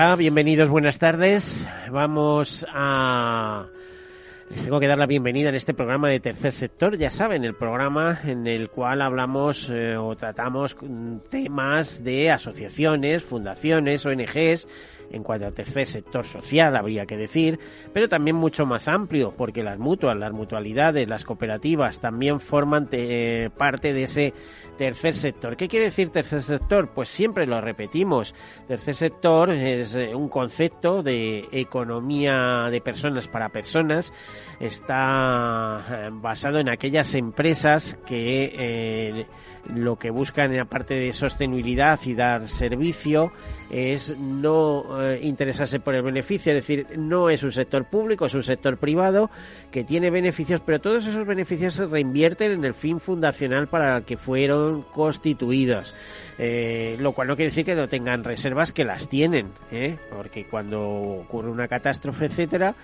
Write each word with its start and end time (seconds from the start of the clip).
Bienvenidos, 0.00 0.70
buenas 0.70 0.98
tardes. 0.98 1.68
Vamos 1.90 2.66
a... 2.72 3.66
Les 4.48 4.64
tengo 4.64 4.80
que 4.80 4.86
dar 4.86 4.96
la 4.96 5.04
bienvenida 5.04 5.50
en 5.50 5.54
este 5.54 5.74
programa 5.74 6.08
de 6.08 6.20
Tercer 6.20 6.52
Sector, 6.52 6.96
ya 6.96 7.10
saben, 7.10 7.44
el 7.44 7.54
programa 7.54 8.18
en 8.24 8.46
el 8.46 8.70
cual 8.70 9.02
hablamos 9.02 9.68
eh, 9.68 9.98
o 9.98 10.16
tratamos 10.16 10.74
temas 11.30 12.02
de 12.02 12.30
asociaciones, 12.30 13.22
fundaciones, 13.22 14.06
ONGs, 14.06 14.68
en 15.10 15.22
cuanto 15.22 15.46
al 15.46 15.52
tercer 15.52 15.86
sector 15.86 16.24
social, 16.24 16.76
habría 16.76 17.06
que 17.06 17.16
decir, 17.16 17.58
pero 17.92 18.08
también 18.08 18.36
mucho 18.36 18.66
más 18.66 18.88
amplio, 18.88 19.34
porque 19.36 19.62
las 19.62 19.78
mutuas, 19.78 20.16
las 20.16 20.32
mutualidades, 20.32 21.08
las 21.08 21.24
cooperativas 21.24 22.00
también 22.00 22.40
forman 22.40 22.88
eh, 22.92 23.50
parte 23.56 23.92
de 23.92 24.04
ese 24.04 24.34
tercer 24.78 25.14
sector. 25.14 25.56
¿Qué 25.56 25.68
quiere 25.68 25.86
decir 25.86 26.10
tercer 26.10 26.42
sector? 26.42 26.90
Pues 26.94 27.08
siempre 27.08 27.46
lo 27.46 27.60
repetimos. 27.60 28.34
Tercer 28.66 28.94
sector 28.94 29.50
es 29.50 29.96
eh, 29.96 30.14
un 30.14 30.28
concepto 30.28 31.02
de 31.02 31.48
economía 31.52 32.68
de 32.70 32.80
personas 32.80 33.28
para 33.28 33.50
personas. 33.50 34.12
Está 34.58 35.84
eh, 35.90 36.08
basado 36.12 36.58
en 36.60 36.68
aquellas 36.68 37.14
empresas 37.14 37.98
que 38.06 39.26
lo 39.66 39.96
que 39.96 40.10
buscan, 40.10 40.58
aparte 40.58 40.94
de 40.94 41.12
sostenibilidad 41.12 42.00
y 42.04 42.14
dar 42.14 42.46
servicio, 42.48 43.32
es 43.70 44.18
no 44.18 44.99
eh, 45.02 45.20
interesarse 45.22 45.80
por 45.80 45.94
el 45.94 46.02
beneficio, 46.02 46.52
es 46.52 46.58
decir, 46.58 46.86
no 46.96 47.30
es 47.30 47.42
un 47.42 47.52
sector 47.52 47.84
público, 47.84 48.26
es 48.26 48.34
un 48.34 48.42
sector 48.42 48.78
privado 48.78 49.30
que 49.70 49.84
tiene 49.84 50.10
beneficios, 50.10 50.60
pero 50.64 50.80
todos 50.80 51.06
esos 51.06 51.26
beneficios 51.26 51.74
se 51.74 51.86
reinvierten 51.86 52.52
en 52.52 52.64
el 52.64 52.74
fin 52.74 53.00
fundacional 53.00 53.68
para 53.68 53.98
el 53.98 54.04
que 54.04 54.16
fueron 54.16 54.82
constituidos. 54.82 55.94
Eh, 56.38 56.96
lo 57.00 57.12
cual 57.12 57.28
no 57.28 57.36
quiere 57.36 57.50
decir 57.50 57.66
que 57.66 57.74
no 57.74 57.86
tengan 57.86 58.24
reservas 58.24 58.72
que 58.72 58.84
las 58.84 59.08
tienen, 59.08 59.52
¿eh? 59.70 59.98
porque 60.10 60.46
cuando 60.46 60.80
ocurre 60.80 61.50
una 61.50 61.68
catástrofe, 61.68 62.26
etcétera, 62.26 62.74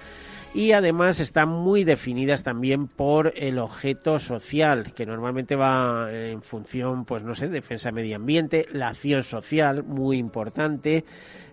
y 0.55 0.73
además 0.73 1.21
están 1.21 1.49
muy 1.49 1.85
definidas 1.85 2.43
también 2.43 2.89
por 2.89 3.33
el 3.37 3.59
objeto 3.59 4.19
social, 4.19 4.93
que 4.95 5.05
normalmente 5.07 5.57
va 5.57 6.09
en 6.11 6.43
función, 6.43 7.05
pues 7.05 7.23
no 7.23 7.35
sé, 7.35 7.49
defensa 7.49 7.93
medio 7.93 8.17
ambiente, 8.17 8.67
la 8.73 8.89
acción 8.89 9.23
social, 9.23 9.85
muy 9.85 10.19
importante, 10.19 11.05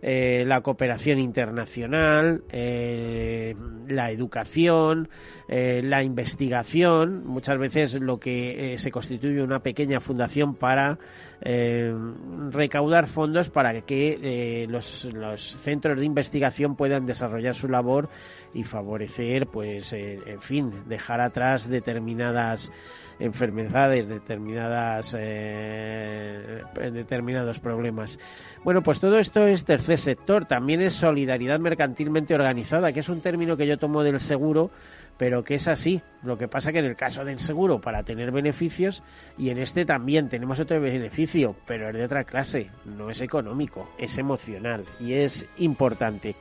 eh, 0.02 0.44
la 0.46 0.62
cooperación 0.62 1.20
internacional, 1.20 2.44
eh, 2.52 3.56
la 3.88 4.12
educación, 4.12 5.08
eh, 5.48 5.81
la 5.84 6.04
investigación, 6.04 7.25
muchas 7.25 7.58
veces 7.58 8.00
lo 8.02 8.20
que 8.20 8.75
se 8.78 8.92
constituye 8.92 9.42
una 9.42 9.60
pequeña 9.60 10.00
fundación 10.00 10.56
para 10.56 10.98
recaudar 11.41 13.07
fondos 13.07 13.49
para 13.49 13.81
que 13.81 14.66
los, 14.69 15.05
los 15.13 15.41
centros 15.41 15.99
de 15.99 16.05
investigación 16.05 16.75
puedan 16.75 17.05
desarrollar 17.05 17.55
su 17.55 17.67
labor 17.67 18.09
y 18.53 18.63
favorecer, 18.63 19.47
pues, 19.47 19.94
eh, 19.94 20.19
en 20.25 20.41
fin, 20.41 20.71
dejar 20.88 21.21
atrás 21.21 21.67
determinadas 21.69 22.71
enfermedades, 23.19 24.07
determinadas, 24.09 25.16
eh, 25.17 26.61
determinados 26.91 27.59
problemas. 27.59 28.19
Bueno, 28.63 28.81
pues 28.81 29.00
todo 29.00 29.19
esto 29.19 29.45
es 29.47 29.65
tercer 29.65 29.97
sector, 29.97 30.45
también 30.45 30.81
es 30.81 30.94
solidaridad 30.94 31.59
mercantilmente 31.59 32.33
organizada, 32.33 32.91
que 32.91 33.01
es 33.01 33.09
un 33.09 33.21
término 33.21 33.55
que 33.55 33.67
yo 33.67 33.77
tomo 33.77 34.03
del 34.03 34.19
seguro, 34.19 34.71
pero 35.18 35.44
que 35.44 35.56
es 35.56 35.68
así. 35.68 36.01
Lo 36.24 36.38
que 36.38 36.47
pasa 36.47 36.72
que 36.72 36.79
en 36.79 36.85
el 36.85 36.96
caso 36.96 37.25
del 37.25 37.40
seguro, 37.40 37.79
para 37.79 38.03
tener 38.03 38.31
beneficios, 38.31 39.03
y 39.38 39.50
en 39.50 39.59
este 39.59 39.85
también 39.85 40.29
tenemos 40.29 40.59
otro 40.59 40.79
beneficio, 40.79 41.56
pero 41.66 41.90
es 41.90 41.96
de 41.96 42.06
otra 42.06 42.24
clase, 42.24 42.69
no 42.85 43.09
es 43.09 43.22
económico, 43.22 43.90
es 43.97 44.18
emocional 44.18 44.85
y 45.00 45.13
es 45.13 45.47
importante. 45.57 46.35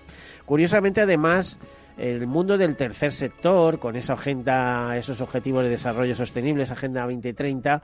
Curiosamente, 0.44 1.00
además, 1.00 1.58
el 1.98 2.26
mundo 2.26 2.56
del 2.56 2.76
tercer 2.76 3.12
sector, 3.12 3.78
con 3.78 3.96
esa 3.96 4.14
agenda, 4.14 4.96
esos 4.96 5.20
objetivos 5.20 5.62
de 5.64 5.70
desarrollo 5.70 6.14
sostenible, 6.14 6.62
esa 6.62 6.74
agenda 6.74 7.02
2030, 7.02 7.82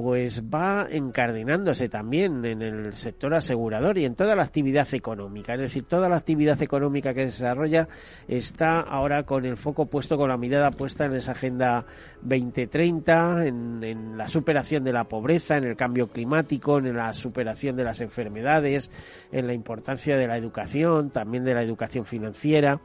pues 0.00 0.42
va 0.42 0.86
encardinándose 0.90 1.90
también 1.90 2.42
en 2.46 2.62
el 2.62 2.94
sector 2.94 3.34
asegurador 3.34 3.98
y 3.98 4.06
en 4.06 4.14
toda 4.14 4.34
la 4.34 4.44
actividad 4.44 4.88
económica. 4.94 5.52
Es 5.52 5.60
decir, 5.60 5.84
toda 5.84 6.08
la 6.08 6.16
actividad 6.16 6.62
económica 6.62 7.12
que 7.12 7.28
se 7.28 7.44
desarrolla 7.44 7.86
está 8.26 8.80
ahora 8.80 9.24
con 9.24 9.44
el 9.44 9.58
foco 9.58 9.84
puesto, 9.84 10.16
con 10.16 10.30
la 10.30 10.38
mirada 10.38 10.70
puesta 10.70 11.04
en 11.04 11.16
esa 11.16 11.32
Agenda 11.32 11.84
2030, 12.22 13.46
en, 13.46 13.84
en 13.84 14.16
la 14.16 14.26
superación 14.26 14.84
de 14.84 14.94
la 14.94 15.04
pobreza, 15.04 15.58
en 15.58 15.64
el 15.64 15.76
cambio 15.76 16.06
climático, 16.08 16.78
en 16.78 16.96
la 16.96 17.12
superación 17.12 17.76
de 17.76 17.84
las 17.84 18.00
enfermedades, 18.00 18.90
en 19.32 19.46
la 19.46 19.52
importancia 19.52 20.16
de 20.16 20.26
la 20.26 20.38
educación, 20.38 21.10
también 21.10 21.44
de 21.44 21.52
la 21.52 21.62
educación 21.62 22.06
financiera 22.06 22.80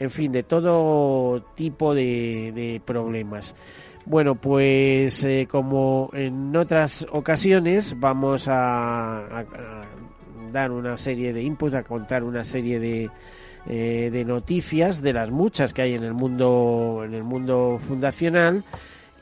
en 0.00 0.10
fin, 0.10 0.32
de 0.32 0.42
todo 0.42 1.42
tipo 1.54 1.94
de, 1.94 2.80
problemas. 2.86 3.54
Bueno, 4.06 4.34
pues 4.34 5.24
eh, 5.24 5.46
como 5.48 6.10
en 6.12 6.56
otras 6.56 7.06
ocasiones 7.12 7.98
vamos 7.98 8.48
a, 8.48 9.44
dar 10.52 10.72
una 10.72 10.96
serie 10.96 11.32
de 11.32 11.42
inputs, 11.42 11.74
a 11.74 11.82
contar 11.82 12.24
una 12.24 12.42
serie 12.42 12.80
de, 12.80 13.10
eh, 13.66 14.10
de 14.10 14.24
noticias 14.24 15.02
de 15.02 15.12
las 15.12 15.30
muchas 15.30 15.72
que 15.72 15.82
hay 15.82 15.94
en 15.94 16.02
el 16.02 16.14
mundo 16.14 17.02
en 17.04 17.14
el 17.14 17.22
mundo 17.22 17.78
fundacional. 17.78 18.64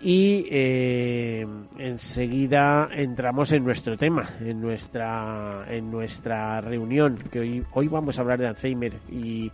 Y 0.00 0.46
eh, 0.48 1.44
enseguida 1.76 2.88
entramos 2.92 3.52
en 3.52 3.64
nuestro 3.64 3.96
tema, 3.96 4.30
en 4.40 4.60
nuestra 4.60 5.64
en 5.68 5.90
nuestra 5.90 6.60
reunión 6.60 7.18
que 7.32 7.40
hoy 7.40 7.64
hoy 7.72 7.88
vamos 7.88 8.16
a 8.16 8.22
hablar 8.22 8.38
de 8.38 8.46
Alzheimer 8.46 8.92
y 9.10 9.50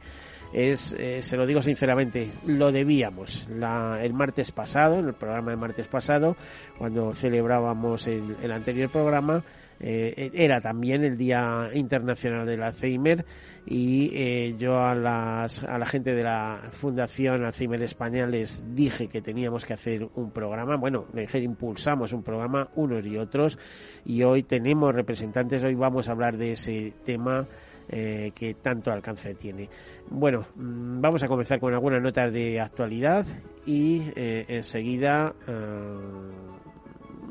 es, 0.54 0.94
eh, 0.98 1.20
se 1.20 1.37
lo 1.37 1.47
digo 1.47 1.60
sinceramente, 1.60 2.31
lo 2.47 2.70
debíamos. 2.70 3.48
el 3.50 4.12
martes 4.15 4.53
pasado, 4.53 5.00
en 5.00 5.06
el 5.06 5.15
programa 5.15 5.50
de 5.50 5.56
martes 5.56 5.88
pasado, 5.88 6.37
cuando 6.78 7.12
celebrábamos 7.12 8.06
el, 8.06 8.52
anterior 8.52 8.88
programa, 8.88 9.43
eh, 9.81 10.31
era 10.32 10.61
también 10.61 11.02
el 11.02 11.19
Día 11.19 11.69
Internacional 11.75 12.46
del 12.46 12.62
Alzheimer 12.62 13.25
y 13.67 14.11
eh, 14.14 14.55
yo 14.56 14.78
a, 14.78 14.94
las, 14.94 15.64
a 15.64 15.76
la 15.78 15.87
gente 15.87 16.14
de 16.14 16.23
la 16.23 16.69
Fundación 16.70 17.44
Alzheimer 17.44 17.82
España 17.82 18.26
les 18.26 18.76
dije 18.76 19.08
que 19.08 19.23
teníamos 19.23 19.64
que 19.64 19.75
hacer 19.75 20.06
un 20.14 20.31
programa, 20.31 20.76
bueno, 20.76 21.06
le 21.12 21.23
dije 21.23 21.40
impulsamos 21.40 22.12
un 22.12 22.23
programa 22.23 22.69
unos 22.76 23.05
y 23.05 23.17
otros 23.17 23.58
y 24.05 24.23
hoy 24.23 24.44
tenemos 24.44 24.94
representantes, 24.94 25.64
hoy 25.64 25.75
vamos 25.75 26.08
a 26.08 26.12
hablar 26.12 26.37
de 26.37 26.52
ese 26.52 26.93
tema 27.05 27.46
eh, 27.88 28.32
que 28.34 28.54
tanto 28.54 28.90
alcance 28.90 29.34
tiene. 29.34 29.69
Bueno, 30.08 30.44
mm, 30.54 31.00
vamos 31.00 31.22
a 31.22 31.28
comenzar 31.28 31.60
con 31.60 31.75
algunas 31.75 32.02
notas 32.02 32.32
de 32.32 32.60
actualidad 32.60 33.26
y 33.66 34.02
eh, 34.14 34.44
enseguida 34.48 35.34
eh, 35.46 35.98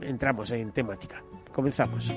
entramos 0.01 0.51
en 0.51 0.71
temática. 0.71 1.23
Comenzamos. 1.51 2.11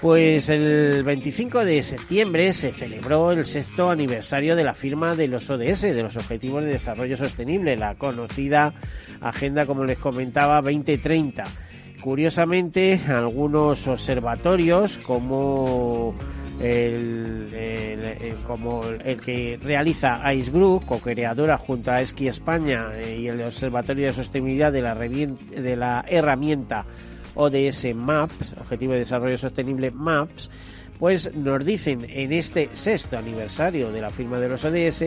Pues 0.00 0.50
el 0.50 1.02
25 1.02 1.64
de 1.64 1.82
septiembre 1.82 2.52
se 2.52 2.72
celebró 2.72 3.32
el 3.32 3.46
sexto 3.46 3.90
aniversario 3.90 4.54
de 4.54 4.62
la 4.62 4.74
firma 4.74 5.14
de 5.16 5.26
los 5.26 5.48
ODS, 5.48 5.80
de 5.82 6.02
los 6.02 6.16
Objetivos 6.16 6.62
de 6.64 6.72
Desarrollo 6.72 7.16
Sostenible, 7.16 7.76
la 7.76 7.94
conocida 7.94 8.74
Agenda, 9.20 9.64
como 9.64 9.84
les 9.84 9.98
comentaba, 9.98 10.60
2030. 10.60 11.44
Curiosamente, 12.06 13.00
algunos 13.08 13.88
observatorios 13.88 14.96
como 14.98 16.14
el, 16.60 17.48
que 19.24 19.58
realiza 19.60 20.32
Ice 20.32 20.52
Group, 20.52 20.86
co-creadora 20.86 21.58
junto 21.58 21.90
a 21.90 22.00
Esqui 22.00 22.28
España 22.28 22.90
eh, 22.94 23.18
y 23.18 23.26
el 23.26 23.42
Observatorio 23.42 24.06
de 24.06 24.12
Sostenibilidad 24.12 24.70
de 24.70 24.82
la, 24.82 24.94
de 24.94 25.74
la 25.74 26.04
herramienta 26.06 26.86
ODS 27.34 27.92
MAPS, 27.96 28.54
Objetivo 28.60 28.92
de 28.92 29.00
Desarrollo 29.00 29.36
Sostenible 29.36 29.90
MAPS, 29.90 30.48
pues 31.00 31.34
nos 31.34 31.66
dicen 31.66 32.06
en 32.08 32.32
este 32.32 32.68
sexto 32.70 33.18
aniversario 33.18 33.90
de 33.90 34.00
la 34.00 34.10
firma 34.10 34.38
de 34.38 34.48
los 34.48 34.64
ODS 34.64 35.06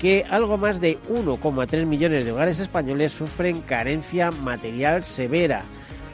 que 0.00 0.24
algo 0.28 0.58
más 0.58 0.80
de 0.80 0.98
1,3 1.10 1.86
millones 1.86 2.24
de 2.24 2.32
hogares 2.32 2.58
españoles 2.58 3.12
sufren 3.12 3.60
carencia 3.60 4.32
material 4.32 5.04
severa. 5.04 5.62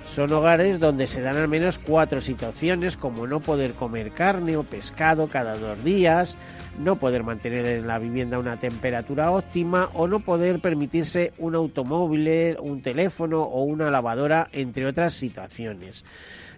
Son 0.07 0.33
hogares 0.33 0.79
donde 0.81 1.07
se 1.07 1.21
dan 1.21 1.37
al 1.37 1.49
menos 1.49 1.79
cuatro 1.79 2.21
situaciones 2.21 2.97
como 2.97 3.27
no 3.27 3.41
poder 3.41 3.73
comer 3.73 4.13
carne 4.13 4.57
o 4.57 4.63
pescado 4.63 5.29
cada 5.29 5.59
dos 5.59 5.83
días, 5.85 6.39
no 6.79 6.97
poder 6.97 7.23
mantener 7.23 7.67
en 7.67 7.87
la 7.87 7.99
vivienda 7.99 8.39
una 8.39 8.57
temperatura 8.57 9.31
óptima 9.31 9.91
o 9.95 10.07
no 10.07 10.21
poder 10.21 10.61
permitirse 10.61 11.33
un 11.39 11.55
automóvil, 11.57 12.57
un 12.61 12.81
teléfono 12.83 13.43
o 13.43 13.65
una 13.65 13.91
lavadora, 13.91 14.49
entre 14.53 14.87
otras 14.87 15.13
situaciones. 15.13 16.05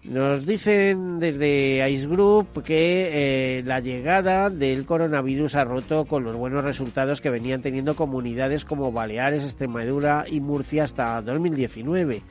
Nos 0.04 0.46
dicen 0.46 1.18
desde 1.18 1.90
Ice 1.90 2.06
Group 2.06 2.62
que 2.62 3.58
eh, 3.58 3.62
la 3.64 3.80
llegada 3.80 4.50
del 4.50 4.86
coronavirus 4.86 5.56
ha 5.56 5.64
roto 5.64 6.04
con 6.04 6.22
los 6.22 6.36
buenos 6.36 6.64
resultados 6.64 7.20
que 7.20 7.30
venían 7.30 7.62
teniendo 7.62 7.96
comunidades 7.96 8.64
como 8.64 8.92
Baleares, 8.92 9.42
Extremadura 9.42 10.24
y 10.30 10.38
Murcia 10.40 10.84
hasta 10.84 11.20
2019. 11.22 12.22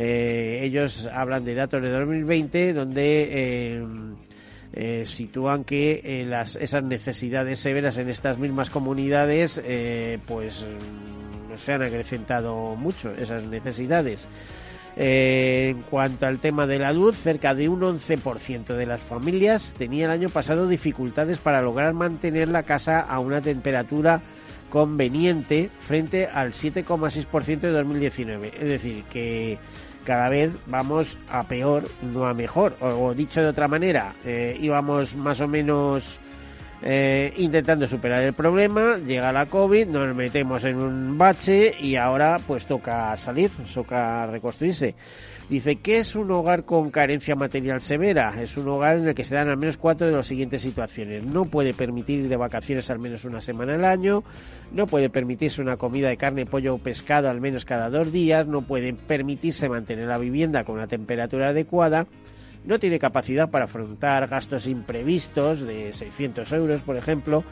Eh, 0.00 0.60
ellos 0.62 1.08
hablan 1.12 1.44
de 1.44 1.56
datos 1.56 1.82
de 1.82 1.90
2020 1.90 2.72
donde 2.72 3.02
eh, 3.32 3.84
eh, 4.72 5.04
sitúan 5.04 5.64
que 5.64 6.24
las, 6.24 6.54
esas 6.54 6.84
necesidades 6.84 7.58
severas 7.58 7.98
en 7.98 8.08
estas 8.08 8.38
mismas 8.38 8.70
comunidades 8.70 9.60
pues 10.24 10.64
no 11.50 11.58
se 11.58 11.72
han 11.72 11.82
acrecentado 11.82 12.76
mucho 12.76 13.12
esas 13.12 13.42
necesidades. 13.42 14.28
en 14.94 15.82
cuanto 15.90 16.26
al 16.26 16.38
tema 16.38 16.64
de 16.68 16.78
la 16.78 16.92
luz, 16.92 17.16
cerca 17.16 17.52
de 17.52 17.68
un 17.68 17.80
11% 17.80 18.76
de 18.76 18.86
las 18.86 19.02
familias 19.02 19.74
tenía 19.76 20.04
el 20.04 20.12
año 20.12 20.28
pasado 20.28 20.68
dificultades 20.68 21.38
para 21.38 21.60
lograr 21.60 21.92
mantener 21.92 22.46
la 22.46 22.62
casa 22.62 23.00
a 23.00 23.18
una 23.18 23.40
temperatura 23.40 24.20
conveniente 24.70 25.70
frente 25.80 26.26
al 26.26 26.52
7,6% 26.52 27.60
de 27.60 27.70
2019. 27.72 28.52
Es 28.54 28.68
decir, 28.68 29.02
que 29.10 29.58
cada 30.08 30.30
vez 30.30 30.50
vamos 30.64 31.18
a 31.28 31.44
peor, 31.44 31.84
no 32.00 32.26
a 32.26 32.32
mejor. 32.32 32.74
O, 32.80 33.12
dicho 33.12 33.42
de 33.42 33.48
otra 33.48 33.68
manera, 33.68 34.14
eh, 34.24 34.56
íbamos 34.58 35.14
más 35.14 35.38
o 35.42 35.46
menos 35.46 36.18
eh, 36.80 37.34
intentando 37.36 37.86
superar 37.86 38.22
el 38.22 38.32
problema, 38.32 38.96
llega 38.96 39.30
la 39.32 39.44
COVID, 39.44 39.86
nos 39.88 40.16
metemos 40.16 40.64
en 40.64 40.82
un 40.82 41.18
bache 41.18 41.74
y 41.78 41.96
ahora 41.96 42.38
pues 42.46 42.64
toca 42.64 43.14
salir, 43.18 43.50
toca 43.74 44.26
reconstruirse. 44.28 44.94
Dice 45.48 45.76
que 45.76 45.98
es 45.98 46.14
un 46.14 46.30
hogar 46.30 46.64
con 46.64 46.90
carencia 46.90 47.34
material 47.34 47.80
severa. 47.80 48.34
Es 48.42 48.58
un 48.58 48.68
hogar 48.68 48.98
en 48.98 49.08
el 49.08 49.14
que 49.14 49.24
se 49.24 49.34
dan 49.34 49.48
al 49.48 49.56
menos 49.56 49.78
cuatro 49.78 50.06
de 50.06 50.12
las 50.12 50.26
siguientes 50.26 50.60
situaciones. 50.60 51.24
No 51.24 51.44
puede 51.44 51.72
permitir 51.72 52.20
ir 52.20 52.28
de 52.28 52.36
vacaciones 52.36 52.90
al 52.90 52.98
menos 52.98 53.24
una 53.24 53.40
semana 53.40 53.74
al 53.74 53.86
año. 53.86 54.24
No 54.72 54.86
puede 54.86 55.08
permitirse 55.08 55.62
una 55.62 55.78
comida 55.78 56.08
de 56.08 56.18
carne, 56.18 56.44
pollo 56.44 56.74
o 56.74 56.78
pescado 56.78 57.30
al 57.30 57.40
menos 57.40 57.64
cada 57.64 57.88
dos 57.88 58.12
días. 58.12 58.46
No 58.46 58.60
puede 58.60 58.92
permitirse 58.92 59.70
mantener 59.70 60.06
la 60.06 60.18
vivienda 60.18 60.64
con 60.64 60.74
una 60.74 60.86
temperatura 60.86 61.48
adecuada 61.48 62.06
no 62.64 62.78
tiene 62.78 62.98
capacidad 62.98 63.48
para 63.48 63.64
afrontar 63.64 64.26
gastos 64.26 64.66
imprevistos 64.66 65.60
de 65.60 65.92
600 65.92 66.52
euros, 66.52 66.82
por 66.82 66.96
ejemplo, 66.96 67.44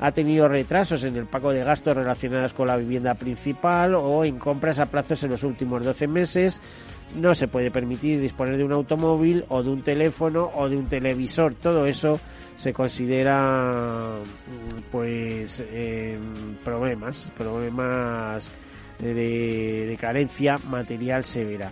ha 0.00 0.12
tenido 0.12 0.48
retrasos 0.48 1.04
en 1.04 1.16
el 1.16 1.26
pago 1.26 1.52
de 1.52 1.64
gastos 1.64 1.96
relacionados 1.96 2.52
con 2.54 2.68
la 2.68 2.76
vivienda 2.76 3.14
principal 3.14 3.94
o 3.94 4.24
en 4.24 4.38
compras 4.38 4.78
a 4.78 4.86
plazos 4.86 5.22
en 5.24 5.30
los 5.30 5.42
últimos 5.42 5.84
12 5.84 6.06
meses, 6.06 6.60
no 7.14 7.34
se 7.34 7.48
puede 7.48 7.70
permitir 7.70 8.20
disponer 8.20 8.56
de 8.56 8.64
un 8.64 8.72
automóvil 8.72 9.44
o 9.48 9.62
de 9.62 9.70
un 9.70 9.82
teléfono 9.82 10.50
o 10.54 10.68
de 10.68 10.76
un 10.76 10.86
televisor. 10.86 11.54
Todo 11.54 11.86
eso 11.86 12.20
se 12.56 12.72
considera 12.72 14.16
pues 14.90 15.64
em, 15.72 16.54
problemas, 16.64 17.30
problemas 17.36 18.52
de, 18.98 19.14
de, 19.86 19.96
carencia 19.98 20.58
material 20.68 21.24
severa. 21.24 21.70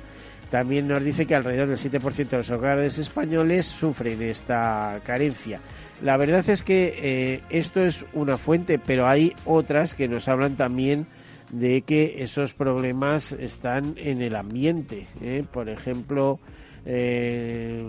También 0.50 0.87
nos 0.87 1.03
dice 1.03 1.27
que 1.27 1.35
alrededor 1.35 1.69
del 1.69 1.79
7% 1.79 2.29
de 2.29 2.37
los 2.37 2.50
hogares 2.50 2.99
españoles 2.99 3.67
sufren 3.67 4.23
esta 4.23 5.00
carencia. 5.05 5.61
La 6.03 6.17
verdad 6.17 6.49
es 6.49 6.62
que 6.62 6.94
eh, 6.99 7.43
esto 7.50 7.83
es 7.83 8.05
una 8.12 8.37
fuente, 8.37 8.79
pero 8.79 9.09
hay 9.09 9.33
otras 9.44 9.94
que 9.94 10.09
nos 10.09 10.29
hablan 10.29 10.56
también 10.56 11.06
de 11.51 11.83
que 11.83 12.23
esos 12.23 12.55
problemas 12.55 13.33
están 13.33 13.95
en 13.97 14.23
el 14.23 14.37
ambiente. 14.37 15.07
¿eh? 15.21 15.45
Por 15.51 15.69
ejemplo, 15.69 16.39
eh, 16.85 17.85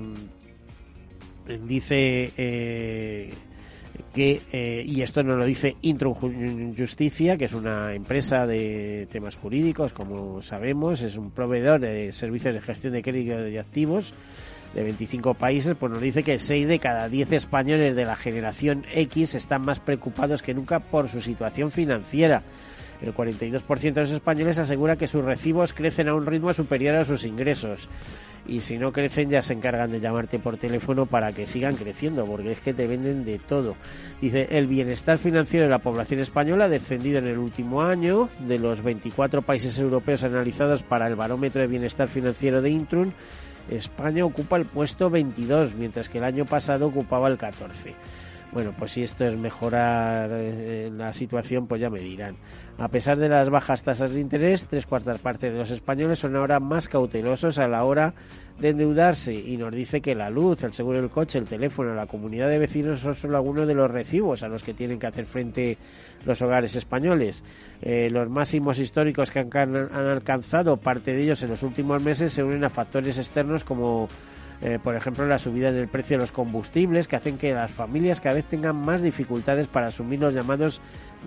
dice 1.66 2.32
eh, 2.38 3.34
que, 4.14 4.84
y 4.86 5.02
esto 5.02 5.24
nos 5.24 5.38
lo 5.38 5.46
dice 5.46 5.76
Intro 5.82 6.14
Justicia, 6.14 7.38
que 7.38 7.46
es 7.46 7.54
una 7.54 7.94
empresa 7.94 8.46
de 8.46 9.08
temas 9.12 9.36
jurídicos, 9.36 9.94
como 9.94 10.42
sabemos, 10.42 11.02
es 11.02 11.18
un 11.18 11.32
proveedor 11.32 11.82
de 11.82 12.14
servicios 12.14 12.54
de 12.54 12.62
gestión 12.62 12.94
de 12.94 13.02
crédito 13.02 13.38
de 13.38 13.60
activos 13.60 14.14
de 14.74 14.84
25 14.84 15.34
países, 15.34 15.76
pues 15.80 15.92
nos 15.92 16.02
dice 16.02 16.24
que 16.24 16.40
6 16.40 16.68
de 16.68 16.80
cada 16.80 17.10
10 17.10 17.32
españoles 17.32 17.96
de 17.96 18.06
la 18.06 18.16
generación 18.16 18.86
X 18.94 19.36
están 19.36 19.64
más 19.64 19.80
preocupados 19.80 20.42
que 20.44 20.54
nunca 20.54 20.80
por 20.80 21.10
su 21.10 21.22
situación 21.22 21.72
financiera. 21.72 22.44
El 23.02 23.14
42% 23.14 23.94
de 23.94 24.02
los 24.02 24.12
españoles 24.12 24.58
asegura 24.58 24.96
que 24.96 25.08
sus 25.08 25.24
recibos 25.24 25.74
crecen 25.74 26.08
a 26.08 26.16
un 26.16 26.26
ritmo 26.26 26.54
superior 26.54 26.96
a 26.96 27.06
sus 27.06 27.26
ingresos. 27.26 27.88
Y 28.48 28.62
si 28.62 28.78
no 28.78 28.94
crecen 28.94 29.30
ya 29.30 29.42
se 29.42 29.54
encargan 29.54 29.92
de 29.92 30.00
llamarte 30.00 30.40
por 30.40 30.58
teléfono 30.58 31.06
para 31.06 31.34
que 31.34 31.46
sigan 31.46 31.76
creciendo, 31.76 32.26
porque 32.26 32.54
es 32.54 32.60
que 32.62 32.74
te 32.74 32.88
venden 32.88 33.26
de 33.26 33.40
todo. 33.40 33.76
Dice, 34.22 34.48
el 34.52 34.68
bienestar 34.68 35.18
financiero 35.18 35.66
de 35.66 35.72
la 35.72 35.80
población 35.80 36.22
española 36.22 36.66
ha 36.66 36.70
descendido 36.70 37.20
en 37.20 37.28
el 37.28 37.38
último 37.38 37.82
año. 37.82 38.30
De 38.40 38.58
los 38.58 38.82
24 38.82 39.42
países 39.42 39.78
europeos 39.80 40.24
analizados 40.24 40.82
para 40.82 41.08
el 41.08 41.16
barómetro 41.16 41.62
de 41.62 41.68
bienestar 41.68 42.08
financiero 42.08 42.62
de 42.62 42.70
Intrun, 42.70 43.14
España 43.70 44.24
ocupa 44.24 44.56
el 44.56 44.66
puesto 44.66 45.10
22, 45.10 45.76
mientras 45.76 46.08
que 46.08 46.20
el 46.20 46.24
año 46.24 46.46
pasado 46.46 46.88
ocupaba 46.88 47.28
el 47.28 47.38
14. 47.38 47.96
Bueno, 48.52 48.74
pues 48.78 48.92
si 48.92 49.04
esto 49.04 49.26
es 49.26 49.36
mejorar 49.36 50.30
eh, 50.32 50.90
la 50.92 51.12
situación, 51.12 51.68
pues 51.68 51.82
ya 51.82 51.90
me 51.90 52.00
dirán. 52.00 52.38
A 52.78 52.88
pesar 52.88 53.18
de 53.18 53.28
las 53.28 53.50
bajas 53.50 53.84
tasas 53.84 54.14
de 54.14 54.22
interés, 54.22 54.68
tres 54.68 54.86
cuartas 54.86 55.20
partes 55.20 55.52
de 55.52 55.58
los 55.58 55.70
españoles 55.70 56.20
son 56.20 56.36
ahora 56.36 56.60
más 56.60 56.88
cautelosos 56.88 57.60
a 57.60 57.68
la 57.68 57.84
hora 57.84 58.14
de 58.60 58.70
endeudarse 58.70 59.34
y 59.34 59.58
nos 59.58 59.74
dice 59.74 60.00
que 60.00 60.16
la 60.16 60.30
luz, 60.30 60.64
el 60.64 60.74
seguro 60.74 61.02
del 61.02 61.10
coche, 61.10 61.40
el 61.40 61.46
teléfono, 61.46 61.94
la 61.94 62.08
comunidad 62.08 62.50
de 62.50 62.60
vecinos 62.60 63.00
son 63.00 63.16
solo 63.16 63.38
algunos 63.38 63.68
de 63.68 63.74
los 63.74 63.92
recibos 63.92 64.44
a 64.44 64.48
los 64.48 64.64
que 64.64 64.74
tienen 64.74 65.00
que 65.00 65.08
hacer 65.08 65.26
frente 65.26 65.78
los 66.26 66.42
hogares 66.42 66.76
españoles. 66.76 67.44
Eh, 67.82 68.10
los 68.10 68.30
máximos 68.30 68.80
históricos 68.80 69.30
que 69.30 69.40
han, 69.40 69.56
han 69.56 70.08
alcanzado, 70.08 70.78
parte 70.78 71.14
de 71.14 71.24
ellos 71.24 71.44
en 71.44 71.50
los 71.50 71.64
últimos 71.64 72.02
meses, 72.02 72.32
se 72.32 72.44
unen 72.44 72.64
a 72.64 72.70
factores 72.70 73.18
externos 73.18 73.64
como 73.64 74.08
eh, 74.62 74.80
por 74.84 74.96
ejemplo, 74.96 75.26
la 75.28 75.40
subida 75.40 75.72
del 75.72 75.88
precio 75.88 76.18
de 76.18 76.22
los 76.22 76.32
combustibles 76.32 77.08
que 77.08 77.16
hacen 77.16 77.38
que 77.38 77.54
las 77.54 77.72
familias 77.72 78.20
cada 78.20 78.36
vez 78.36 78.46
tengan 78.46 78.76
más 78.76 79.02
dificultades 79.02 79.68
para 79.68 79.88
asumir 79.88 80.20
los 80.20 80.34
llamados 80.34 80.82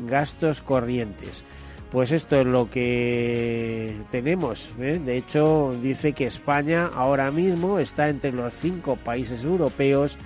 gastos 0.07 0.61
corrientes. 0.63 1.45
Pues 1.91 2.13
esto 2.13 2.41
es 2.41 2.47
lo 2.47 2.71
que 2.71 3.97
tenemos. 4.11 4.73
¿eh? 4.79 5.01
De 5.05 5.17
hecho, 5.17 5.75
dice 5.83 6.13
que 6.13 6.27
España 6.27 6.91
ahora 6.95 7.31
mismo 7.31 7.79
está 7.79 8.09
entre 8.09 8.33
los 8.33 8.55
cinco 8.55 8.97
países 8.97 9.43
europeos 9.45 10.19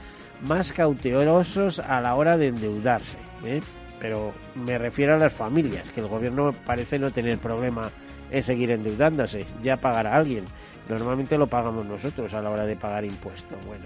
más 0.43 0.73
cautelosos 0.73 1.81
a 1.81 2.01
la 2.01 2.15
hora 2.15 2.37
de 2.37 2.49
endeudarse. 2.49 3.19
¿eh? 3.45 3.61
Pero 3.99 4.35
me 4.55 4.77
refiero 4.77 5.15
a 5.15 5.19
las 5.19 5.33
familias, 5.33 5.91
que 5.91 6.01
el 6.01 6.09
gobierno 6.09 6.53
parece 6.67 6.99
no 6.99 7.11
tener 7.11 7.39
problema 7.39 7.91
en 8.31 8.43
seguir 8.43 8.71
endeudándose. 8.71 9.47
Ya 9.63 9.79
pagará 9.79 10.17
alguien. 10.17 10.45
Normalmente 10.89 11.39
lo 11.39 11.47
pagamos 11.47 11.87
nosotros 11.87 12.33
a 12.35 12.43
la 12.43 12.51
hora 12.51 12.67
de 12.67 12.77
pagar 12.77 13.05
impuestos. 13.05 13.59
Bueno. 13.67 13.85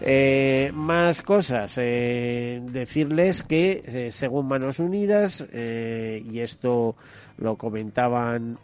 Eh, 0.00 0.70
más 0.74 1.22
cosas. 1.22 1.78
Eh, 1.80 2.60
decirles 2.64 3.42
que, 3.42 3.82
eh, 3.86 4.10
según 4.10 4.48
Manos 4.48 4.80
Unidas, 4.80 5.46
y 5.52 6.40
esto 6.40 6.96
lo 7.38 7.56
comentaban 7.56 8.58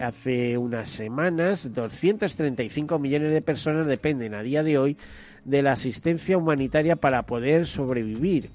hace 0.00 0.58
unas 0.58 0.90
semanas 0.90 1.72
235 1.72 2.98
millones 2.98 3.32
de 3.32 3.40
personas 3.40 3.86
dependen 3.86 4.34
a 4.34 4.42
día 4.42 4.62
de 4.62 4.76
hoy 4.76 4.98
de 5.46 5.62
la 5.62 5.72
asistencia 5.72 6.36
humanitaria 6.36 6.96
para 6.96 7.22
poder 7.22 7.66
sobrevivir. 7.66 8.50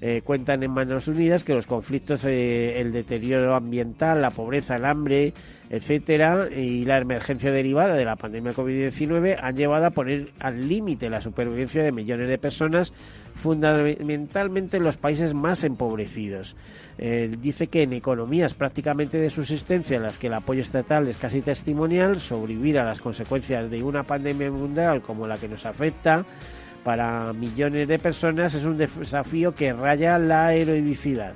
Eh, 0.00 0.20
cuentan 0.22 0.62
en 0.62 0.72
Manos 0.72 1.08
Unidas 1.08 1.42
que 1.42 1.54
los 1.54 1.66
conflictos, 1.66 2.24
eh, 2.24 2.80
el 2.80 2.92
deterioro 2.92 3.54
ambiental, 3.54 4.20
la 4.20 4.30
pobreza, 4.30 4.76
el 4.76 4.84
hambre, 4.84 5.32
etcétera, 5.70 6.48
y 6.54 6.84
la 6.84 6.98
emergencia 6.98 7.50
derivada 7.50 7.94
de 7.94 8.04
la 8.04 8.16
pandemia 8.16 8.52
COVID-19 8.52 9.38
han 9.40 9.56
llevado 9.56 9.86
a 9.86 9.90
poner 9.90 10.32
al 10.38 10.68
límite 10.68 11.08
la 11.08 11.22
supervivencia 11.22 11.82
de 11.82 11.92
millones 11.92 12.28
de 12.28 12.36
personas, 12.36 12.92
fundamentalmente 13.34 14.76
en 14.76 14.82
los 14.82 14.98
países 14.98 15.32
más 15.32 15.64
empobrecidos. 15.64 16.56
Eh, 16.98 17.34
dice 17.40 17.66
que 17.66 17.82
en 17.82 17.92
economías 17.94 18.54
prácticamente 18.54 19.18
de 19.18 19.30
subsistencia 19.30 19.96
en 19.96 20.02
las 20.02 20.18
que 20.18 20.28
el 20.28 20.34
apoyo 20.34 20.60
estatal 20.60 21.08
es 21.08 21.16
casi 21.16 21.40
testimonial, 21.40 22.20
sobrevivir 22.20 22.78
a 22.78 22.84
las 22.84 23.00
consecuencias 23.00 23.70
de 23.70 23.82
una 23.82 24.02
pandemia 24.02 24.50
mundial 24.50 25.02
como 25.02 25.26
la 25.26 25.36
que 25.36 25.48
nos 25.48 25.66
afecta 25.66 26.24
para 26.86 27.32
millones 27.32 27.88
de 27.88 27.98
personas 27.98 28.54
es 28.54 28.64
un 28.64 28.78
desafío 28.78 29.52
que 29.52 29.72
raya 29.72 30.20
la 30.20 30.54
heroicidad. 30.54 31.32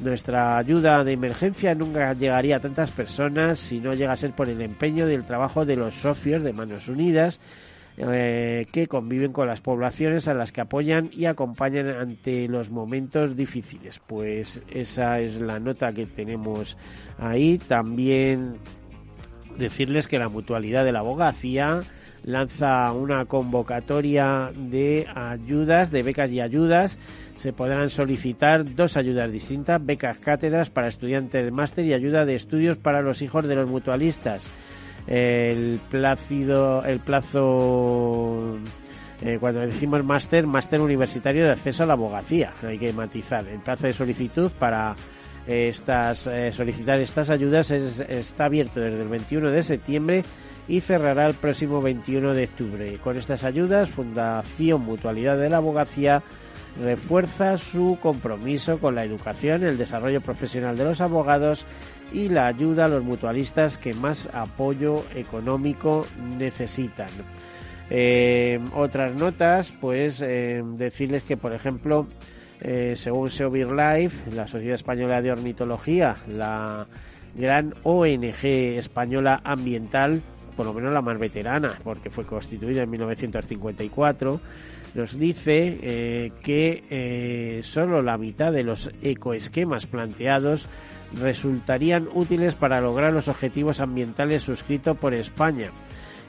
Nuestra 0.00 0.58
ayuda 0.58 1.04
de 1.04 1.12
emergencia 1.12 1.76
nunca 1.76 2.12
llegaría 2.12 2.56
a 2.56 2.60
tantas 2.60 2.90
personas 2.90 3.60
si 3.60 3.78
no 3.78 3.94
llega 3.94 4.10
a 4.10 4.16
ser 4.16 4.32
por 4.32 4.48
el 4.48 4.60
empeño 4.60 5.06
del 5.06 5.22
trabajo 5.22 5.64
de 5.64 5.76
los 5.76 5.94
socios 5.94 6.42
de 6.42 6.52
Manos 6.52 6.88
Unidas 6.88 7.38
eh, 7.98 8.66
que 8.72 8.88
conviven 8.88 9.32
con 9.32 9.46
las 9.46 9.60
poblaciones 9.60 10.26
a 10.26 10.34
las 10.34 10.50
que 10.50 10.62
apoyan 10.62 11.08
y 11.12 11.26
acompañan 11.26 11.88
ante 11.90 12.48
los 12.48 12.70
momentos 12.70 13.36
difíciles. 13.36 14.00
Pues 14.04 14.60
esa 14.72 15.20
es 15.20 15.40
la 15.40 15.60
nota 15.60 15.92
que 15.92 16.06
tenemos 16.06 16.76
ahí. 17.16 17.58
También 17.58 18.56
decirles 19.56 20.08
que 20.08 20.18
la 20.18 20.28
mutualidad 20.28 20.84
de 20.84 20.90
la 20.90 20.98
abogacía 20.98 21.82
lanza 22.24 22.92
una 22.92 23.24
convocatoria 23.24 24.50
de 24.54 25.06
ayudas, 25.14 25.90
de 25.90 26.02
becas 26.02 26.30
y 26.30 26.40
ayudas. 26.40 26.98
Se 27.34 27.52
podrán 27.52 27.90
solicitar 27.90 28.74
dos 28.74 28.96
ayudas 28.96 29.32
distintas, 29.32 29.84
becas 29.84 30.18
cátedras 30.18 30.70
para 30.70 30.88
estudiantes 30.88 31.44
de 31.44 31.50
máster 31.50 31.84
y 31.84 31.94
ayuda 31.94 32.24
de 32.24 32.34
estudios 32.34 32.76
para 32.76 33.02
los 33.02 33.22
hijos 33.22 33.46
de 33.46 33.54
los 33.54 33.70
mutualistas. 33.70 34.50
El 35.06 35.80
plácido, 35.90 36.84
el 36.84 37.00
plazo 37.00 38.58
eh, 39.22 39.38
cuando 39.38 39.60
decimos 39.60 40.04
máster, 40.04 40.46
máster 40.46 40.80
universitario 40.80 41.44
de 41.44 41.52
acceso 41.52 41.82
a 41.82 41.86
la 41.86 41.92
abogacía, 41.94 42.52
hay 42.62 42.78
que 42.78 42.92
matizar. 42.92 43.46
El 43.46 43.60
plazo 43.60 43.86
de 43.86 43.92
solicitud 43.92 44.50
para 44.58 44.94
estas 45.46 46.26
eh, 46.26 46.52
solicitar 46.52 47.00
estas 47.00 47.30
ayudas 47.30 47.70
está 47.70 48.44
abierto 48.44 48.78
desde 48.78 49.02
el 49.02 49.08
21 49.08 49.50
de 49.50 49.62
septiembre 49.62 50.22
y 50.70 50.80
cerrará 50.80 51.26
el 51.26 51.34
próximo 51.34 51.82
21 51.82 52.32
de 52.32 52.44
octubre. 52.44 52.98
Con 53.02 53.16
estas 53.16 53.42
ayudas, 53.42 53.90
Fundación 53.90 54.82
Mutualidad 54.82 55.36
de 55.36 55.50
la 55.50 55.56
Abogacía 55.56 56.22
refuerza 56.80 57.58
su 57.58 57.98
compromiso 58.00 58.78
con 58.78 58.94
la 58.94 59.04
educación, 59.04 59.64
el 59.64 59.76
desarrollo 59.76 60.20
profesional 60.20 60.76
de 60.76 60.84
los 60.84 61.00
abogados 61.00 61.66
y 62.12 62.28
la 62.28 62.46
ayuda 62.46 62.84
a 62.84 62.88
los 62.88 63.02
mutualistas 63.02 63.78
que 63.78 63.94
más 63.94 64.30
apoyo 64.32 65.02
económico 65.16 66.06
necesitan. 66.38 67.10
Eh, 67.90 68.60
otras 68.72 69.16
notas, 69.16 69.72
pues 69.72 70.22
eh, 70.22 70.62
decirles 70.76 71.24
que, 71.24 71.36
por 71.36 71.52
ejemplo, 71.52 72.06
eh, 72.60 72.92
según 72.94 73.28
Seovir 73.28 73.72
Life, 73.72 74.30
la 74.30 74.46
Sociedad 74.46 74.76
Española 74.76 75.20
de 75.20 75.32
Ornitología, 75.32 76.14
la 76.28 76.86
gran 77.34 77.74
ONG 77.82 78.44
española 78.44 79.40
ambiental, 79.42 80.22
por 80.60 80.66
lo 80.66 80.74
menos 80.74 80.92
la 80.92 81.00
más 81.00 81.18
veterana, 81.18 81.72
porque 81.82 82.10
fue 82.10 82.26
constituida 82.26 82.82
en 82.82 82.90
1954, 82.90 84.40
nos 84.94 85.18
dice 85.18 85.78
eh, 85.80 86.32
que 86.42 86.84
eh, 86.90 87.60
solo 87.62 88.02
la 88.02 88.18
mitad 88.18 88.52
de 88.52 88.62
los 88.62 88.90
ecoesquemas 89.00 89.86
planteados 89.86 90.66
resultarían 91.18 92.08
útiles 92.12 92.56
para 92.56 92.82
lograr 92.82 93.10
los 93.10 93.28
objetivos 93.28 93.80
ambientales 93.80 94.42
suscritos 94.42 94.98
por 94.98 95.14
España. 95.14 95.70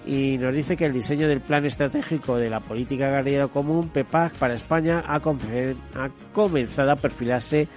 Y 0.06 0.38
nos 0.38 0.56
dice 0.56 0.78
que 0.78 0.86
el 0.86 0.94
diseño 0.94 1.28
del 1.28 1.42
Plan 1.42 1.66
Estratégico 1.66 2.38
de 2.38 2.50
la 2.50 2.62
Política 2.62 3.08
Agraria 3.08 3.50
Común, 3.50 3.90
PEPAC, 3.90 4.36
para 4.36 4.54
España 4.54 5.04
ha 5.06 5.20
comenzado 6.32 6.92
a 6.92 6.96
perfilarse 6.96 7.68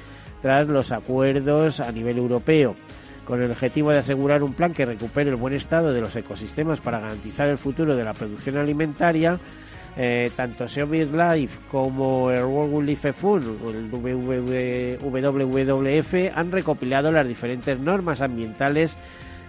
tras 0.41 0.69
los 0.69 0.93
acuerdos 0.93 1.81
a 1.81 1.91
nivel 1.91 2.19
europeo 2.19 2.77
con 3.25 3.43
el 3.43 3.51
objetivo 3.51 3.91
de 3.91 3.99
asegurar 3.99 4.43
un 4.43 4.55
plan 4.55 4.73
que 4.73 4.87
recupere 4.87 5.31
el 5.31 5.37
buen 5.37 5.55
estado 5.55 5.93
de 5.93 6.01
los 6.01 6.15
ecosistemas 6.17 6.81
para 6.81 7.01
garantizar 7.01 7.49
el 7.49 7.59
futuro 7.59 7.97
de 7.97 8.05
la 8.05 8.15
producción 8.15 8.57
alimentaria. 8.57 9.39
Eh, 9.97 10.33
tanto 10.35 10.67
Seovir 10.67 11.15
Life 11.15 11.61
como 11.71 12.29
el 12.33 12.43
World 12.43 12.75
Wildlife 12.75 13.13
Fund 13.13 13.61
el 13.69 13.89
WWF 14.99 16.15
han 16.37 16.51
recopilado 16.51 17.13
las 17.13 17.29
diferentes 17.29 17.79
normas 17.79 18.21
ambientales 18.21 18.99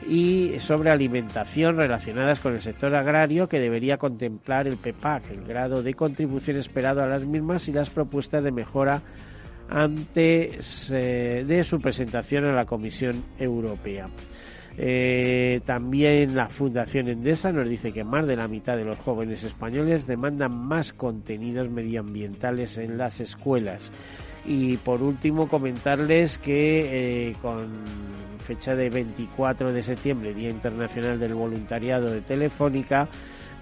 y 0.08 0.60
sobre 0.60 0.91
alimentación 0.91 1.77
relacionadas 1.77 2.39
con 2.39 2.53
el 2.53 2.62
sector 2.62 2.94
agrario 2.94 3.50
que 3.50 3.60
debería 3.60 3.98
contemplar 3.98 4.67
el 4.67 4.77
PEPAC, 4.77 5.32
el 5.32 5.46
grado 5.46 5.82
de 5.82 5.96
contribución 5.96 6.58
esperado 6.58 7.01
a 7.01 7.08
las 7.08 7.25
mismas 7.25 7.67
y 7.67 7.74
las 7.74 7.89
propuestas 7.89 8.44
de 8.44 8.51
mejora 8.51 9.01
antes 9.69 10.91
eh, 10.91 11.43
de 11.45 11.63
su 11.63 11.79
presentación 11.79 12.45
a 12.45 12.53
la 12.53 12.65
Comisión 12.65 13.24
Europea. 13.39 14.07
Eh, 14.77 15.62
también 15.63 16.36
la 16.36 16.50
Fundación 16.50 17.07
Endesa 17.07 17.51
nos 17.51 17.67
dice 17.67 17.93
que 17.93 18.03
más 18.03 18.27
de 18.27 18.36
la 18.36 18.48
mitad 18.48 18.75
de 18.75 18.84
los 18.84 19.00
jóvenes 19.00 19.43
españoles 19.43 20.05
demandan 20.05 20.51
más 20.51 20.91
contenidos 20.91 21.69
medioambientales 21.69 22.77
en 22.77 22.98
las 22.98 23.19
escuelas. 23.19 23.91
Y 24.45 24.77
por 24.77 25.01
último 25.01 25.48
comentarles 25.48 26.38
que 26.38 27.29
eh, 27.29 27.36
con 27.41 27.67
fecha 28.45 28.75
de 28.75 28.89
24 28.89 29.74
de 29.74 29.81
septiembre, 29.81 30.34
Día 30.34 30.50
Internacional 30.50 31.19
del 31.19 31.34
Voluntariado 31.34 32.12
de 32.12 32.22
Telefónica, 32.22 33.07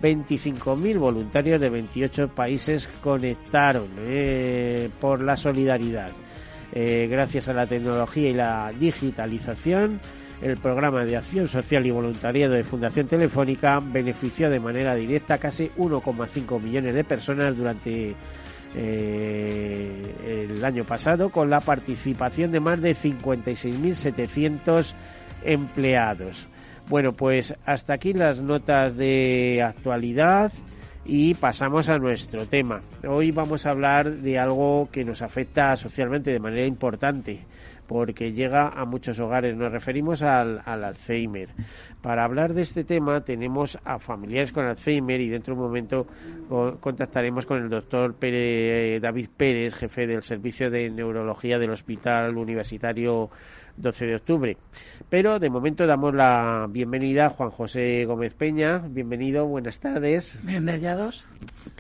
25.000 0.03 0.99
voluntarios 0.99 1.59
de 1.61 1.69
28 1.69 2.27
países 2.27 2.89
conectaron 3.01 3.87
eh, 3.99 4.89
por 4.99 5.23
la 5.23 5.37
solidaridad. 5.37 6.11
Eh, 6.73 7.07
gracias 7.09 7.47
a 7.47 7.53
la 7.53 7.65
tecnología 7.65 8.29
y 8.29 8.33
la 8.33 8.73
digitalización, 8.77 10.01
el 10.41 10.57
programa 10.57 11.05
de 11.05 11.15
acción 11.15 11.47
social 11.47 11.85
y 11.85 11.91
voluntariado 11.91 12.53
de 12.53 12.65
Fundación 12.65 13.07
Telefónica 13.07 13.79
benefició 13.79 14.49
de 14.49 14.59
manera 14.59 14.93
directa 14.93 15.35
a 15.35 15.37
casi 15.37 15.71
1,5 15.77 16.59
millones 16.59 16.93
de 16.93 17.05
personas 17.05 17.55
durante 17.55 18.13
eh, 18.75 20.47
el 20.51 20.65
año 20.65 20.83
pasado 20.83 21.29
con 21.29 21.49
la 21.49 21.61
participación 21.61 22.51
de 22.51 22.59
más 22.59 22.81
de 22.81 22.93
56.700 22.93 24.93
empleados. 25.45 26.49
Bueno, 26.89 27.13
pues 27.13 27.55
hasta 27.65 27.93
aquí 27.93 28.13
las 28.13 28.41
notas 28.41 28.97
de 28.97 29.63
actualidad 29.63 30.51
y 31.05 31.33
pasamos 31.33 31.89
a 31.89 31.97
nuestro 31.97 32.45
tema. 32.45 32.81
Hoy 33.07 33.31
vamos 33.31 33.65
a 33.65 33.71
hablar 33.71 34.11
de 34.17 34.37
algo 34.37 34.89
que 34.91 35.05
nos 35.05 35.21
afecta 35.21 35.75
socialmente 35.75 36.31
de 36.31 36.39
manera 36.39 36.65
importante 36.65 37.45
porque 37.87 38.33
llega 38.33 38.69
a 38.69 38.85
muchos 38.85 39.19
hogares. 39.19 39.55
Nos 39.55 39.71
referimos 39.71 40.23
al, 40.23 40.61
Alzheimer. 40.65 41.49
Para 42.01 42.25
hablar 42.25 42.53
de 42.53 42.61
este 42.61 42.83
tema 42.83 43.21
tenemos 43.21 43.77
a 43.85 43.99
familiares 43.99 44.51
con 44.51 44.65
Alzheimer 44.65 45.21
y 45.21 45.29
dentro 45.29 45.55
de 45.55 45.61
un 45.61 45.67
momento 45.67 46.07
contactaremos 46.79 47.45
con 47.45 47.63
el 47.63 47.69
doctor 47.69 48.15
David 48.19 49.29
Pérez, 49.35 49.73
jefe 49.75 50.05
del 50.05 50.23
Servicio 50.23 50.69
de 50.69 50.89
Neurología 50.89 51.57
del 51.57 51.71
Hospital 51.71 52.37
Universitario 52.37 53.29
12 53.77 54.05
de 54.05 54.15
octubre. 54.15 54.57
Pero 55.09 55.39
de 55.39 55.49
momento 55.49 55.85
damos 55.85 56.13
la 56.13 56.67
bienvenida 56.69 57.27
a 57.27 57.29
Juan 57.29 57.49
José 57.49 58.05
Gómez 58.05 58.33
Peña. 58.33 58.79
Bienvenido, 58.79 59.45
buenas 59.45 59.79
tardes. 59.79 60.39
Bien 60.43 60.67
hallados. 60.67 61.25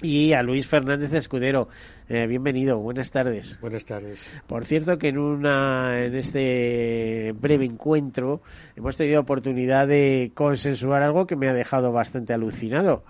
Y 0.01 0.33
a 0.33 0.43
Luis 0.43 0.67
Fernández 0.67 1.13
Escudero. 1.13 1.67
Eh, 2.09 2.27
bienvenido, 2.27 2.77
buenas 2.79 3.11
tardes. 3.11 3.57
Buenas 3.61 3.85
tardes. 3.85 4.35
Por 4.45 4.65
cierto 4.65 4.97
que 4.97 5.07
en 5.07 5.17
una 5.17 6.03
en 6.03 6.15
este 6.15 7.33
breve 7.39 7.65
encuentro 7.65 8.41
hemos 8.75 8.97
tenido 8.97 9.21
oportunidad 9.21 9.87
de 9.87 10.31
consensuar 10.35 11.01
algo 11.01 11.25
que 11.25 11.35
me 11.35 11.47
ha 11.47 11.53
dejado 11.53 11.91
bastante 11.91 12.33
alucinado. 12.33 13.03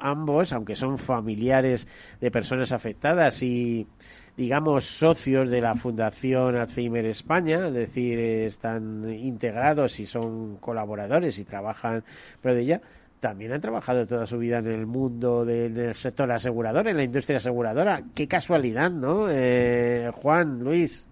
ambos, 0.00 0.52
aunque 0.52 0.76
son 0.76 0.98
familiares 0.98 1.88
de 2.20 2.30
personas 2.30 2.72
afectadas 2.72 3.42
y 3.42 3.86
digamos, 4.38 4.84
socios 4.84 5.50
de 5.50 5.60
la 5.60 5.74
Fundación 5.74 6.54
Alzheimer 6.54 7.04
España, 7.06 7.66
es 7.66 7.74
decir, 7.74 8.20
están 8.20 9.12
integrados 9.12 9.98
y 9.98 10.06
son 10.06 10.58
colaboradores 10.58 11.40
y 11.40 11.44
trabajan 11.44 12.04
pero 12.40 12.54
de 12.54 12.62
ella, 12.62 12.80
también 13.18 13.52
han 13.52 13.60
trabajado 13.60 14.06
toda 14.06 14.26
su 14.26 14.38
vida 14.38 14.58
en 14.58 14.68
el 14.68 14.86
mundo 14.86 15.44
del 15.44 15.92
sector 15.96 16.30
asegurador, 16.30 16.86
en 16.86 16.98
la 16.98 17.02
industria 17.02 17.38
aseguradora. 17.38 18.04
Qué 18.14 18.28
casualidad, 18.28 18.92
¿no? 18.92 19.26
Eh, 19.28 20.08
Juan, 20.14 20.60
Luis. 20.60 21.08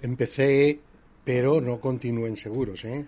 Empecé, 0.00 0.78
pero 1.24 1.60
no 1.60 1.80
continué 1.80 2.28
en 2.28 2.36
seguros, 2.36 2.84
¿eh? 2.84 3.04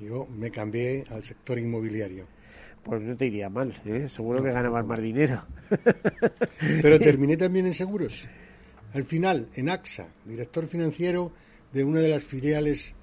Yo 0.00 0.26
me 0.34 0.50
cambié 0.50 1.04
al 1.10 1.22
sector 1.22 1.58
inmobiliario. 1.58 2.24
Pues 2.82 3.02
no 3.02 3.14
te 3.14 3.26
iría 3.26 3.50
mal, 3.50 3.74
¿eh? 3.84 4.08
seguro 4.08 4.42
que 4.42 4.52
ganabas 4.52 4.86
más 4.86 5.02
dinero. 5.02 5.42
Pero 6.80 6.98
terminé 7.00 7.36
también 7.36 7.66
en 7.66 7.74
seguros. 7.74 8.26
Al 8.96 9.04
final, 9.04 9.48
en 9.54 9.68
AXA, 9.68 10.08
director 10.24 10.66
financiero 10.68 11.30
de 11.70 11.84
una 11.84 12.00
de 12.00 12.08
las 12.08 12.24
filiales 12.24 12.94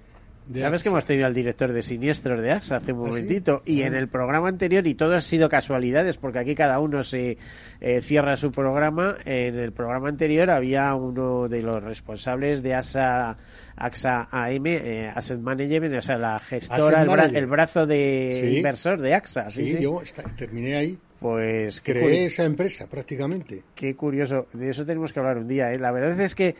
Sabes 0.55 0.81
que 0.81 0.89
hemos 0.89 1.05
tenido 1.05 1.27
al 1.27 1.33
director 1.33 1.71
de 1.71 1.83
Siniestros 1.83 2.41
de 2.41 2.51
AXA 2.51 2.77
hace 2.77 2.91
un 2.91 3.05
¿Ah, 3.05 3.07
momentito 3.09 3.61
y 3.63 3.83
en 3.83 3.93
el 3.93 4.09
programa 4.09 4.49
anterior, 4.49 4.85
y 4.87 4.95
todo 4.95 5.15
ha 5.15 5.21
sido 5.21 5.47
casualidades, 5.47 6.17
porque 6.17 6.39
aquí 6.39 6.55
cada 6.55 6.79
uno 6.79 7.03
se 7.03 7.37
eh, 7.79 8.01
cierra 8.01 8.35
su 8.35 8.51
programa, 8.51 9.17
en 9.23 9.55
el 9.55 9.71
programa 9.71 10.09
anterior 10.09 10.49
había 10.49 10.95
uno 10.95 11.47
de 11.47 11.61
los 11.61 11.81
responsables 11.81 12.63
de 12.63 12.73
AXA, 12.73 13.37
AXA 13.77 14.27
AM, 14.31 14.65
eh, 14.65 15.11
Asset 15.15 15.39
Management, 15.39 15.95
o 15.95 16.01
sea, 16.01 16.17
la 16.17 16.39
gestora, 16.39 17.03
el, 17.03 17.45
brazo 17.45 17.85
de 17.85 18.55
inversor 18.57 18.99
de 18.99 19.13
AXA. 19.13 19.49
Sí, 19.49 19.77
yo 19.79 20.01
terminé 20.35 20.75
ahí. 20.75 20.97
Pues 21.23 21.79
creé 21.79 22.25
esa 22.25 22.43
empresa 22.43 22.85
prácticamente. 22.89 23.63
Qué 23.73 23.95
curioso, 23.95 24.47
de 24.51 24.69
eso 24.69 24.85
tenemos 24.85 25.13
que 25.13 25.21
hablar 25.21 25.37
un 25.37 25.47
día. 25.47 25.71
¿eh? 25.71 25.79
La 25.79 25.93
verdad 25.93 26.19
es 26.19 26.35
que 26.35 26.57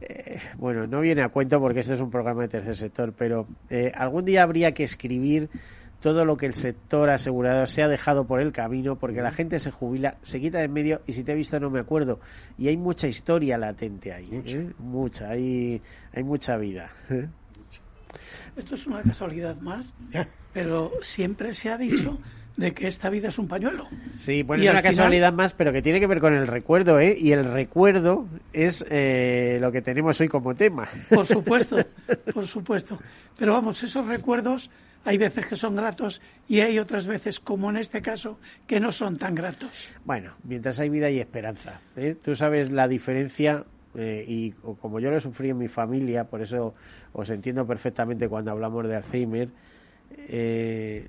eh, 0.00 0.38
bueno, 0.56 0.86
no 0.86 1.00
viene 1.00 1.24
a 1.24 1.30
cuento 1.30 1.58
porque 1.58 1.80
este 1.80 1.94
es 1.94 2.00
un 2.00 2.12
programa 2.12 2.42
de 2.42 2.48
tercer 2.48 2.76
sector, 2.76 3.12
pero 3.12 3.48
eh, 3.70 3.90
algún 3.92 4.24
día 4.24 4.44
habría 4.44 4.70
que 4.70 4.84
escribir 4.84 5.48
todo 5.98 6.24
lo 6.24 6.36
que 6.36 6.46
el 6.46 6.54
sector 6.54 7.10
asegurado 7.10 7.66
se 7.66 7.82
ha 7.82 7.88
dejado 7.88 8.24
por 8.24 8.40
el 8.40 8.52
camino, 8.52 8.94
porque 8.94 9.20
la 9.20 9.32
gente 9.32 9.58
se 9.58 9.72
jubila, 9.72 10.16
se 10.22 10.38
quita 10.38 10.58
de 10.58 10.66
en 10.66 10.72
medio 10.72 11.02
y 11.08 11.12
si 11.12 11.24
te 11.24 11.32
he 11.32 11.34
visto 11.34 11.58
no 11.58 11.68
me 11.68 11.80
acuerdo. 11.80 12.20
Y 12.56 12.68
hay 12.68 12.76
mucha 12.76 13.08
historia 13.08 13.58
latente 13.58 14.12
ahí, 14.12 14.30
mucha, 14.78 15.34
¿eh? 15.34 15.80
hay, 16.12 16.22
mucha 16.22 16.56
vida. 16.56 16.88
Esto 18.56 18.76
es 18.76 18.86
una 18.86 19.02
casualidad 19.02 19.56
más, 19.60 19.92
pero 20.52 20.92
siempre 21.00 21.52
se 21.52 21.68
ha 21.70 21.76
dicho 21.76 22.20
de 22.56 22.72
que 22.72 22.86
esta 22.86 23.10
vida 23.10 23.28
es 23.28 23.38
un 23.38 23.48
pañuelo. 23.48 23.88
Sí, 24.16 24.44
pues 24.44 24.62
es 24.62 24.70
una 24.70 24.82
casualidad 24.82 25.32
más, 25.32 25.54
pero 25.54 25.72
que 25.72 25.82
tiene 25.82 26.00
que 26.00 26.06
ver 26.06 26.20
con 26.20 26.34
el 26.34 26.46
recuerdo, 26.46 27.00
¿eh? 27.00 27.16
Y 27.18 27.32
el 27.32 27.44
recuerdo 27.52 28.26
es 28.52 28.84
eh, 28.90 29.58
lo 29.60 29.72
que 29.72 29.82
tenemos 29.82 30.20
hoy 30.20 30.28
como 30.28 30.54
tema. 30.54 30.88
Por 31.08 31.26
supuesto, 31.26 31.76
por 32.34 32.46
supuesto. 32.46 32.98
Pero 33.36 33.52
vamos, 33.54 33.82
esos 33.82 34.06
recuerdos 34.06 34.70
hay 35.04 35.18
veces 35.18 35.46
que 35.46 35.56
son 35.56 35.76
gratos 35.76 36.20
y 36.48 36.60
hay 36.60 36.78
otras 36.78 37.06
veces, 37.06 37.38
como 37.38 37.70
en 37.70 37.76
este 37.76 38.00
caso, 38.00 38.38
que 38.66 38.80
no 38.80 38.90
son 38.90 39.18
tan 39.18 39.34
gratos. 39.34 39.90
Bueno, 40.04 40.32
mientras 40.44 40.80
hay 40.80 40.88
vida 40.88 41.10
y 41.10 41.20
esperanza. 41.20 41.80
¿eh? 41.96 42.16
Tú 42.22 42.34
sabes 42.34 42.72
la 42.72 42.88
diferencia 42.88 43.64
eh, 43.94 44.24
y 44.26 44.52
como 44.52 45.00
yo 45.00 45.10
lo 45.10 45.20
sufrí 45.20 45.50
en 45.50 45.58
mi 45.58 45.68
familia, 45.68 46.24
por 46.24 46.40
eso 46.40 46.74
os 47.12 47.30
entiendo 47.30 47.66
perfectamente 47.66 48.28
cuando 48.28 48.50
hablamos 48.50 48.88
de 48.88 48.96
Alzheimer. 48.96 49.48
Eh, 50.16 51.08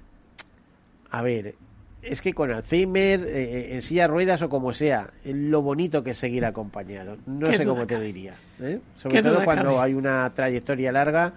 a 1.16 1.22
ver, 1.22 1.56
es 2.02 2.22
que 2.22 2.34
con 2.34 2.52
Alzheimer, 2.52 3.22
eh, 3.22 3.44
eh, 3.44 3.76
en 3.76 3.82
silla 3.82 4.06
ruedas 4.06 4.42
o 4.42 4.50
como 4.50 4.74
sea, 4.74 5.12
lo 5.24 5.62
bonito 5.62 6.04
que 6.04 6.10
es 6.10 6.18
seguir 6.18 6.44
acompañado. 6.44 7.16
No 7.26 7.54
sé 7.54 7.66
cómo 7.66 7.88
te 7.88 7.98
diría. 8.02 8.36
¿eh? 8.60 8.82
Sobre 8.98 9.24
todo 9.24 9.46
cuando 9.46 9.80
hay 9.80 9.94
una 9.94 10.30
trayectoria 10.34 10.92
larga 10.92 11.32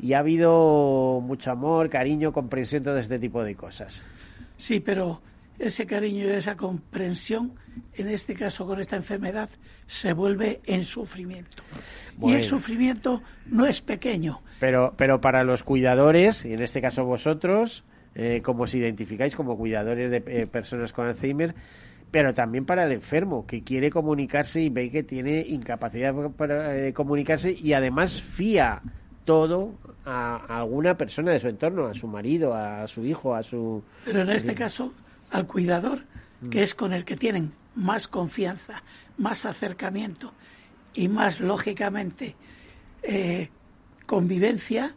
y 0.00 0.14
ha 0.14 0.18
habido 0.18 1.20
mucho 1.22 1.52
amor, 1.52 1.88
cariño, 1.88 2.32
comprensión, 2.32 2.82
todo 2.82 2.98
este 2.98 3.20
tipo 3.20 3.44
de 3.44 3.54
cosas. 3.54 4.04
Sí, 4.56 4.80
pero 4.80 5.22
ese 5.56 5.86
cariño 5.86 6.26
y 6.26 6.30
esa 6.30 6.56
comprensión, 6.56 7.52
en 7.94 8.08
este 8.08 8.34
caso 8.34 8.66
con 8.66 8.80
esta 8.80 8.96
enfermedad, 8.96 9.50
se 9.86 10.14
vuelve 10.14 10.60
en 10.64 10.82
sufrimiento. 10.82 11.62
Y 12.20 12.32
el 12.32 12.42
sufrimiento 12.42 13.22
no 13.46 13.66
es 13.66 13.82
pequeño. 13.82 14.42
Pero, 14.58 14.94
pero 14.96 15.20
para 15.20 15.44
los 15.44 15.62
cuidadores, 15.62 16.44
y 16.44 16.54
en 16.54 16.62
este 16.62 16.82
caso 16.82 17.04
vosotros, 17.04 17.84
eh, 18.14 18.42
como 18.42 18.64
os 18.64 18.74
identificáis 18.74 19.34
como 19.34 19.56
cuidadores 19.56 20.10
de 20.10 20.22
eh, 20.26 20.46
personas 20.46 20.92
con 20.92 21.06
Alzheimer, 21.06 21.54
pero 22.10 22.34
también 22.34 22.66
para 22.66 22.84
el 22.84 22.92
enfermo 22.92 23.46
que 23.46 23.62
quiere 23.62 23.90
comunicarse 23.90 24.60
y 24.60 24.68
ve 24.68 24.90
que 24.90 25.02
tiene 25.02 25.40
incapacidad 25.40 26.14
para 26.36 26.76
eh, 26.76 26.92
comunicarse 26.92 27.54
y 27.58 27.72
además 27.72 28.20
fía 28.20 28.82
todo 29.24 29.78
a, 30.04 30.58
alguna 30.60 30.98
persona 30.98 31.32
de 31.32 31.38
su 31.38 31.48
entorno, 31.48 31.86
a 31.86 31.94
su 31.94 32.06
marido, 32.06 32.54
a 32.54 32.86
su 32.86 33.02
hijo, 33.02 33.34
a 33.34 33.42
su... 33.42 33.82
Pero 34.04 34.22
en 34.22 34.30
este 34.30 34.54
caso, 34.54 34.92
al 35.30 35.46
cuidador, 35.46 36.00
que 36.50 36.58
mm. 36.58 36.62
es 36.62 36.74
con 36.74 36.92
el 36.92 37.06
que 37.06 37.16
tienen 37.16 37.52
más 37.76 38.08
confianza, 38.08 38.82
más 39.16 39.46
acercamiento 39.46 40.34
y 40.92 41.08
más, 41.08 41.40
lógicamente, 41.40 42.36
convivencia, 44.04 44.94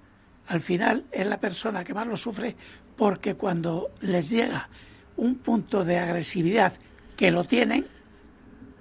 al 0.48 0.60
final 0.60 1.06
es 1.12 1.26
la 1.26 1.40
persona 1.40 1.84
que 1.84 1.94
más 1.94 2.08
lo 2.08 2.18
sufre 2.18 2.56
porque 2.96 3.36
cuando 3.36 3.92
les 4.02 4.30
llega 4.30 4.70
un 5.18 5.36
punto 5.36 5.84
de 5.84 5.98
agresividad 5.98 6.74
que 7.16 7.32
lo 7.32 7.46
tienen, 7.46 7.86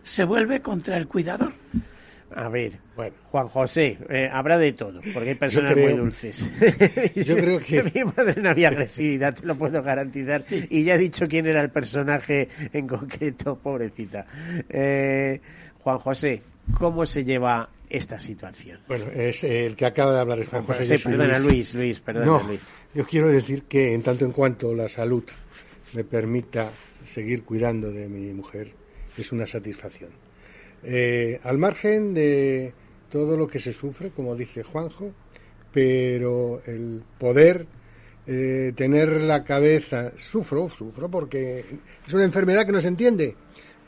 se 0.02 0.24
vuelve 0.24 0.60
contra 0.60 0.96
el 0.96 1.06
cuidador. 1.06 1.52
A 2.36 2.48
ver, 2.48 2.72
bueno, 2.96 3.14
Juan 3.26 3.48
José, 3.48 3.96
eh, 4.08 4.28
habrá 4.32 4.58
de 4.58 4.72
todo, 4.72 5.00
porque 5.12 5.30
hay 5.30 5.34
personas 5.36 5.76
muy 5.76 5.92
dulces. 5.92 6.50
yo 7.14 7.36
creo 7.36 7.60
que... 7.60 7.82
Mi 7.94 8.04
madre 8.04 8.42
no 8.42 8.50
había 8.50 8.68
agresividad, 8.68 9.34
te 9.34 9.46
lo 9.46 9.56
puedo 9.56 9.80
garantizar. 9.82 10.40
Y 10.68 10.82
ya 10.82 10.94
he 10.94 10.98
dicho 10.98 11.28
quién 11.28 11.46
era 11.46 11.62
el 11.62 11.70
personaje 11.70 12.48
en 12.72 12.88
concreto, 12.88 13.56
pobrecita. 13.62 14.26
Eh, 14.68 15.40
Juan 15.78 15.98
José, 15.98 16.42
¿cómo 16.76 17.06
se 17.06 17.24
lleva 17.24 17.68
esta 17.88 18.18
situación? 18.18 18.80
Bueno, 18.88 19.04
es 19.14 19.44
el 19.44 19.76
que 19.76 19.86
acaba 19.86 20.12
de 20.12 20.20
hablar 20.20 20.40
es 20.40 20.48
Juan 20.48 20.64
José. 20.64 20.98
perdona, 20.98 21.38
Luis, 21.38 21.74
Luis, 21.74 22.00
perdona, 22.00 22.42
Luis. 22.48 22.62
Yo 22.94 23.04
quiero 23.04 23.28
decir 23.28 23.64
que 23.64 23.92
en 23.92 24.02
tanto 24.02 24.24
en 24.24 24.30
cuanto 24.30 24.72
la 24.72 24.88
salud 24.88 25.24
me 25.94 26.04
permita 26.04 26.70
seguir 27.04 27.42
cuidando 27.42 27.90
de 27.90 28.08
mi 28.08 28.32
mujer, 28.32 28.70
es 29.18 29.32
una 29.32 29.48
satisfacción. 29.48 30.10
Eh, 30.84 31.40
al 31.42 31.58
margen 31.58 32.14
de 32.14 32.72
todo 33.10 33.36
lo 33.36 33.48
que 33.48 33.58
se 33.58 33.72
sufre, 33.72 34.10
como 34.10 34.36
dice 34.36 34.62
Juanjo, 34.62 35.12
pero 35.72 36.62
el 36.66 37.02
poder 37.18 37.66
eh, 38.28 38.72
tener 38.76 39.22
la 39.22 39.42
cabeza, 39.42 40.12
sufro, 40.16 40.68
sufro 40.68 41.10
porque 41.10 41.64
es 42.06 42.14
una 42.14 42.24
enfermedad 42.24 42.64
que 42.64 42.72
no 42.72 42.80
se 42.80 42.88
entiende, 42.88 43.34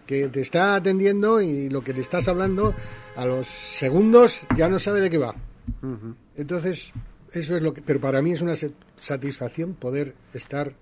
que 0.05 0.29
te 0.29 0.40
está 0.40 0.75
atendiendo 0.75 1.40
y 1.40 1.69
lo 1.69 1.85
que 1.85 1.95
te 1.95 2.01
estás 2.01 2.27
hablando 2.27 2.75
a 3.14 3.25
los 3.25 3.47
segundos 3.47 4.47
ya 4.57 4.69
no 4.69 4.81
sabe 4.81 5.01
de 5.01 5.11
qué 5.11 5.19
va. 5.19 5.35
Entonces, 6.37 6.92
eso 7.33 7.57
es 7.57 7.62
lo 7.62 7.75
que, 7.75 7.83
pero 7.83 8.01
para 8.01 8.23
mí 8.23 8.33
es 8.33 8.43
una 8.43 8.55
satisfacción 8.97 9.75
poder 9.75 10.15
estar 10.33 10.73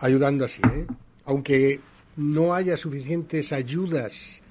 ayudando 0.00 0.44
así, 0.44 0.62
¿eh? 0.72 0.86
aunque 1.24 1.80
no 2.16 2.54
haya 2.54 2.76
suficientes 2.76 3.52
ayudas, 3.52 4.42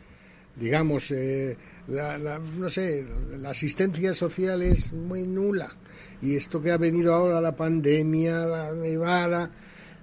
digamos, 0.56 1.12
eh, 1.12 1.58
la, 1.88 2.40
no 2.40 2.70
sé, 2.70 3.06
la 3.40 3.50
asistencia 3.52 4.14
social 4.14 4.62
es 4.62 4.94
muy 4.94 5.26
nula 5.26 5.76
y 6.22 6.36
esto 6.36 6.62
que 6.62 6.72
ha 6.72 6.78
venido 6.78 7.14
ahora 7.14 7.42
la 7.42 7.56
pandemia, 7.56 8.46
la 8.46 8.74
nevada, 8.74 9.50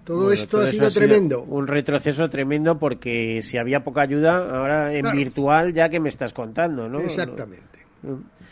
todo 0.05 0.33
esto 0.33 0.61
ha 0.61 0.67
sido 0.67 0.91
tremendo. 0.91 1.43
un 1.43 1.67
retroceso 1.67 2.29
tremendo 2.29 2.79
porque 2.79 3.41
si 3.43 3.59
había 3.59 3.85
poca 3.85 4.03
ayuda, 4.03 4.59
ahora 4.59 4.95
en 4.95 5.11
virtual 5.13 5.73
ya 5.73 5.89
que 5.89 6.01
me 6.01 6.09
estás 6.09 6.33
contando, 6.33 6.89
¿no? 6.89 7.01
Exactamente. 7.01 7.87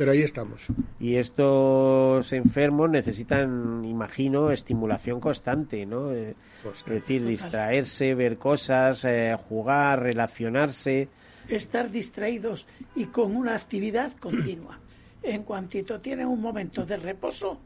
Pero 0.01 0.13
ahí 0.13 0.23
estamos. 0.23 0.67
Y 0.99 1.17
estos 1.17 2.33
enfermos 2.33 2.89
necesitan, 2.89 3.85
imagino, 3.85 4.51
estimulación 4.51 5.21
constante, 5.21 5.85
¿no? 5.85 6.11
Eh, 6.15 6.35
es 6.65 6.85
decir, 6.87 7.23
distraerse, 7.23 8.15
ver 8.15 8.39
cosas, 8.39 9.05
eh, 9.05 9.37
jugar, 9.47 10.01
relacionarse. 10.03 11.11
Estar 11.47 11.91
distraídos 11.91 12.67
y 12.97 13.09
con 13.09 13.37
una 13.37 13.55
actividad 13.55 14.13
continua. 14.17 14.79
En 15.23 15.43
cuantito 15.43 16.01
tienen 16.01 16.29
un 16.29 16.41
momento 16.41 16.87
de 16.87 16.97
reposo, 16.97 17.61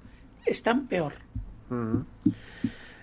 están 0.44 0.88
peor. 0.88 1.12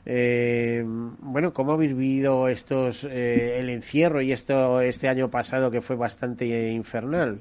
Eh, 0.05 0.83
bueno, 0.85 1.53
¿cómo 1.53 1.71
habéis 1.71 1.95
vivido 1.95 2.49
estos 2.49 3.05
el 3.05 3.69
encierro 3.69 4.21
y 4.21 4.33
esto 4.33 4.81
este 4.81 5.07
año 5.07 5.31
pasado 5.31 5.71
que 5.71 5.79
fue 5.79 5.95
bastante 5.95 6.69
infernal? 6.73 7.39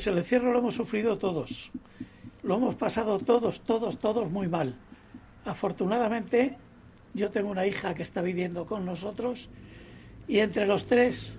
Pues 0.00 0.06
el 0.06 0.16
encierro 0.16 0.50
lo 0.50 0.60
hemos 0.60 0.76
sufrido 0.76 1.18
todos. 1.18 1.70
Lo 2.42 2.56
hemos 2.56 2.74
pasado 2.74 3.18
todos, 3.18 3.60
todos, 3.60 3.98
todos 3.98 4.30
muy 4.30 4.48
mal. 4.48 4.74
Afortunadamente, 5.44 6.56
yo 7.12 7.28
tengo 7.28 7.50
una 7.50 7.66
hija 7.66 7.92
que 7.92 8.02
está 8.02 8.22
viviendo 8.22 8.64
con 8.64 8.86
nosotros 8.86 9.50
y 10.26 10.38
entre 10.38 10.64
los 10.64 10.86
tres 10.86 11.38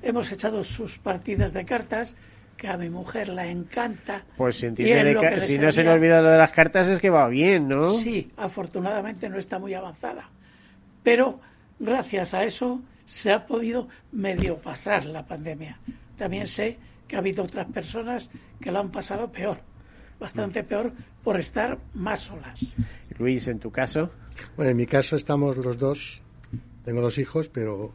hemos 0.00 0.30
echado 0.30 0.62
sus 0.62 1.00
partidas 1.00 1.52
de 1.52 1.64
cartas 1.64 2.14
que 2.56 2.68
a 2.68 2.76
mi 2.76 2.88
mujer 2.88 3.30
la 3.30 3.48
encanta. 3.48 4.22
Pues 4.36 4.58
si, 4.58 4.70
si 5.40 5.58
no 5.58 5.72
se 5.72 5.82
le 5.82 5.90
olvida 5.90 6.22
lo 6.22 6.30
de 6.30 6.38
las 6.38 6.52
cartas 6.52 6.88
es 6.88 7.00
que 7.00 7.10
va 7.10 7.26
bien, 7.26 7.66
¿no? 7.66 7.82
Sí, 7.82 8.30
afortunadamente 8.36 9.28
no 9.28 9.38
está 9.38 9.58
muy 9.58 9.74
avanzada. 9.74 10.30
Pero 11.02 11.40
gracias 11.80 12.32
a 12.32 12.44
eso 12.44 12.80
se 13.06 13.32
ha 13.32 13.44
podido 13.44 13.88
medio 14.12 14.58
pasar 14.58 15.04
la 15.04 15.26
pandemia. 15.26 15.80
También 16.16 16.46
sé 16.46 16.78
que 17.12 17.16
ha 17.16 17.18
habido 17.18 17.44
otras 17.44 17.66
personas 17.66 18.30
que 18.58 18.72
lo 18.72 18.78
han 18.78 18.90
pasado 18.90 19.30
peor, 19.30 19.58
bastante 20.18 20.62
mm. 20.62 20.66
peor 20.66 20.92
por 21.22 21.38
estar 21.38 21.78
más 21.92 22.20
solas. 22.20 22.74
Luis, 23.18 23.48
en 23.48 23.58
tu 23.58 23.70
caso. 23.70 24.10
Bueno, 24.56 24.70
en 24.70 24.78
mi 24.78 24.86
caso 24.86 25.16
estamos 25.16 25.58
los 25.58 25.76
dos. 25.76 26.22
Tengo 26.86 27.02
dos 27.02 27.18
hijos, 27.18 27.50
pero 27.50 27.94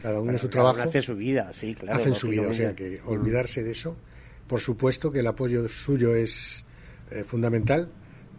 cada 0.00 0.18
uno 0.18 0.32
en 0.32 0.38
su 0.38 0.48
trabajo. 0.48 0.80
Hace 0.80 1.02
su 1.02 1.14
vida, 1.14 1.52
sí, 1.52 1.74
claro. 1.74 2.00
Hacen 2.00 2.14
su 2.14 2.28
vida, 2.28 2.48
o 2.48 2.54
sea 2.54 2.74
que 2.74 3.02
olvidarse 3.04 3.62
de 3.62 3.72
eso. 3.72 3.98
Por 4.46 4.60
supuesto 4.60 5.12
que 5.12 5.18
el 5.18 5.26
apoyo 5.26 5.68
suyo 5.68 6.14
es 6.14 6.64
eh, 7.10 7.22
fundamental, 7.22 7.90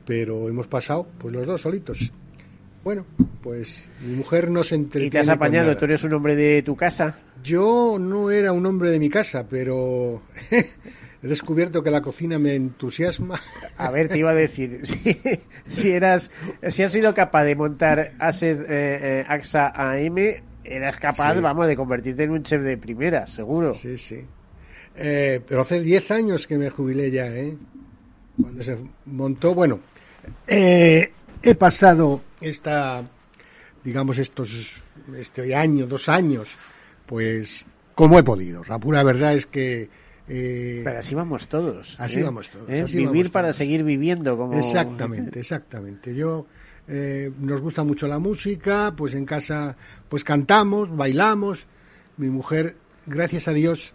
pero 0.08 0.50
hemos 0.50 0.66
pasado 0.66 1.08
pues 1.20 1.36
los 1.36 1.46
dos 1.46 1.62
solitos. 1.62 2.12
Bueno, 2.86 3.04
pues 3.42 3.84
mi 4.00 4.14
mujer 4.14 4.52
no 4.52 4.64
se 4.64 4.76
entretiene. 4.76 5.08
¿Y 5.08 5.10
te 5.10 5.18
has 5.18 5.30
apañado? 5.30 5.76
¿Tú 5.76 5.86
eres 5.86 6.04
un 6.04 6.14
hombre 6.14 6.36
de 6.36 6.62
tu 6.62 6.76
casa? 6.76 7.18
Yo 7.44 7.98
no 8.00 8.30
era 8.30 8.52
un 8.52 8.64
hombre 8.68 8.92
de 8.92 9.00
mi 9.00 9.10
casa, 9.10 9.48
pero 9.50 10.22
he 10.52 10.68
descubierto 11.28 11.82
que 11.82 11.90
la 11.90 12.04
cocina 12.04 12.38
me 12.38 12.54
entusiasma. 12.54 13.42
A 13.76 13.90
ver, 13.90 14.08
te 14.08 14.20
iba 14.20 14.30
a 14.30 14.36
decir, 14.36 14.82
si, 15.68 15.90
eras, 15.90 16.30
si 16.70 16.84
has 16.84 16.92
sido 16.92 17.16
capaz 17.16 17.46
de 17.46 17.56
montar 17.56 18.14
Ases, 18.20 18.60
eh, 18.60 18.64
eh, 18.70 19.26
AXA 19.28 19.70
AM, 19.70 20.18
eras 20.64 21.00
capaz, 21.00 21.42
vamos, 21.42 21.68
de 21.68 21.76
convertirte 21.76 22.26
en 22.26 22.30
un 22.30 22.44
chef 22.44 22.62
de 22.62 22.78
primera, 22.78 23.26
seguro. 23.26 23.74
Sí, 23.74 23.98
sí. 23.98 24.20
Eh, 24.96 25.42
pero 25.48 25.62
hace 25.62 25.82
10 25.82 26.12
años 26.12 26.46
que 26.46 26.60
me 26.60 26.70
jubilé 26.70 27.10
ya, 27.10 27.26
¿eh? 27.34 27.58
Cuando 28.40 28.62
se 28.62 28.78
montó, 29.06 29.56
bueno, 29.56 29.80
he 30.48 31.10
pasado 31.58 32.22
esta, 32.50 33.04
digamos, 33.84 34.18
estos, 34.18 34.84
este 35.18 35.56
año, 35.56 35.88
dos 35.88 36.10
años, 36.10 36.58
pues 37.06 37.66
como 37.96 38.20
he 38.20 38.24
podido. 38.24 38.64
La 38.68 38.80
pura 38.80 39.04
verdad 39.04 39.34
es 39.34 39.46
que 39.46 39.90
eh, 40.28 40.82
Pero 40.84 41.00
así 41.00 41.16
vamos 41.16 41.48
todos. 41.48 41.96
Así 42.00 42.20
¿eh? 42.20 42.24
vamos 42.24 42.50
todos. 42.50 42.70
¿Eh? 42.70 42.86
Vivir 42.94 43.32
para 43.32 43.54
seguir 43.54 43.84
viviendo. 43.84 44.38
Como... 44.38 44.58
Exactamente, 44.58 45.40
exactamente. 45.40 46.16
Yo 46.16 46.46
nos 46.88 47.62
gusta 47.62 47.84
mucho 47.84 48.08
la 48.08 48.20
música, 48.20 48.94
pues 48.96 49.16
en 49.16 49.26
casa 49.26 49.76
pues 50.08 50.24
cantamos, 50.24 50.96
bailamos. 50.96 51.66
Mi 52.18 52.30
mujer, 52.30 52.76
gracias 53.08 53.48
a 53.48 53.52
Dios, 53.52 53.94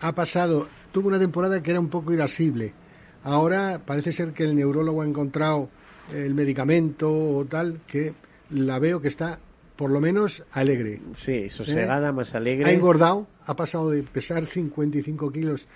ha 0.00 0.14
pasado, 0.14 0.68
tuvo 0.92 1.08
una 1.08 1.18
temporada 1.18 1.62
que 1.62 1.70
era 1.70 1.80
un 1.80 1.88
poco 1.88 2.12
irascible. 2.12 2.74
Ahora 3.22 3.80
parece 3.84 4.12
ser 4.12 4.32
que 4.32 4.44
el 4.44 4.54
neurólogo 4.54 5.02
ha 5.02 5.06
encontrado 5.06 5.70
el 6.12 6.34
medicamento 6.34 7.12
o 7.12 7.44
tal 7.44 7.80
que 7.86 8.14
la 8.50 8.78
veo 8.78 9.00
que 9.00 9.08
está 9.08 9.38
por 9.76 9.90
lo 9.90 10.00
menos 10.00 10.42
alegre. 10.52 11.00
Sí, 11.16 11.48
sosegada, 11.50 12.08
¿Eh? 12.08 12.12
más 12.12 12.34
alegre. 12.34 12.70
Ha 12.70 12.72
engordado, 12.72 13.26
ha 13.46 13.54
pasado 13.54 13.90
de 13.90 14.02
pesar 14.02 14.46
55 14.46 15.30
kilos. 15.30 15.68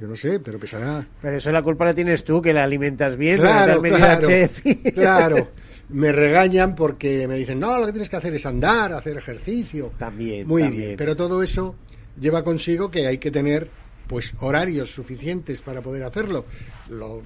Yo 0.00 0.06
no 0.06 0.14
sé, 0.14 0.38
pero 0.38 0.60
pesará. 0.60 1.04
Pero 1.20 1.36
eso 1.36 1.50
la 1.50 1.62
culpa 1.62 1.84
la 1.84 1.92
tienes 1.92 2.22
tú, 2.22 2.40
que 2.40 2.52
la 2.52 2.62
alimentas 2.62 3.16
bien. 3.16 3.38
Claro, 3.38 3.82
claro, 3.82 4.28
claro. 4.94 5.48
Me 5.88 6.12
regañan 6.12 6.76
porque 6.76 7.26
me 7.26 7.36
dicen, 7.36 7.58
no, 7.58 7.78
lo 7.78 7.86
que 7.86 7.92
tienes 7.92 8.08
que 8.08 8.16
hacer 8.16 8.32
es 8.34 8.46
andar, 8.46 8.92
hacer 8.92 9.16
ejercicio. 9.16 9.92
También. 9.98 10.46
Muy 10.46 10.68
bien, 10.68 10.94
pero 10.96 11.16
todo 11.16 11.42
eso 11.42 11.74
lleva 12.20 12.44
consigo 12.44 12.90
que 12.90 13.08
hay 13.08 13.18
que 13.18 13.32
tener 13.32 13.68
pues 14.06 14.34
horarios 14.40 14.94
suficientes 14.94 15.62
para 15.62 15.82
poder 15.82 16.04
hacerlo. 16.04 16.44
Lo, 16.88 17.22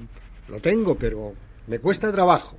lo 0.49 0.61
tengo, 0.61 0.97
pero 0.97 1.35
me 1.67 1.79
cuesta 1.79 2.13
trabajo. 2.13 2.57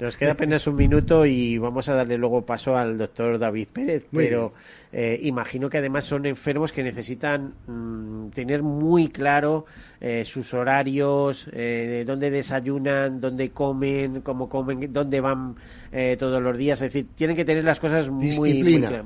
Nos 0.00 0.16
queda 0.16 0.32
apenas 0.32 0.66
un 0.66 0.76
minuto 0.76 1.24
y 1.24 1.56
vamos 1.58 1.88
a 1.88 1.94
darle 1.94 2.18
luego 2.18 2.44
paso 2.44 2.76
al 2.76 2.98
doctor 2.98 3.38
David 3.38 3.68
Pérez, 3.72 4.06
pero 4.12 4.52
eh, 4.92 5.18
imagino 5.22 5.70
que 5.70 5.78
además 5.78 6.04
son 6.04 6.26
enfermos 6.26 6.72
que 6.72 6.82
necesitan 6.82 7.54
mm, 7.66 8.30
tener 8.30 8.62
muy 8.62 9.08
claro 9.08 9.66
eh, 10.00 10.24
sus 10.24 10.52
horarios, 10.52 11.48
eh, 11.52 12.04
dónde 12.06 12.30
desayunan, 12.30 13.20
dónde 13.20 13.50
comen, 13.50 14.20
cómo 14.20 14.48
comen, 14.48 14.92
dónde 14.92 15.20
van 15.20 15.54
eh, 15.92 16.16
todos 16.18 16.42
los 16.42 16.56
días. 16.58 16.82
Es 16.82 16.92
decir, 16.92 17.08
tienen 17.14 17.36
que 17.36 17.44
tener 17.44 17.64
las 17.64 17.80
cosas 17.80 18.10
muy, 18.10 18.52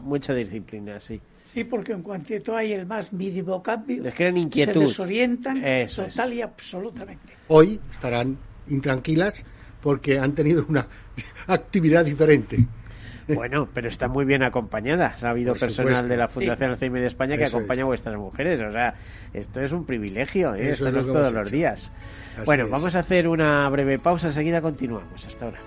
mucha 0.03 0.35
disciplina, 0.35 0.99
sí. 0.99 1.21
Sí, 1.53 1.65
porque 1.65 1.93
en 1.93 2.03
cuanto 2.03 2.57
hay 2.57 2.73
el 2.73 2.87
más 2.87 3.13
mínimo 3.13 3.61
cambio, 3.61 4.05
les 4.05 4.15
crean 4.15 4.37
inquietud. 4.37 4.73
se 4.75 4.81
desorientan 4.81 5.61
total 5.95 6.33
y 6.33 6.43
absolutamente. 6.43 7.33
Hoy 7.49 7.81
estarán 7.91 8.39
intranquilas 8.71 9.45
porque 9.83 10.19
han 10.19 10.35
tenido 10.35 10.65
una 10.69 10.87
actividad 11.47 12.05
diferente. 12.05 12.67
Bueno, 13.35 13.69
pero 13.73 13.89
está 13.89 14.09
muy 14.09 14.25
bien 14.25 14.43
acompañada. 14.43 15.15
Ha 15.23 15.31
habido 15.31 15.55
personal 15.55 16.09
de 16.09 16.17
la 16.17 16.29
Fundación 16.29 16.71
Alzheimer 16.71 17.01
de 17.01 17.07
España 17.07 17.37
que 17.37 17.45
acompaña 17.45 17.83
a 17.83 17.87
vuestras 17.87 18.17
mujeres. 18.17 18.61
O 18.61 18.73
sea, 18.73 18.95
esto 19.33 19.61
es 19.61 19.73
un 19.73 19.85
privilegio, 19.85 20.55
¿eh? 20.55 20.71
esto 20.71 20.91
no 20.91 21.01
es 21.01 21.07
todos 21.07 21.33
los 21.33 21.51
días. 21.51 21.93
bueno, 22.45 22.69
vamos 22.69 22.97
a 22.97 23.01
hacer 23.01 23.29
una 23.29 23.69
breve 23.69 23.99
pausa, 23.99 24.29
enseguida 24.29 24.61
continuamos. 24.61 25.27
Hasta 25.27 25.45
ahora. 25.47 25.59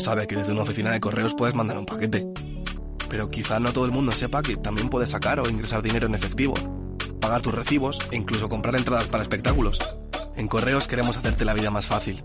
Sabe 0.00 0.26
que 0.26 0.36
desde 0.36 0.52
una 0.52 0.62
oficina 0.62 0.90
de 0.90 1.00
correos 1.00 1.34
puedes 1.34 1.54
mandar 1.54 1.76
un 1.76 1.84
paquete. 1.84 2.26
Pero 3.10 3.28
quizá 3.28 3.60
no 3.60 3.72
todo 3.72 3.84
el 3.84 3.90
mundo 3.90 4.12
sepa 4.12 4.42
que 4.42 4.56
también 4.56 4.88
puedes 4.88 5.10
sacar 5.10 5.40
o 5.40 5.48
ingresar 5.48 5.82
dinero 5.82 6.06
en 6.06 6.14
efectivo, 6.14 6.54
pagar 7.20 7.42
tus 7.42 7.54
recibos 7.54 7.98
e 8.10 8.16
incluso 8.16 8.48
comprar 8.48 8.76
entradas 8.76 9.06
para 9.08 9.22
espectáculos. 9.22 9.78
En 10.36 10.48
Correos 10.48 10.86
queremos 10.86 11.16
hacerte 11.16 11.44
la 11.44 11.54
vida 11.54 11.70
más 11.70 11.86
fácil. 11.86 12.22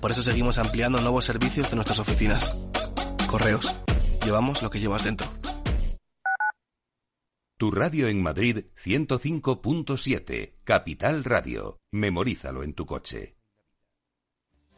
Por 0.00 0.12
eso 0.12 0.22
seguimos 0.22 0.58
ampliando 0.58 1.00
nuevos 1.00 1.24
servicios 1.24 1.68
de 1.68 1.76
nuestras 1.76 1.98
oficinas. 1.98 2.56
Correos. 3.26 3.74
Llevamos 4.24 4.62
lo 4.62 4.70
que 4.70 4.80
llevas 4.80 5.04
dentro. 5.04 5.28
Tu 7.58 7.70
radio 7.70 8.08
en 8.08 8.22
Madrid 8.22 8.66
105.7, 8.84 10.54
Capital 10.64 11.24
Radio. 11.24 11.78
Memorízalo 11.92 12.62
en 12.62 12.74
tu 12.74 12.86
coche. 12.86 13.35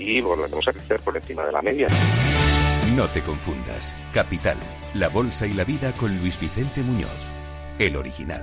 y 0.00 0.20
volveremos 0.20 0.66
a 0.66 0.72
crecer 0.72 1.00
por 1.00 1.16
encima 1.16 1.44
de 1.44 1.52
la 1.52 1.62
media. 1.62 1.88
No 2.96 3.06
te 3.08 3.22
confundas. 3.22 3.94
Capital, 4.12 4.56
la 4.94 5.08
bolsa 5.08 5.46
y 5.46 5.52
la 5.52 5.64
vida 5.64 5.92
con 5.92 6.16
Luis 6.18 6.40
Vicente 6.40 6.80
Muñoz, 6.82 7.26
el 7.78 7.96
original. 7.96 8.42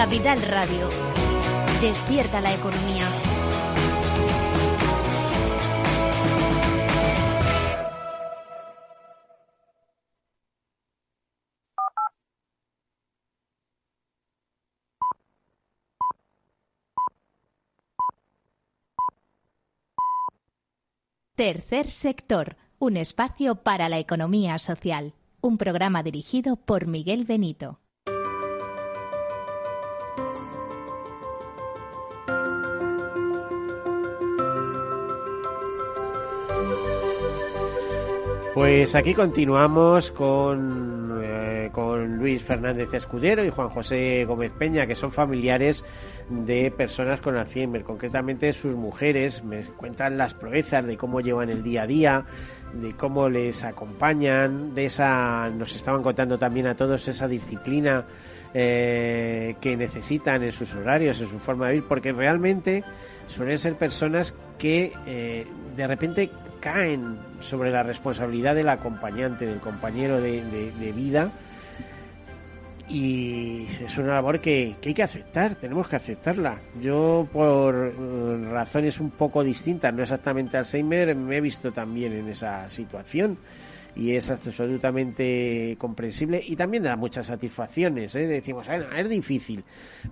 Capital 0.00 0.40
Radio. 0.40 0.88
Despierta 1.82 2.40
la 2.40 2.54
economía. 2.54 3.06
Tercer 21.34 21.90
sector, 21.90 22.56
un 22.78 22.96
espacio 22.96 23.56
para 23.56 23.90
la 23.90 23.98
economía 23.98 24.58
social, 24.58 25.12
un 25.42 25.58
programa 25.58 26.02
dirigido 26.02 26.56
por 26.56 26.86
Miguel 26.86 27.26
Benito. 27.26 27.79
Pues 38.60 38.94
aquí 38.94 39.14
continuamos 39.14 40.10
con, 40.10 41.18
eh, 41.24 41.70
con 41.72 42.18
Luis 42.18 42.42
Fernández 42.42 42.92
Escudero 42.92 43.42
y 43.42 43.48
Juan 43.48 43.70
José 43.70 44.26
Gómez 44.26 44.52
Peña, 44.52 44.86
que 44.86 44.94
son 44.94 45.10
familiares 45.10 45.82
de 46.28 46.70
personas 46.70 47.22
con 47.22 47.38
Alzheimer, 47.38 47.82
concretamente 47.84 48.52
sus 48.52 48.76
mujeres. 48.76 49.42
Me 49.42 49.62
cuentan 49.64 50.18
las 50.18 50.34
proezas 50.34 50.84
de 50.84 50.98
cómo 50.98 51.22
llevan 51.22 51.48
el 51.48 51.62
día 51.62 51.84
a 51.84 51.86
día, 51.86 52.24
de 52.74 52.94
cómo 52.94 53.30
les 53.30 53.64
acompañan, 53.64 54.74
de 54.74 54.84
esa, 54.84 55.48
nos 55.48 55.74
estaban 55.74 56.02
contando 56.02 56.36
también 56.36 56.66
a 56.66 56.74
todos 56.74 57.08
esa 57.08 57.26
disciplina 57.26 58.04
eh, 58.52 59.56
que 59.62 59.74
necesitan 59.74 60.42
en 60.42 60.52
sus 60.52 60.74
horarios, 60.74 61.18
en 61.18 61.28
su 61.28 61.38
forma 61.38 61.68
de 61.68 61.72
vivir, 61.72 61.88
porque 61.88 62.12
realmente 62.12 62.84
suelen 63.26 63.58
ser 63.58 63.76
personas 63.76 64.34
que 64.58 64.92
eh, 65.06 65.46
de 65.74 65.86
repente 65.86 66.30
caen 66.60 67.18
sobre 67.40 67.70
la 67.70 67.82
responsabilidad 67.82 68.54
del 68.54 68.68
acompañante, 68.68 69.46
del 69.46 69.60
compañero 69.60 70.20
de, 70.20 70.92
vida. 70.94 71.30
Y 72.88 73.66
es 73.84 73.96
una 73.98 74.14
labor 74.14 74.40
que, 74.40 74.76
hay 74.84 74.94
que 74.94 75.02
aceptar, 75.02 75.54
tenemos 75.54 75.88
que 75.88 75.96
aceptarla. 75.96 76.58
Yo, 76.80 77.28
por 77.32 77.74
razones 78.50 78.98
un 79.00 79.10
poco 79.10 79.44
distintas, 79.44 79.94
no 79.94 80.02
exactamente 80.02 80.56
Alzheimer, 80.56 81.14
me 81.14 81.36
he 81.36 81.40
visto 81.40 81.72
también 81.72 82.12
en 82.12 82.28
esa 82.28 82.66
situación 82.68 83.38
y 83.94 84.14
es 84.14 84.30
absolutamente 84.30 85.76
comprensible 85.78 86.42
y 86.44 86.56
también 86.56 86.82
da 86.82 86.96
muchas 86.96 87.26
satisfacciones. 87.26 88.14
¿eh? 88.14 88.26
Decimos, 88.26 88.66
es 88.68 89.08
difícil, 89.08 89.64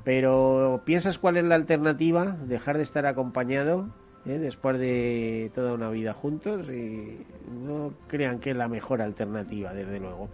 pero 0.04 0.82
¿piensas 0.84 1.18
cuál 1.18 1.36
es 1.36 1.44
la 1.44 1.56
alternativa? 1.56 2.36
¿Dejar 2.46 2.76
de 2.76 2.82
estar 2.82 3.06
acompañado? 3.06 3.88
¿Eh? 4.26 4.38
después 4.38 4.78
de 4.78 5.50
toda 5.54 5.74
una 5.74 5.90
vida 5.90 6.12
juntos 6.12 6.68
y 6.68 7.18
no 7.64 7.92
crean 8.06 8.38
que 8.38 8.50
es 8.50 8.56
la 8.56 8.68
mejor 8.68 9.02
alternativa, 9.02 9.72
desde 9.72 9.98
luego. 9.98 10.28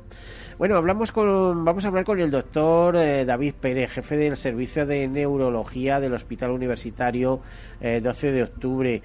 Bueno, 0.58 0.76
hablamos 0.76 1.12
con, 1.12 1.64
vamos 1.64 1.84
a 1.84 1.88
hablar 1.88 2.04
con 2.04 2.20
el 2.20 2.30
doctor 2.30 2.96
eh, 2.96 3.24
David 3.24 3.54
Pérez, 3.60 3.92
jefe 3.92 4.16
del 4.16 4.36
Servicio 4.36 4.86
de 4.86 5.08
Neurología 5.08 6.00
del 6.00 6.14
Hospital 6.14 6.50
Universitario 6.50 7.40
12 7.80 8.28
eh, 8.28 8.32
de 8.32 8.42
octubre. 8.42 9.02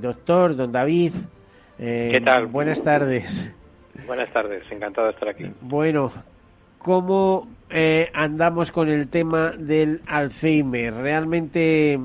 doctor, 0.00 0.56
don 0.56 0.72
David. 0.72 1.14
¿Qué 1.78 2.20
tal? 2.24 2.46
Buenas 2.46 2.82
tardes. 2.82 3.52
Buenas 4.06 4.32
tardes, 4.32 4.62
encantado 4.70 5.06
de 5.06 5.12
estar 5.12 5.28
aquí. 5.28 5.50
Bueno, 5.60 6.12
¿cómo 6.78 7.48
andamos 8.12 8.72
con 8.72 8.88
el 8.88 9.08
tema 9.08 9.52
del 9.52 10.02
Alzheimer? 10.06 10.94
¿Realmente 10.94 11.98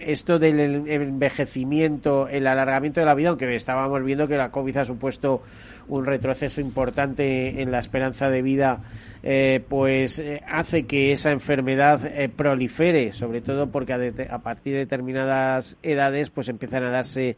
esto 0.00 0.38
del 0.38 0.60
envejecimiento, 0.88 2.28
el 2.28 2.46
alargamiento 2.46 3.00
de 3.00 3.06
la 3.06 3.14
vida, 3.14 3.30
aunque 3.30 3.54
estábamos 3.54 4.04
viendo 4.04 4.28
que 4.28 4.36
la 4.36 4.50
COVID 4.50 4.76
ha 4.78 4.84
supuesto 4.84 5.42
un 5.88 6.06
retroceso 6.06 6.60
importante 6.60 7.60
en 7.60 7.70
la 7.70 7.78
esperanza 7.78 8.30
de 8.30 8.42
vida, 8.42 8.80
eh, 9.22 9.62
pues 9.68 10.18
eh, 10.18 10.40
hace 10.46 10.86
que 10.86 11.12
esa 11.12 11.32
enfermedad 11.32 12.06
eh, 12.06 12.28
prolifere, 12.28 13.12
sobre 13.12 13.40
todo 13.40 13.70
porque 13.70 13.92
a, 13.92 14.38
partir 14.38 14.74
de 14.74 14.80
determinadas 14.80 15.78
edades 15.82 16.30
pues 16.30 16.48
empiezan 16.48 16.84
a 16.84 16.90
darse 16.90 17.36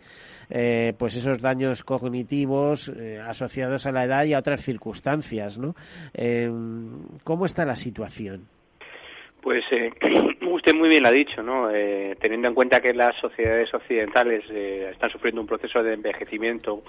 pues 0.98 1.16
esos 1.16 1.40
daños 1.40 1.82
cognitivos 1.82 2.92
asociados 3.26 3.86
a 3.86 3.92
la 3.92 4.04
edad 4.04 4.24
y 4.24 4.34
a 4.34 4.38
otras 4.38 4.62
circunstancias, 4.62 5.58
¿no? 5.58 5.74
¿Cómo 7.24 7.46
está 7.46 7.64
la 7.64 7.74
situación? 7.74 8.46
Pues 9.44 9.62
eh, 9.72 9.92
usted 10.64 10.78
muy 10.78 10.88
bien 10.88 11.02
lo 11.02 11.10
ha 11.10 11.12
dicho, 11.12 11.42
¿no? 11.42 11.70
Eh, 11.70 12.16
teniendo 12.18 12.48
en 12.48 12.54
cuenta 12.54 12.80
que 12.80 12.94
las 12.94 13.14
sociedades 13.16 13.74
occidentales 13.74 14.44
eh, 14.48 14.88
están 14.92 15.10
sufriendo 15.10 15.42
un 15.42 15.46
proceso 15.46 15.82
de 15.82 15.92
envejecimiento 15.92 16.82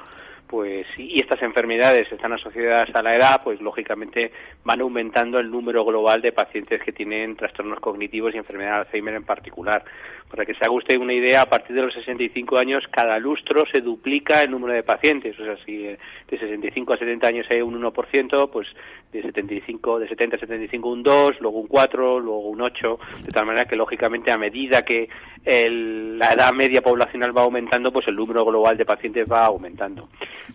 pues 0.48 0.88
y 0.98 1.20
estas 1.20 1.42
enfermedades 1.42 2.10
están 2.10 2.32
asociadas 2.32 2.96
a 2.96 3.02
la 3.02 3.18
edad, 3.18 3.42
pues 3.44 3.60
lógicamente 3.60 4.32
van 4.64 4.80
aumentando 4.80 5.40
el 5.40 5.52
número 5.52 5.84
global 5.84 6.22
de 6.22 6.32
pacientes 6.32 6.82
que 6.84 6.94
tienen 6.94 7.36
trastornos 7.36 7.82
cognitivos 7.82 8.34
y 8.34 8.38
enfermedad 8.38 8.76
de 8.76 8.78
Alzheimer 8.78 9.16
en 9.16 9.26
particular. 9.26 9.84
Para 10.30 10.46
que 10.46 10.56
se 10.56 10.66
haga 10.66 10.74
usted 10.74 10.98
una 10.98 11.14
idea, 11.14 11.44
a 11.44 11.50
partir 11.50 11.76
de 11.76 11.84
los 11.84 11.94
65 11.94 12.58
años, 12.58 12.84
cada 12.90 13.20
lustro 13.20 13.66
se 13.68 13.82
duplica 13.82 14.44
el 14.44 14.52
número 14.52 14.74
de 14.74 14.84
pacientes. 14.84 15.40
O 15.40 15.46
sea, 15.46 15.56
si 15.66 15.86
eh, 15.86 16.00
de 16.28 16.40
65 16.40 16.94
a 16.94 16.98
70 16.98 17.28
años 17.28 17.48
hay 17.50 17.62
un 17.62 17.80
1%, 17.82 18.50
pues 18.50 18.68
de 19.12 19.22
75, 19.22 20.00
de 20.00 20.08
70 20.08 20.36
a 20.36 20.40
75 20.40 20.90
un 20.90 21.04
2, 21.04 21.42
luego 21.42 21.60
un 21.60 21.68
4, 21.68 22.20
luego 22.20 22.50
un 22.50 22.62
8, 22.62 23.00
de 23.24 23.32
tal 23.32 23.46
manera 23.46 23.66
que 23.66 23.76
lógicamente 23.76 24.32
a 24.32 24.38
medida 24.38 24.84
que 24.84 25.10
la 25.46 26.34
edad 26.34 26.52
media 26.54 26.82
poblacional 26.82 27.38
va 27.38 27.44
aumentando, 27.44 27.92
pues 27.92 28.08
el 28.08 28.16
número 28.16 28.44
global 28.44 28.78
de 28.78 28.86
pacientes 28.86 29.32
va 29.32 29.46
aumentando. 29.46 30.10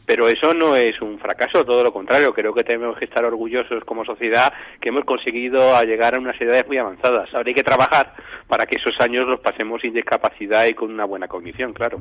Pero 0.04 0.28
eso 0.28 0.52
no 0.52 0.74
es 0.74 1.00
un 1.00 1.18
fracaso, 1.20 1.64
todo 1.64 1.84
lo 1.84 1.92
contrario. 1.92 2.34
Creo 2.34 2.52
que 2.52 2.64
tenemos 2.64 2.98
que 2.98 3.04
estar 3.04 3.24
orgullosos 3.24 3.84
como 3.84 4.04
sociedad 4.04 4.52
que 4.80 4.88
hemos 4.88 5.04
conseguido 5.04 5.80
llegar 5.84 6.14
a 6.14 6.18
unas 6.18 6.40
edades 6.40 6.66
muy 6.66 6.78
avanzadas. 6.78 7.32
Ahora 7.32 7.48
hay 7.48 7.54
que 7.54 7.62
trabajar 7.62 8.14
para 8.48 8.66
que 8.66 8.76
esos 8.76 9.00
años 9.00 9.28
los 9.28 9.40
pasemos 9.60 9.82
sin 9.82 9.92
discapacidad 9.92 10.64
y 10.64 10.74
con 10.74 10.90
una 10.90 11.04
buena 11.04 11.28
cognición, 11.28 11.74
claro. 11.74 11.98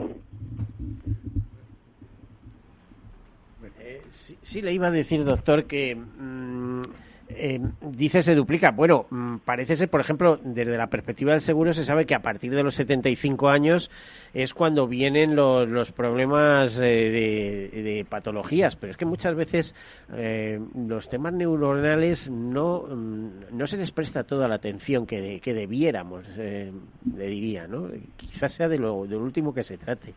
Eh, 3.81 4.01
sí, 4.11 4.61
le 4.61 4.71
iba 4.71 4.87
a 4.87 4.91
decir, 4.91 5.25
doctor, 5.25 5.65
que 5.65 5.93
mm, 5.93 6.83
eh, 7.29 7.59
dice 7.81 8.21
se 8.23 8.33
duplica. 8.33 8.71
Bueno, 8.71 9.05
mm, 9.09 9.37
parece 9.45 9.75
ser, 9.75 9.89
por 9.89 10.01
ejemplo, 10.01 10.39
desde 10.43 10.77
la 10.77 10.87
perspectiva 10.87 11.31
del 11.31 11.41
seguro 11.41 11.73
se 11.73 11.83
sabe 11.83 12.05
que 12.05 12.15
a 12.15 12.21
partir 12.21 12.53
de 12.53 12.63
los 12.63 12.75
75 12.75 13.49
años 13.49 13.91
es 14.33 14.53
cuando 14.53 14.87
vienen 14.87 15.35
los, 15.35 15.69
los 15.69 15.91
problemas 15.91 16.79
eh, 16.81 17.69
de, 17.71 18.05
patologías, 18.09 18.75
pero 18.75 18.91
es 18.91 18.97
que 18.97 19.05
muchas 19.05 19.35
veces 19.35 19.75
eh, 20.13 20.59
los 20.75 21.07
temas 21.07 21.33
neuronales 21.33 22.29
no, 22.29 22.81
mm, 22.81 23.29
no 23.51 23.67
se 23.67 23.77
les 23.77 23.91
presta 23.91 24.23
toda 24.23 24.47
la 24.47 24.55
atención 24.55 25.05
que, 25.05 25.39
que 25.39 25.53
debiéramos, 25.53 26.27
le 26.37 27.27
diría, 27.27 27.67
¿no? 27.67 27.89
Quizás 28.17 28.53
sea 28.53 28.67
de 28.67 28.79
lo, 28.79 29.05
del 29.05 29.19
último 29.19 29.53
que 29.53 29.63
se 29.63 29.77
trate. 29.77 30.13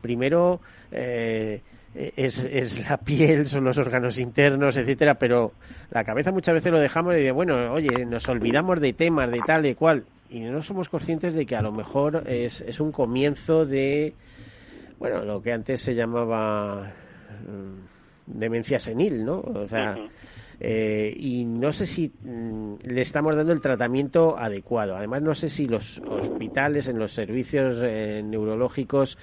Primero, 0.00 0.60
eh, 0.90 1.60
es, 1.94 2.38
es, 2.44 2.88
la 2.88 2.96
piel, 2.96 3.46
son 3.46 3.64
los 3.64 3.78
órganos 3.78 4.18
internos, 4.18 4.76
etcétera, 4.76 5.14
pero 5.14 5.52
la 5.90 6.04
cabeza 6.04 6.32
muchas 6.32 6.54
veces 6.54 6.72
lo 6.72 6.80
dejamos 6.80 7.14
de, 7.14 7.30
bueno, 7.32 7.72
oye, 7.72 8.04
nos 8.06 8.28
olvidamos 8.28 8.80
de 8.80 8.92
temas, 8.92 9.30
de 9.30 9.40
tal, 9.46 9.62
de 9.62 9.74
cual, 9.74 10.04
y 10.30 10.40
no 10.40 10.62
somos 10.62 10.88
conscientes 10.88 11.34
de 11.34 11.44
que 11.44 11.56
a 11.56 11.62
lo 11.62 11.72
mejor 11.72 12.24
es, 12.26 12.62
es 12.62 12.80
un 12.80 12.92
comienzo 12.92 13.66
de, 13.66 14.14
bueno, 14.98 15.24
lo 15.24 15.42
que 15.42 15.52
antes 15.52 15.82
se 15.82 15.94
llamaba 15.94 16.92
mm, 17.46 18.38
demencia 18.38 18.78
senil, 18.78 19.24
¿no? 19.24 19.40
O 19.40 19.68
sea, 19.68 19.96
eh, 20.64 21.12
y 21.16 21.44
no 21.44 21.72
sé 21.72 21.86
si 21.86 22.08
mm, 22.08 22.74
le 22.84 23.00
estamos 23.00 23.34
dando 23.36 23.52
el 23.52 23.60
tratamiento 23.60 24.38
adecuado. 24.38 24.96
Además, 24.96 25.20
no 25.20 25.34
sé 25.34 25.48
si 25.48 25.66
los 25.66 25.98
hospitales, 25.98 26.88
en 26.88 26.98
los 26.98 27.12
servicios 27.12 27.82
eh, 27.82 28.22
neurológicos, 28.24 29.18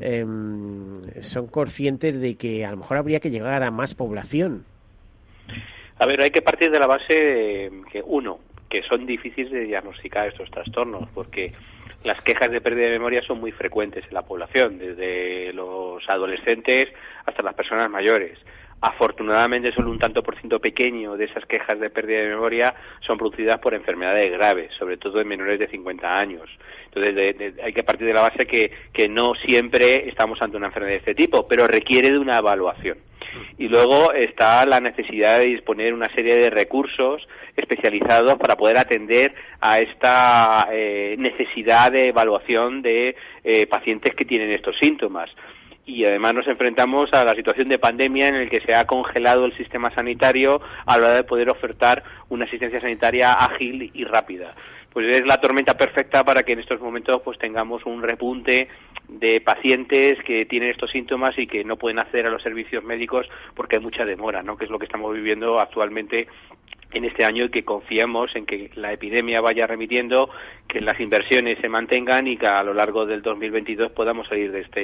Em, 0.00 1.02
son 1.22 1.46
conscientes 1.46 2.20
de 2.20 2.36
que 2.36 2.64
a 2.64 2.70
lo 2.70 2.76
mejor 2.78 2.98
habría 2.98 3.20
que 3.20 3.30
llegar 3.30 3.62
a 3.62 3.70
más 3.70 3.94
población. 3.94 4.64
A 5.98 6.06
ver, 6.06 6.20
hay 6.20 6.30
que 6.30 6.42
partir 6.42 6.70
de 6.70 6.78
la 6.78 6.86
base 6.86 7.70
que, 7.90 8.02
uno, 8.04 8.38
que 8.68 8.82
son 8.82 9.06
difíciles 9.06 9.50
de 9.50 9.60
diagnosticar 9.60 10.28
estos 10.28 10.50
trastornos, 10.50 11.08
porque 11.14 11.52
las 12.04 12.20
quejas 12.20 12.50
de 12.50 12.60
pérdida 12.60 12.86
de 12.86 12.92
memoria 12.92 13.22
son 13.22 13.40
muy 13.40 13.52
frecuentes 13.52 14.04
en 14.06 14.14
la 14.14 14.22
población, 14.22 14.78
desde 14.78 15.52
los 15.54 16.06
adolescentes 16.08 16.90
hasta 17.24 17.42
las 17.42 17.54
personas 17.54 17.90
mayores. 17.90 18.38
Afortunadamente, 18.80 19.72
solo 19.72 19.90
un 19.90 19.98
tanto 19.98 20.22
por 20.22 20.36
ciento 20.36 20.60
pequeño 20.60 21.16
de 21.16 21.24
esas 21.24 21.46
quejas 21.46 21.80
de 21.80 21.88
pérdida 21.88 22.20
de 22.20 22.28
memoria 22.28 22.74
son 23.00 23.16
producidas 23.16 23.58
por 23.58 23.72
enfermedades 23.72 24.30
graves, 24.30 24.72
sobre 24.74 24.98
todo 24.98 25.18
en 25.20 25.28
menores 25.28 25.58
de 25.58 25.66
50 25.68 26.18
años. 26.18 26.48
Entonces, 26.84 27.54
hay 27.62 27.72
que 27.72 27.82
partir 27.84 28.06
de 28.06 28.12
la 28.12 28.20
base 28.20 28.46
que, 28.46 28.70
que 28.92 29.08
no 29.08 29.34
siempre 29.34 30.08
estamos 30.08 30.42
ante 30.42 30.58
una 30.58 30.66
enfermedad 30.66 30.92
de 30.92 30.98
este 30.98 31.14
tipo, 31.14 31.48
pero 31.48 31.66
requiere 31.66 32.12
de 32.12 32.18
una 32.18 32.38
evaluación. 32.38 32.98
Y 33.58 33.68
luego 33.68 34.12
está 34.12 34.64
la 34.66 34.80
necesidad 34.80 35.38
de 35.38 35.46
disponer 35.46 35.94
una 35.94 36.10
serie 36.10 36.36
de 36.36 36.50
recursos 36.50 37.26
especializados 37.56 38.38
para 38.38 38.56
poder 38.56 38.76
atender 38.76 39.34
a 39.60 39.80
esta 39.80 40.68
eh, 40.70 41.16
necesidad 41.18 41.92
de 41.92 42.08
evaluación 42.08 42.82
de 42.82 43.16
eh, 43.42 43.66
pacientes 43.66 44.14
que 44.14 44.26
tienen 44.26 44.50
estos 44.50 44.76
síntomas 44.78 45.30
y 45.86 46.04
además 46.04 46.34
nos 46.34 46.48
enfrentamos 46.48 47.12
a 47.14 47.24
la 47.24 47.34
situación 47.36 47.68
de 47.68 47.78
pandemia 47.78 48.28
en 48.28 48.40
la 48.40 48.50
que 48.50 48.60
se 48.60 48.74
ha 48.74 48.86
congelado 48.86 49.44
el 49.44 49.56
sistema 49.56 49.90
sanitario 49.94 50.60
a 50.84 50.98
la 50.98 51.06
hora 51.06 51.16
de 51.16 51.24
poder 51.24 51.48
ofertar 51.48 52.02
una 52.28 52.44
asistencia 52.44 52.80
sanitaria 52.80 53.32
ágil 53.32 53.90
y 53.94 54.04
rápida. 54.04 54.54
pues 54.92 55.06
es 55.06 55.26
la 55.26 55.40
tormenta 55.40 55.76
perfecta 55.76 56.24
para 56.24 56.42
que 56.42 56.52
en 56.52 56.58
estos 56.58 56.80
momentos 56.80 57.22
pues 57.22 57.38
tengamos 57.38 57.84
un 57.86 58.02
repunte 58.02 58.68
de 59.08 59.40
pacientes 59.40 60.18
que 60.24 60.46
tienen 60.46 60.70
estos 60.70 60.90
síntomas 60.90 61.38
y 61.38 61.46
que 61.46 61.64
no 61.64 61.76
pueden 61.76 61.98
acceder 61.98 62.26
a 62.26 62.30
los 62.30 62.42
servicios 62.42 62.82
médicos 62.82 63.28
porque 63.54 63.76
hay 63.76 63.82
mucha 63.82 64.04
demora, 64.04 64.42
¿no? 64.42 64.56
Que 64.56 64.64
es 64.64 64.70
lo 64.70 64.78
que 64.78 64.86
estamos 64.86 65.14
viviendo 65.14 65.60
actualmente 65.60 66.26
en 66.92 67.04
este 67.04 67.24
año 67.24 67.44
y 67.44 67.48
que 67.50 67.64
confiemos 67.64 68.34
en 68.36 68.46
que 68.46 68.70
la 68.74 68.92
epidemia 68.92 69.40
vaya 69.40 69.66
remitiendo, 69.66 70.30
que 70.68 70.80
las 70.80 70.98
inversiones 71.00 71.58
se 71.60 71.68
mantengan 71.68 72.26
y 72.26 72.36
que 72.36 72.46
a 72.46 72.62
lo 72.62 72.74
largo 72.74 73.06
del 73.06 73.22
2022 73.22 73.92
podamos 73.92 74.28
salir 74.28 74.52
de 74.52 74.60
este, 74.60 74.80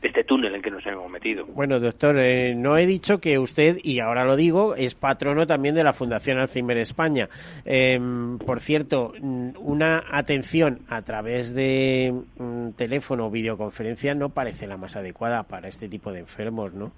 de 0.00 0.08
este 0.08 0.24
túnel 0.24 0.54
en 0.54 0.62
que 0.62 0.70
nos 0.70 0.84
hemos 0.86 1.10
metido. 1.10 1.46
Bueno, 1.46 1.78
doctor, 1.78 2.18
eh, 2.18 2.54
no 2.54 2.76
he 2.76 2.86
dicho 2.86 3.18
que 3.18 3.38
usted, 3.38 3.76
y 3.82 4.00
ahora 4.00 4.24
lo 4.24 4.36
digo, 4.36 4.74
es 4.74 4.94
patrono 4.94 5.46
también 5.46 5.74
de 5.74 5.84
la 5.84 5.92
Fundación 5.92 6.38
Alzheimer 6.38 6.78
España. 6.78 7.28
Em, 7.64 8.38
por 8.38 8.60
cierto, 8.60 9.12
mm, 9.20 9.50
una 9.58 10.02
atención 10.10 10.80
a 10.88 11.02
través 11.02 11.54
de 11.54 12.12
mm, 12.38 12.70
teléfono 12.70 13.26
o 13.26 13.30
videoconferencia 13.30 14.14
no 14.14 14.30
parece 14.30 14.66
la 14.66 14.76
más 14.76 14.96
adecuada 14.96 15.42
para 15.44 15.68
este 15.68 15.88
tipo 15.88 16.12
de 16.12 16.20
enfermos, 16.20 16.72
¿no? 16.74 16.92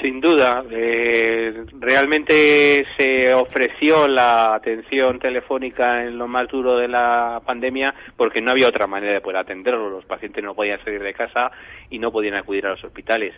Sin 0.00 0.20
duda, 0.20 0.62
eh, 0.70 1.64
realmente 1.80 2.84
se 2.98 3.32
ofreció 3.32 4.06
la 4.06 4.54
atención 4.54 5.18
telefónica 5.18 6.04
en 6.04 6.18
lo 6.18 6.28
más 6.28 6.48
duro 6.48 6.76
de 6.76 6.86
la 6.86 7.40
pandemia 7.46 7.94
porque 8.14 8.42
no 8.42 8.50
había 8.50 8.68
otra 8.68 8.86
manera 8.86 9.14
de 9.14 9.20
poder 9.22 9.38
atenderlo. 9.38 9.88
Los 9.88 10.04
pacientes 10.04 10.44
no 10.44 10.54
podían 10.54 10.82
salir 10.84 11.02
de 11.02 11.14
casa 11.14 11.50
y 11.88 11.98
no 11.98 12.12
podían 12.12 12.34
acudir 12.34 12.66
a 12.66 12.70
los 12.70 12.84
hospitales. 12.84 13.32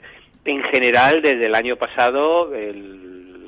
En 0.45 0.63
general, 0.65 1.23
desde 1.23 1.47
el 1.47 1.55
año 1.55 1.77
pasado, 1.77 2.51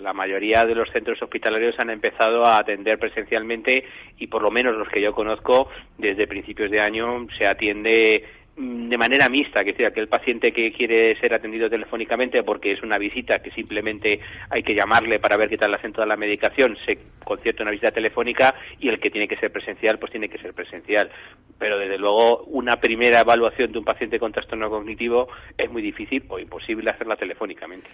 la 0.00 0.12
mayoría 0.12 0.64
de 0.64 0.74
los 0.74 0.90
centros 0.90 1.20
hospitalarios 1.20 1.78
han 1.80 1.90
empezado 1.90 2.46
a 2.46 2.58
atender 2.58 2.98
presencialmente 2.98 3.84
y 4.18 4.28
por 4.28 4.42
lo 4.42 4.50
menos 4.50 4.76
los 4.76 4.88
que 4.88 5.00
yo 5.00 5.14
conozco, 5.14 5.68
desde 5.98 6.26
principios 6.26 6.70
de 6.70 6.80
año 6.80 7.26
se 7.36 7.46
atiende 7.46 8.24
de 8.60 8.98
manera 8.98 9.28
mixta, 9.30 9.64
que 9.64 9.72
sea 9.72 9.88
aquel 9.88 10.08
paciente 10.08 10.52
que 10.52 10.72
quiere 10.72 11.16
ser 11.16 11.32
atendido 11.32 11.70
telefónicamente 11.70 12.42
porque 12.42 12.72
es 12.72 12.82
una 12.82 12.98
visita 12.98 13.40
que 13.40 13.50
simplemente 13.52 14.20
hay 14.50 14.62
que 14.62 14.74
llamarle 14.74 15.18
para 15.18 15.38
ver 15.38 15.48
qué 15.48 15.56
tal 15.56 15.72
hace 15.72 15.90
toda 15.90 16.06
la 16.06 16.18
medicación, 16.18 16.76
se 16.84 16.98
concierta 17.24 17.62
una 17.62 17.70
visita 17.70 17.90
telefónica 17.90 18.54
y 18.78 18.88
el 18.88 19.00
que 19.00 19.10
tiene 19.10 19.28
que 19.28 19.36
ser 19.36 19.50
presencial, 19.50 19.98
pues 19.98 20.12
tiene 20.12 20.28
que 20.28 20.38
ser 20.38 20.52
presencial. 20.52 21.10
Pero 21.58 21.78
desde 21.78 21.96
luego 21.96 22.44
una 22.44 22.80
primera 22.80 23.20
evaluación 23.20 23.72
de 23.72 23.78
un 23.78 23.84
paciente 23.84 24.18
con 24.18 24.32
trastorno 24.32 24.68
cognitivo 24.68 25.28
es 25.56 25.70
muy 25.70 25.80
difícil 25.80 26.24
o 26.28 26.38
imposible 26.38 26.90
hacerla 26.90 27.16
telefónicamente. 27.16 27.88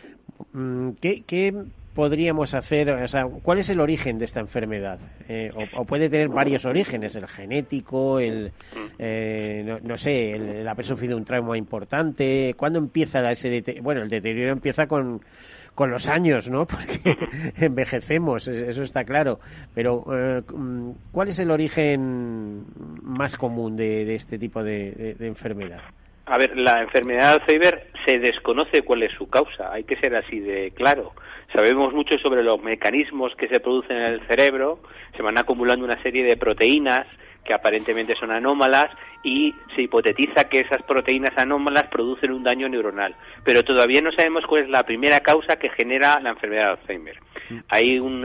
Mm, 0.52 0.90
¿Qué, 1.00 1.22
qué 1.26 1.52
podríamos 1.96 2.54
hacer? 2.54 2.90
O 2.90 3.09
sea, 3.09 3.24
¿cuál 3.24 3.59
es 3.59 3.70
el 3.70 3.80
origen 3.80 4.18
de 4.18 4.26
esta 4.26 4.38
enfermedad? 4.38 5.00
Eh, 5.28 5.50
o, 5.74 5.85
puede 5.85 6.11
tener 6.11 6.28
varios 6.28 6.66
orígenes, 6.66 7.16
el 7.16 7.26
genético, 7.26 8.20
el, 8.20 8.52
eh, 8.98 9.78
no, 9.82 9.96
sé, 9.96 10.32
el, 10.32 10.48
el, 10.48 10.68
haber 10.68 10.85
sufrido 10.85 11.16
un 11.16 11.24
trauma 11.24 11.56
importante. 11.56 12.54
¿Cuándo 12.56 12.78
empieza 12.78 13.28
ese 13.30 13.48
deterioro? 13.48 13.82
Bueno, 13.82 14.02
el 14.02 14.11
deterioro 14.11 14.52
empieza 14.52 14.87
con, 14.87 15.22
con 15.74 15.90
los 15.90 16.06
años, 16.06 16.50
¿no? 16.50 16.66
Porque 16.68 17.16
envejecemos, 17.56 18.46
eso 18.46 18.82
está 18.82 19.02
claro. 19.04 19.40
Pero, 19.74 20.04
eh, 20.12 20.42
¿cuál 21.11 21.28
es 21.28 21.38
el 21.38 21.50
origen 21.50 22.66
más 23.02 23.37
común 23.37 23.74
de, 23.74 24.14
este 24.14 24.38
tipo 24.38 24.62
de 24.62 25.16
enfermedad? 25.20 25.80
A 26.28 26.38
ver, 26.38 26.56
la 26.58 26.82
enfermedad 26.82 27.28
de 27.28 27.34
Alzheimer 27.34 27.86
se 28.04 28.18
desconoce 28.18 28.82
cuál 28.82 29.04
es 29.04 29.12
su 29.12 29.30
causa, 29.30 29.72
hay 29.72 29.84
que 29.84 29.96
ser 29.96 30.16
así 30.16 30.40
de 30.40 30.72
claro. 30.72 31.12
Sabemos 31.52 31.94
mucho 31.94 32.18
sobre 32.18 32.42
los 32.42 32.60
mecanismos 32.60 33.36
que 33.36 33.46
se 33.46 33.60
producen 33.60 33.96
en 33.96 34.14
el 34.14 34.20
cerebro, 34.26 34.80
se 35.16 35.22
van 35.22 35.38
acumulando 35.38 35.84
una 35.84 36.02
serie 36.02 36.24
de 36.24 36.36
proteínas 36.36 37.06
que 37.44 37.54
aparentemente 37.54 38.16
son 38.16 38.32
anómalas 38.32 38.90
y 39.22 39.54
se 39.76 39.82
hipotetiza 39.82 40.48
que 40.48 40.60
esas 40.60 40.82
proteínas 40.82 41.38
anómalas 41.38 41.86
producen 41.88 42.32
un 42.32 42.42
daño 42.42 42.68
neuronal. 42.68 43.14
Pero 43.44 43.64
todavía 43.64 44.02
no 44.02 44.10
sabemos 44.10 44.44
cuál 44.46 44.64
es 44.64 44.68
la 44.68 44.82
primera 44.82 45.20
causa 45.20 45.56
que 45.56 45.68
genera 45.70 46.18
la 46.18 46.30
enfermedad 46.30 46.64
de 46.64 46.70
Alzheimer. 46.70 47.20
Mm. 47.50 47.58
Hay 47.68 47.98
un 48.00 48.22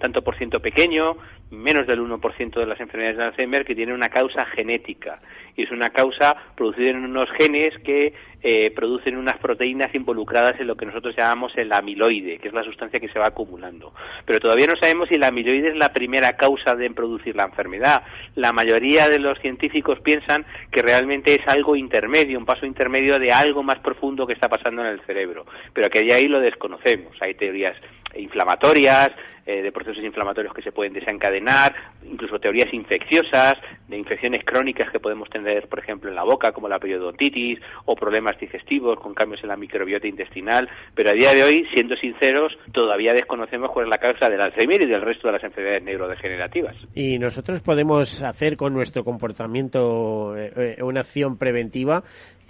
tanto 0.00 0.22
por 0.22 0.36
ciento 0.36 0.60
pequeño, 0.60 1.16
menos 1.50 1.86
del 1.86 2.00
1% 2.00 2.54
de 2.54 2.66
las 2.66 2.80
enfermedades 2.80 3.16
de 3.16 3.24
Alzheimer 3.24 3.64
que 3.64 3.76
tienen 3.76 3.94
una 3.94 4.10
causa 4.10 4.44
genética 4.46 5.20
y 5.58 5.64
es 5.64 5.70
una 5.72 5.90
causa 5.90 6.36
producida 6.56 6.90
en 6.90 7.04
unos 7.04 7.28
genes 7.32 7.76
que 7.80 8.14
eh, 8.40 8.70
producen 8.76 9.16
unas 9.16 9.36
proteínas 9.38 9.92
involucradas 9.92 10.60
en 10.60 10.68
lo 10.68 10.76
que 10.76 10.86
nosotros 10.86 11.16
llamamos 11.16 11.52
el 11.58 11.72
amiloide, 11.72 12.38
que 12.38 12.46
es 12.46 12.54
la 12.54 12.62
sustancia 12.62 13.00
que 13.00 13.08
se 13.08 13.18
va 13.18 13.26
acumulando. 13.26 13.92
Pero 14.24 14.38
todavía 14.38 14.68
no 14.68 14.76
sabemos 14.76 15.08
si 15.08 15.16
el 15.16 15.24
amiloide 15.24 15.70
es 15.70 15.76
la 15.76 15.92
primera 15.92 16.36
causa 16.36 16.76
de 16.76 16.88
producir 16.92 17.34
la 17.34 17.46
enfermedad. 17.46 18.04
La 18.36 18.52
mayoría 18.52 19.08
de 19.08 19.18
los 19.18 19.40
científicos 19.40 19.98
piensan 20.00 20.46
que 20.70 20.80
realmente 20.80 21.34
es 21.34 21.46
algo 21.48 21.74
intermedio, 21.74 22.38
un 22.38 22.46
paso 22.46 22.64
intermedio 22.64 23.18
de 23.18 23.32
algo 23.32 23.64
más 23.64 23.80
profundo 23.80 24.28
que 24.28 24.34
está 24.34 24.48
pasando 24.48 24.82
en 24.82 24.92
el 24.92 25.00
cerebro, 25.00 25.44
pero 25.72 25.90
que 25.90 26.04
de 26.04 26.14
ahí 26.14 26.28
lo 26.28 26.38
desconocemos. 26.38 27.20
Hay 27.20 27.34
teorías 27.34 27.76
inflamatorias, 28.14 29.10
eh, 29.46 29.62
de 29.62 29.72
procesos 29.72 30.04
inflamatorios 30.04 30.52
que 30.52 30.62
se 30.62 30.72
pueden 30.72 30.92
desencadenar, 30.92 31.74
incluso 32.04 32.38
teorías 32.38 32.72
infecciosas, 32.74 33.58
de 33.88 33.96
infecciones 33.96 34.44
crónicas 34.44 34.90
que 34.90 35.00
podemos 35.00 35.28
tener, 35.30 35.68
por 35.68 35.78
ejemplo, 35.78 36.10
en 36.10 36.16
la 36.16 36.22
boca, 36.22 36.52
como 36.52 36.68
la 36.68 36.78
periodontitis, 36.78 37.58
o 37.86 37.96
problemas 37.96 38.38
digestivos 38.38 39.00
con 39.00 39.14
cambios 39.14 39.42
en 39.42 39.48
la 39.48 39.56
microbiota 39.56 40.06
intestinal, 40.06 40.68
pero 40.94 41.10
a 41.10 41.14
día 41.14 41.32
de 41.32 41.42
hoy, 41.42 41.66
siendo 41.72 41.96
sinceros, 41.96 42.56
todavía 42.72 43.14
desconocemos 43.14 43.70
cuál 43.70 43.86
es 43.86 43.90
la 43.90 43.98
causa 43.98 44.28
del 44.28 44.40
Alzheimer 44.40 44.82
y 44.82 44.86
del 44.86 45.02
resto 45.02 45.28
de 45.28 45.32
las 45.32 45.44
enfermedades 45.44 45.82
neurodegenerativas. 45.82 46.76
Y 46.94 47.18
nosotros 47.18 47.60
podemos 47.60 48.22
hacer 48.22 48.56
con 48.56 48.74
nuestro 48.74 49.04
comportamiento 49.04 50.36
eh, 50.36 50.76
eh, 50.78 50.82
una 50.82 51.00
acción 51.00 51.38
preventiva 51.38 52.04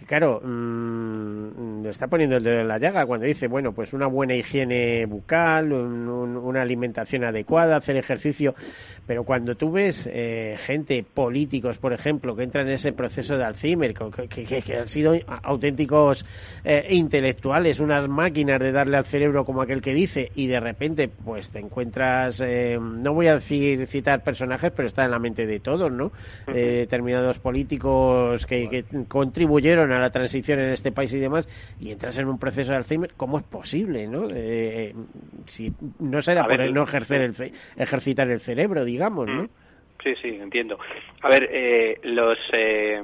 claro, 0.07 0.41
mmm, 0.45 1.87
está 1.91 2.07
poniendo 2.07 2.37
el 2.37 2.45
dedo 2.45 2.61
en 2.61 2.69
la 2.69 2.79
llaga 2.79 3.07
cuando 3.07 3.27
dice, 3.27 3.49
bueno, 3.49 3.73
pues 3.73 3.93
una 3.93 4.07
buena 4.07 4.35
higiene 4.35 5.07
bucal, 5.07 5.73
una 5.73 6.63
alimentación 6.63 7.25
adecuada, 7.25 7.77
hacer 7.77 7.97
ejercicio, 7.97 8.55
pero 9.07 9.25
cuando 9.25 9.55
tú 9.55 9.73
ves 9.73 10.09
eh, 10.13 10.57
gente, 10.59 11.03
políticos, 11.03 11.79
por 11.79 11.93
ejemplo, 11.93 12.37
que 12.37 12.45
entran 12.45 12.67
en 12.67 12.75
ese 12.75 12.93
proceso 12.93 13.37
de 13.37 13.45
Alzheimer, 13.45 13.95
que, 13.95 14.77
han 14.79 14.89
sido 14.89 15.15
auténticos 15.43 16.25
eh, 16.65 16.87
intelectuales, 16.91 17.81
unas 17.81 18.09
máquinas 18.09 18.61
de 18.61 18.73
darle 18.73 18.97
al 18.97 19.05
cerebro 19.05 19.45
como 19.45 19.63
aquel 19.63 19.81
que 19.81 19.95
dice, 19.95 20.31
y 20.35 20.47
de 20.47 20.61
repente, 20.61 21.09
pues 21.09 21.51
te 21.51 21.59
encuentras, 21.59 22.43
eh, 22.45 22.79
no 22.81 23.15
voy 23.15 23.29
a 23.29 23.35
decir 23.35 23.87
citar 23.87 24.23
personajes, 24.23 24.73
pero 24.75 24.89
está 24.89 25.05
en 25.05 25.11
la 25.11 25.19
mente 25.19 25.47
de 25.47 25.59
todos, 25.59 25.91
¿no? 25.91 26.13
determinados 26.47 27.39
políticos 27.39 28.47
que 28.47 28.85
contribuyeron 29.07 29.88
a 29.93 29.99
la 29.99 30.11
transición 30.11 30.61
en 30.61 30.71
este 30.71 30.93
país 30.93 31.13
y 31.15 31.19
demás, 31.19 31.49
y 31.81 31.91
entras 31.91 32.19
en 32.19 32.29
un 32.29 32.39
proceso 32.39 32.73
de 32.73 32.79
Alzheimer, 32.79 33.13
¿cómo 33.17 33.39
es 33.39 33.45
posible? 33.45 34.07
¿no? 34.07 34.29
Eh, 34.33 34.95
si 35.47 35.73
no 35.99 36.21
será 36.23 36.45
por 36.45 36.61
el 36.61 36.75
no 36.75 36.85
ejercer 36.85 37.23
el, 37.23 37.53
ejercitar 37.77 38.29
el 38.31 38.41
cerebro, 38.41 38.85
digamos, 38.85 39.27
¿no? 39.27 39.43
Mm. 39.45 39.49
Sí, 40.03 40.15
sí, 40.23 40.39
entiendo. 40.41 40.79
A 41.23 41.29
ver, 41.29 41.49
eh, 41.51 41.99
los, 42.05 42.39
eh, 42.53 43.03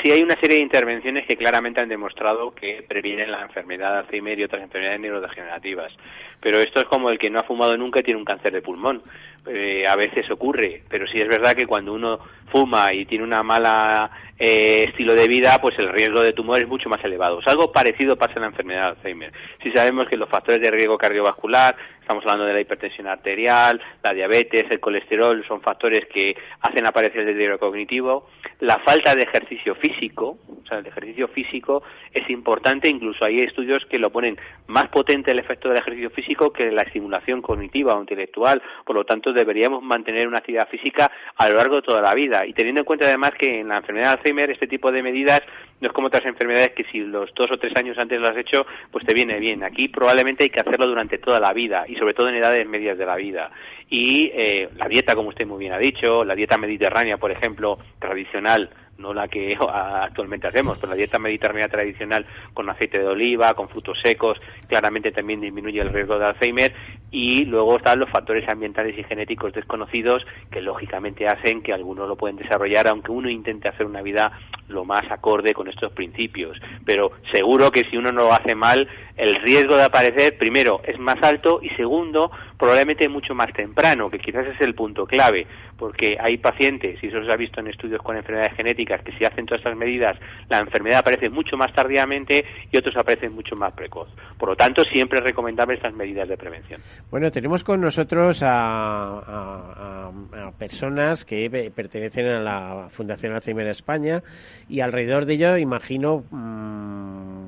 sí 0.00 0.10
hay 0.10 0.22
una 0.22 0.38
serie 0.38 0.58
de 0.58 0.62
intervenciones 0.62 1.26
que 1.26 1.36
claramente 1.36 1.80
han 1.80 1.88
demostrado 1.88 2.54
que 2.54 2.84
previenen 2.86 3.32
la 3.32 3.42
enfermedad 3.42 3.92
de 3.92 3.98
Alzheimer 3.98 4.38
y 4.38 4.44
otras 4.44 4.62
enfermedades 4.62 5.00
neurodegenerativas. 5.00 5.92
Pero 6.40 6.60
esto 6.60 6.80
es 6.80 6.86
como 6.86 7.10
el 7.10 7.18
que 7.18 7.30
no 7.30 7.40
ha 7.40 7.44
fumado 7.44 7.76
nunca 7.76 8.00
y 8.00 8.02
tiene 8.04 8.18
un 8.20 8.24
cáncer 8.24 8.52
de 8.52 8.62
pulmón. 8.62 9.02
Eh, 9.46 9.86
a 9.86 9.96
veces 9.96 10.30
ocurre, 10.30 10.82
pero 10.88 11.08
sí 11.08 11.20
es 11.20 11.28
verdad 11.28 11.56
que 11.56 11.66
cuando 11.66 11.92
uno 11.92 12.20
fuma 12.52 12.92
y 12.92 13.04
tiene 13.04 13.24
una 13.24 13.42
mala 13.42 14.10
eh, 14.38 14.84
estilo 14.88 15.14
de 15.14 15.26
vida, 15.26 15.60
pues 15.60 15.78
el 15.78 15.88
riesgo 15.88 16.20
de 16.20 16.32
tumor 16.32 16.60
es 16.60 16.68
mucho 16.68 16.88
más 16.88 17.02
elevado. 17.04 17.40
algo 17.46 17.72
parecido 17.72 18.16
pasa 18.16 18.34
en 18.36 18.42
la 18.42 18.48
enfermedad 18.48 18.82
de 18.82 18.88
Alzheimer. 18.98 19.32
Si 19.62 19.70
sabemos 19.72 20.08
que 20.08 20.16
los 20.16 20.28
factores 20.28 20.60
de 20.60 20.70
riesgo 20.70 20.96
cardiovascular, 20.96 21.76
estamos 22.00 22.24
hablando 22.24 22.46
de 22.46 22.54
la 22.54 22.60
hipertensión 22.60 23.06
arterial, 23.06 23.80
la 24.02 24.14
diabetes, 24.14 24.70
el 24.70 24.80
colesterol, 24.80 25.44
son 25.46 25.60
factores 25.60 26.06
que 26.06 26.36
hacen 26.60 26.86
aparecer 26.86 27.20
el 27.20 27.26
deterioro 27.26 27.58
cognitivo. 27.58 28.28
La 28.60 28.78
falta 28.78 29.14
de 29.14 29.22
ejercicio 29.22 29.74
físico, 29.74 30.38
o 30.48 30.66
sea, 30.66 30.78
el 30.78 30.86
ejercicio 30.86 31.28
físico 31.28 31.82
es 32.12 32.28
importante, 32.30 32.88
incluso 32.88 33.24
hay 33.24 33.40
estudios 33.40 33.84
que 33.86 33.98
lo 33.98 34.10
ponen 34.10 34.38
más 34.68 34.88
potente 34.88 35.32
el 35.32 35.38
efecto 35.38 35.68
del 35.68 35.78
ejercicio 35.78 36.10
físico 36.10 36.52
que 36.52 36.70
la 36.70 36.82
estimulación 36.82 37.42
cognitiva 37.42 37.96
o 37.96 38.00
intelectual. 38.00 38.62
Por 38.84 38.96
lo 38.96 39.04
tanto, 39.04 39.32
deberíamos 39.32 39.82
mantener 39.82 40.28
una 40.28 40.38
actividad 40.38 40.68
física 40.68 41.10
a 41.36 41.48
lo 41.48 41.56
largo 41.56 41.76
de 41.76 41.82
toda 41.82 42.00
la 42.00 42.14
vida. 42.14 42.46
Y 42.46 42.52
teniendo 42.52 42.80
en 42.80 42.84
cuenta 42.84 43.04
además 43.04 43.34
que 43.34 43.60
en 43.60 43.68
la 43.68 43.78
enfermedad 43.78 44.06
de 44.06 44.12
Alzheimer 44.12 44.27
este 44.36 44.66
tipo 44.66 44.92
de 44.92 45.02
medidas 45.02 45.42
no 45.80 45.88
es 45.88 45.92
como 45.92 46.08
otras 46.08 46.24
enfermedades 46.26 46.72
que 46.72 46.84
si 46.84 47.00
los 47.00 47.32
dos 47.34 47.50
o 47.50 47.58
tres 47.58 47.74
años 47.76 47.98
antes 47.98 48.20
lo 48.20 48.28
has 48.28 48.36
hecho, 48.36 48.66
pues 48.90 49.04
te 49.04 49.14
viene 49.14 49.38
bien. 49.38 49.62
Aquí 49.62 49.88
probablemente 49.88 50.44
hay 50.44 50.50
que 50.50 50.60
hacerlo 50.60 50.86
durante 50.86 51.18
toda 51.18 51.40
la 51.40 51.52
vida 51.52 51.84
y 51.88 51.96
sobre 51.96 52.14
todo 52.14 52.28
en 52.28 52.36
edades 52.36 52.66
medias 52.66 52.98
de 52.98 53.06
la 53.06 53.16
vida. 53.16 53.50
Y 53.88 54.30
eh, 54.34 54.68
la 54.76 54.88
dieta, 54.88 55.14
como 55.14 55.30
usted 55.30 55.46
muy 55.46 55.58
bien 55.58 55.72
ha 55.72 55.78
dicho, 55.78 56.24
la 56.24 56.34
dieta 56.34 56.58
mediterránea, 56.58 57.16
por 57.16 57.30
ejemplo, 57.30 57.78
tradicional, 57.98 58.70
no 58.98 59.14
la 59.14 59.28
que 59.28 59.56
actualmente 59.72 60.46
hacemos, 60.46 60.78
pero 60.78 60.90
la 60.90 60.96
dieta 60.96 61.18
mediterránea 61.18 61.68
tradicional 61.68 62.26
con 62.52 62.68
aceite 62.68 62.98
de 62.98 63.06
oliva, 63.06 63.54
con 63.54 63.68
frutos 63.68 63.98
secos, 64.00 64.40
claramente 64.66 65.12
también 65.12 65.40
disminuye 65.40 65.80
el 65.80 65.92
riesgo 65.92 66.18
de 66.18 66.26
Alzheimer 66.26 66.74
y 67.10 67.46
luego 67.46 67.76
están 67.76 67.98
los 67.98 68.10
factores 68.10 68.48
ambientales 68.48 68.98
y 68.98 69.04
genéticos 69.04 69.52
desconocidos 69.52 70.26
que 70.50 70.60
lógicamente 70.60 71.26
hacen 71.26 71.62
que 71.62 71.72
algunos 71.72 72.08
lo 72.08 72.16
pueden 72.16 72.36
desarrollar 72.36 72.86
aunque 72.88 73.12
uno 73.12 73.30
intente 73.30 73.68
hacer 73.68 73.86
una 73.86 74.02
vida 74.02 74.32
lo 74.68 74.84
más 74.84 75.10
acorde 75.10 75.54
con 75.54 75.68
estos 75.68 75.92
principios. 75.92 76.58
Pero 76.84 77.12
seguro 77.30 77.70
que 77.70 77.84
si 77.84 77.96
uno 77.96 78.12
no 78.12 78.24
lo 78.24 78.34
hace 78.34 78.54
mal, 78.54 78.88
el 79.16 79.36
riesgo 79.36 79.76
de 79.76 79.84
aparecer, 79.84 80.36
primero, 80.36 80.80
es 80.84 80.98
más 80.98 81.22
alto 81.22 81.60
y 81.62 81.70
segundo, 81.70 82.30
probablemente 82.58 83.08
mucho 83.08 83.34
más 83.34 83.52
temprano, 83.52 84.10
que 84.10 84.18
quizás 84.18 84.46
es 84.46 84.60
el 84.60 84.74
punto 84.74 85.06
clave, 85.06 85.46
porque 85.78 86.16
hay 86.20 86.36
pacientes, 86.38 87.02
y 87.02 87.06
eso 87.06 87.24
se 87.24 87.32
ha 87.32 87.36
visto 87.36 87.60
en 87.60 87.68
estudios 87.68 88.02
con 88.02 88.16
enfermedades 88.16 88.54
genéticas, 88.54 89.00
que 89.02 89.12
si 89.12 89.24
hacen 89.24 89.46
todas 89.46 89.60
estas 89.60 89.76
medidas, 89.76 90.18
la 90.48 90.58
enfermedad 90.58 90.98
aparece 90.98 91.30
mucho 91.30 91.56
más 91.56 91.72
tardíamente 91.72 92.44
y 92.70 92.76
otros 92.76 92.96
aparecen 92.96 93.32
mucho 93.32 93.54
más 93.54 93.72
precoz. 93.72 94.08
Por 94.36 94.48
lo 94.48 94.56
tanto, 94.56 94.84
siempre 94.84 95.20
es 95.20 95.24
recomendable 95.24 95.74
estas 95.76 95.94
medidas 95.94 96.28
de 96.28 96.36
prevención. 96.36 96.80
Bueno, 97.10 97.30
tenemos 97.30 97.62
con 97.62 97.80
nosotros 97.80 98.42
a, 98.44 100.10
personas 100.58 101.24
que 101.24 101.70
pertenecen 101.74 102.26
a 102.26 102.40
la 102.40 102.88
Fundación 102.90 103.32
Alzheimer 103.32 103.68
España 103.68 104.22
y 104.68 104.80
alrededor 104.80 105.24
de 105.24 105.34
ello, 105.34 105.56
imagino, 105.56 106.24
mm, 106.30 107.47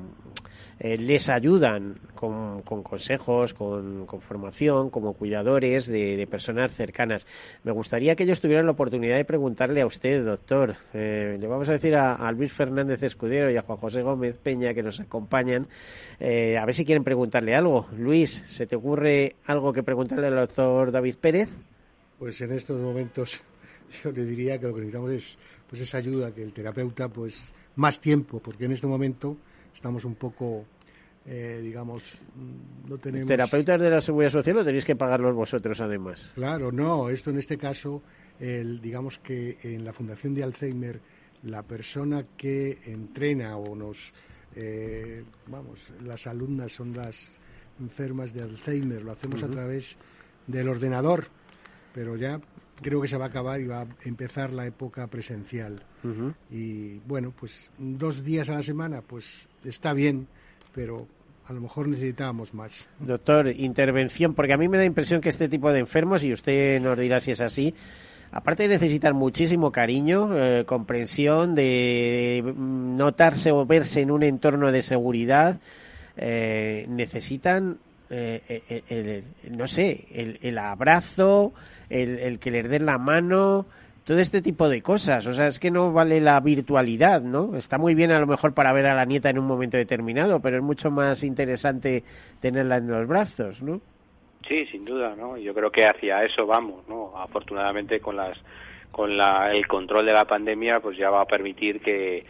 eh, 0.83 0.97
les 0.97 1.29
ayudan 1.29 1.99
con, 2.15 2.63
consejos, 2.63 3.53
con, 3.53 4.07
formación, 4.19 4.89
como 4.89 5.13
cuidadores 5.13 5.85
de, 5.85 6.27
personas 6.29 6.73
cercanas. 6.73 7.23
Me 7.63 7.71
gustaría 7.71 8.15
que 8.15 8.23
ellos 8.23 8.41
tuvieran 8.41 8.65
la 8.65 8.71
oportunidad 8.71 9.17
de 9.17 9.23
preguntarle 9.23 9.81
a 9.81 9.85
usted, 9.85 10.25
doctor. 10.25 10.75
Eh, 10.95 11.37
le 11.39 11.47
vamos 11.47 11.69
a 11.69 11.73
decir 11.73 11.95
a, 11.95 12.31
Luis 12.31 12.51
Fernández 12.51 13.03
Escudero 13.03 13.51
y 13.51 13.57
a 13.57 13.61
Juan 13.61 13.77
José 13.77 14.01
Gómez 14.01 14.39
Peña 14.41 14.73
que 14.73 14.81
nos 14.81 14.99
acompañan, 14.99 15.67
eh, 16.19 16.57
a 16.57 16.65
ver 16.65 16.73
si 16.73 16.83
quieren 16.83 17.03
preguntarle 17.03 17.53
algo. 17.53 17.85
Luis, 17.95 18.43
¿se 18.47 18.65
te 18.65 18.75
ocurre 18.75 19.35
algo 19.45 19.73
que 19.73 19.83
preguntarle 19.83 20.27
al 20.27 20.35
doctor 20.35 20.91
David 20.91 21.17
Pérez? 21.21 21.49
Pues 22.17 22.41
en 22.41 22.53
estos 22.53 22.81
momentos 22.81 23.39
yo 24.03 24.11
le 24.11 24.25
diría 24.25 24.59
que 24.59 24.65
lo 24.65 24.73
que 24.73 24.79
necesitamos 24.79 25.11
es 25.11 25.37
pues 25.69 25.83
esa 25.83 25.99
ayuda 25.99 26.33
que 26.33 26.41
el 26.41 26.53
terapeuta 26.53 27.07
pues 27.07 27.53
más 27.75 28.01
tiempo 28.01 28.39
porque 28.39 28.65
en 28.65 28.71
este 28.71 28.87
momento 28.87 29.37
estamos 29.73 30.05
un 30.05 30.15
poco, 30.15 30.65
eh, 31.25 31.59
digamos, 31.61 32.03
mm, 32.35 32.89
no 32.89 32.97
tenemos... 32.97 33.27
¿Terapeutas 33.27 33.81
de 33.81 33.89
la 33.89 34.01
Seguridad 34.01 34.31
Social 34.31 34.57
o 34.57 34.65
tenéis 34.65 34.85
que 34.85 34.95
pagarlos 34.95 35.35
vosotros 35.35 35.79
además? 35.81 36.31
Claro, 36.35 36.71
no, 36.71 37.09
esto 37.09 37.29
en 37.29 37.39
este 37.39 37.57
caso, 37.57 38.01
el, 38.39 38.81
digamos 38.81 39.19
que 39.19 39.57
en 39.63 39.85
la 39.85 39.93
Fundación 39.93 40.33
de 40.33 40.43
Alzheimer, 40.43 40.99
la 41.43 41.63
persona 41.63 42.25
que 42.37 42.79
entrena 42.85 43.57
o 43.57 43.75
nos... 43.75 44.13
Eh, 44.55 45.23
vamos, 45.47 45.93
las 46.03 46.27
alumnas 46.27 46.73
son 46.73 46.93
las 46.93 47.39
enfermas 47.79 48.33
de 48.33 48.41
Alzheimer, 48.41 49.01
lo 49.01 49.13
hacemos 49.13 49.41
a 49.43 49.47
través 49.47 49.97
del 50.47 50.67
ordenador, 50.67 51.27
pero 51.93 52.15
ya 52.17 52.39
creo 52.81 53.01
que 53.01 53.07
se 53.07 53.17
va 53.17 53.25
a 53.25 53.27
acabar 53.27 53.61
y 53.61 53.67
va 53.67 53.81
a 53.81 53.87
empezar 54.05 54.51
la 54.51 54.65
época 54.65 55.07
presencial. 55.07 55.81
Y 56.49 56.97
bueno, 57.07 57.33
pues 57.39 57.71
dos 57.77 58.23
días 58.23 58.49
a 58.49 58.55
la 58.55 58.63
semana, 58.63 59.01
pues 59.01 59.47
está 59.63 59.93
bien, 59.93 60.27
pero 60.73 61.07
a 61.47 61.53
lo 61.53 61.61
mejor 61.61 61.87
necesitábamos 61.87 62.53
más. 62.53 62.87
Doctor, 62.99 63.47
intervención, 63.47 64.33
porque 64.33 64.53
a 64.53 64.57
mí 64.57 64.67
me 64.67 64.77
da 64.77 64.85
impresión 64.85 65.21
que 65.21 65.29
este 65.29 65.49
tipo 65.49 65.71
de 65.71 65.79
enfermos, 65.79 66.23
y 66.23 66.33
usted 66.33 66.81
nos 66.81 66.97
dirá 66.97 67.19
si 67.19 67.31
es 67.31 67.41
así, 67.41 67.73
aparte 68.31 68.63
de 68.63 68.69
necesitar 68.69 69.13
muchísimo 69.13 69.71
cariño, 69.71 70.29
eh, 70.33 70.65
comprensión, 70.65 71.53
de 71.53 72.41
notarse 72.55 73.51
o 73.51 73.65
verse 73.65 74.01
en 74.01 74.11
un 74.11 74.23
entorno 74.23 74.71
de 74.71 74.81
seguridad, 74.81 75.59
eh, 76.17 76.85
necesitan, 76.89 77.77
eh, 78.11 79.23
no 79.49 79.67
sé, 79.67 80.05
el, 80.13 80.39
el 80.41 80.57
abrazo, 80.57 81.53
el, 81.89 82.39
que 82.39 82.51
les 82.51 82.69
den 82.69 82.85
la 82.85 82.97
mano, 82.97 83.65
todo 84.03 84.17
este 84.17 84.41
tipo 84.41 84.69
de 84.69 84.81
cosas. 84.81 85.25
O 85.27 85.33
sea, 85.33 85.47
es 85.47 85.59
que 85.59 85.71
no 85.71 85.91
vale 85.91 86.19
la 86.19 86.39
virtualidad, 86.39 87.21
¿no? 87.21 87.55
Está 87.55 87.77
muy 87.77 87.95
bien 87.95 88.11
a 88.11 88.19
lo 88.19 88.27
mejor 88.27 88.53
para 88.53 88.73
ver 88.73 88.87
a 88.87 88.95
la 88.95 89.05
nieta 89.05 89.29
en 89.29 89.39
un 89.39 89.45
momento 89.45 89.77
determinado, 89.77 90.39
pero 90.39 90.57
es 90.57 90.63
mucho 90.63 90.91
más 90.91 91.23
interesante 91.23 92.03
tenerla 92.39 92.77
en 92.77 92.87
los 92.87 93.07
brazos, 93.07 93.61
¿no? 93.61 93.81
Sí, 94.47 94.65
sin 94.67 94.85
duda, 94.85 95.15
¿no? 95.15 95.37
Yo 95.37 95.53
creo 95.53 95.71
que 95.71 95.85
hacia 95.85 96.23
eso 96.23 96.45
vamos, 96.45 96.87
¿no? 96.87 97.13
Afortunadamente 97.15 97.99
con 97.99 98.17
las 98.17 98.37
con 98.91 99.15
la, 99.15 99.53
el 99.53 99.67
control 99.67 100.05
de 100.05 100.11
la 100.11 100.25
pandemia, 100.25 100.81
pues 100.81 100.97
ya 100.97 101.09
va 101.09 101.21
a 101.21 101.25
permitir 101.25 101.79
que 101.79 102.25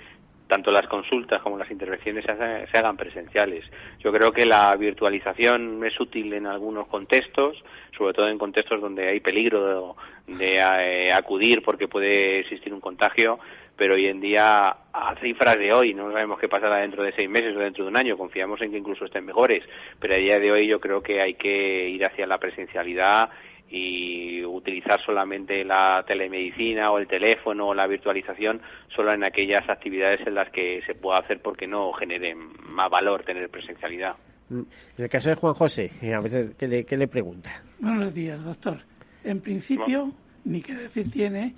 tanto 0.51 0.69
las 0.69 0.85
consultas 0.87 1.41
como 1.41 1.57
las 1.57 1.71
intervenciones 1.71 2.25
se, 2.25 2.77
hagan 2.77 2.97
presenciales. 2.97 3.63
Yo 3.99 4.11
creo 4.11 4.33
que 4.33 4.45
la 4.45 4.75
virtualización 4.75 5.81
es 5.85 5.97
útil 5.97 6.33
en 6.33 6.45
algunos 6.45 6.87
contextos, 6.87 7.63
sobre 7.97 8.13
todo 8.13 8.27
en 8.27 8.37
contextos 8.37 8.81
donde 8.81 9.07
hay 9.07 9.21
peligro 9.21 9.95
de, 10.27 10.57
eh, 10.57 11.13
acudir 11.13 11.63
porque 11.63 11.87
puede 11.87 12.39
existir 12.39 12.73
un 12.73 12.81
contagio, 12.81 13.39
pero 13.77 13.93
hoy 13.93 14.07
en 14.07 14.19
día, 14.19 14.75
a 14.91 15.15
cifras 15.21 15.57
de 15.57 15.71
hoy, 15.71 15.93
no 15.93 16.11
sabemos 16.11 16.37
qué 16.37 16.49
pasará 16.49 16.79
dentro 16.79 17.01
de 17.01 17.13
seis 17.13 17.29
meses 17.29 17.55
o 17.55 17.59
dentro 17.59 17.85
de 17.85 17.89
un 17.89 17.95
año, 17.95 18.17
confiamos 18.17 18.61
en 18.61 18.71
que 18.71 18.77
incluso 18.77 19.05
estén 19.05 19.23
mejores, 19.25 19.63
pero 20.01 20.15
a 20.15 20.17
día 20.17 20.37
de 20.37 20.51
hoy 20.51 20.67
yo 20.67 20.81
creo 20.81 21.01
que 21.01 21.21
hay 21.21 21.35
que 21.35 21.87
ir 21.87 22.03
hacia 22.03 22.27
la 22.27 22.39
presencialidad 22.39 23.29
y 23.71 24.43
utilizar 24.43 24.99
solamente 25.01 25.63
la 25.63 26.03
telemedicina 26.05 26.91
o 26.91 26.97
el 26.97 27.07
teléfono 27.07 27.69
o 27.69 27.73
la 27.73 27.87
virtualización 27.87 28.61
solo 28.93 29.13
en 29.13 29.23
aquellas 29.23 29.67
actividades 29.69 30.27
en 30.27 30.35
las 30.35 30.49
que 30.49 30.81
se 30.85 30.93
pueda 30.93 31.19
hacer 31.19 31.41
porque 31.41 31.67
no 31.67 31.93
genere 31.93 32.35
más 32.35 32.89
valor 32.89 33.23
tener 33.23 33.49
presencialidad. 33.49 34.15
Mm. 34.49 34.63
En 34.97 35.03
el 35.03 35.09
caso 35.09 35.29
de 35.29 35.35
Juan 35.35 35.53
José, 35.53 35.89
a 36.13 36.19
ver, 36.19 36.53
¿qué 36.57 36.67
le, 36.67 36.83
qué 36.83 36.97
le 36.97 37.07
pregunta? 37.07 37.63
Buenos 37.79 38.13
días, 38.13 38.43
doctor. 38.43 38.79
En 39.23 39.39
principio, 39.39 40.11
ni 40.43 40.61
que 40.61 40.75
decir 40.75 41.09
tiene 41.09 41.55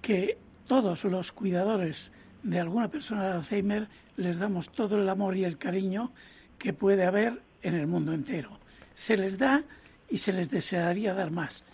que 0.00 0.38
todos 0.68 1.02
los 1.04 1.32
cuidadores 1.32 2.12
de 2.44 2.60
alguna 2.60 2.88
persona 2.88 3.26
de 3.26 3.32
Alzheimer 3.32 3.88
les 4.16 4.38
damos 4.38 4.70
todo 4.70 4.96
el 4.96 5.08
amor 5.08 5.36
y 5.36 5.44
el 5.44 5.58
cariño 5.58 6.12
que 6.56 6.72
puede 6.72 7.04
haber 7.04 7.42
en 7.62 7.74
el 7.74 7.88
mundo 7.88 8.12
entero. 8.12 8.60
Se 8.94 9.16
les 9.16 9.38
da 9.38 9.64
y 10.08 10.18
se 10.18 10.32
les 10.32 10.50
desearía 10.50 11.14
dar 11.14 11.30
más. 11.30 11.64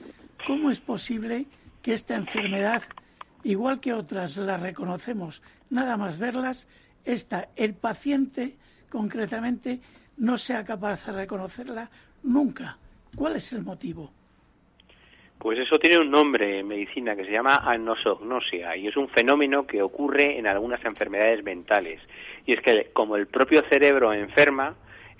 ¿Cómo 0.46 0.70
es 0.70 0.80
posible 0.80 1.46
que 1.82 1.94
esta 1.94 2.14
enfermedad, 2.14 2.82
igual 3.42 3.80
que 3.80 3.92
otras 3.92 4.36
las 4.36 4.60
reconocemos 4.60 5.42
nada 5.70 5.96
más 5.96 6.18
verlas, 6.18 6.68
esta, 7.04 7.48
el 7.56 7.74
paciente 7.74 8.56
concretamente, 8.90 9.80
no 10.16 10.36
sea 10.36 10.64
capaz 10.64 11.06
de 11.06 11.12
reconocerla 11.12 11.90
nunca? 12.22 12.78
¿Cuál 13.16 13.36
es 13.36 13.52
el 13.52 13.62
motivo? 13.62 14.10
Pues 15.38 15.58
eso 15.58 15.78
tiene 15.78 15.98
un 15.98 16.10
nombre 16.10 16.60
en 16.60 16.68
medicina 16.68 17.14
que 17.14 17.24
se 17.24 17.32
llama 17.32 17.56
anosognosia 17.58 18.76
y 18.76 18.86
es 18.86 18.96
un 18.96 19.08
fenómeno 19.08 19.66
que 19.66 19.82
ocurre 19.82 20.38
en 20.38 20.46
algunas 20.46 20.82
enfermedades 20.84 21.44
mentales. 21.44 22.00
Y 22.46 22.54
es 22.54 22.60
que 22.60 22.90
como 22.92 23.16
el 23.16 23.26
propio 23.26 23.62
cerebro 23.68 24.12
enferma, 24.12 24.74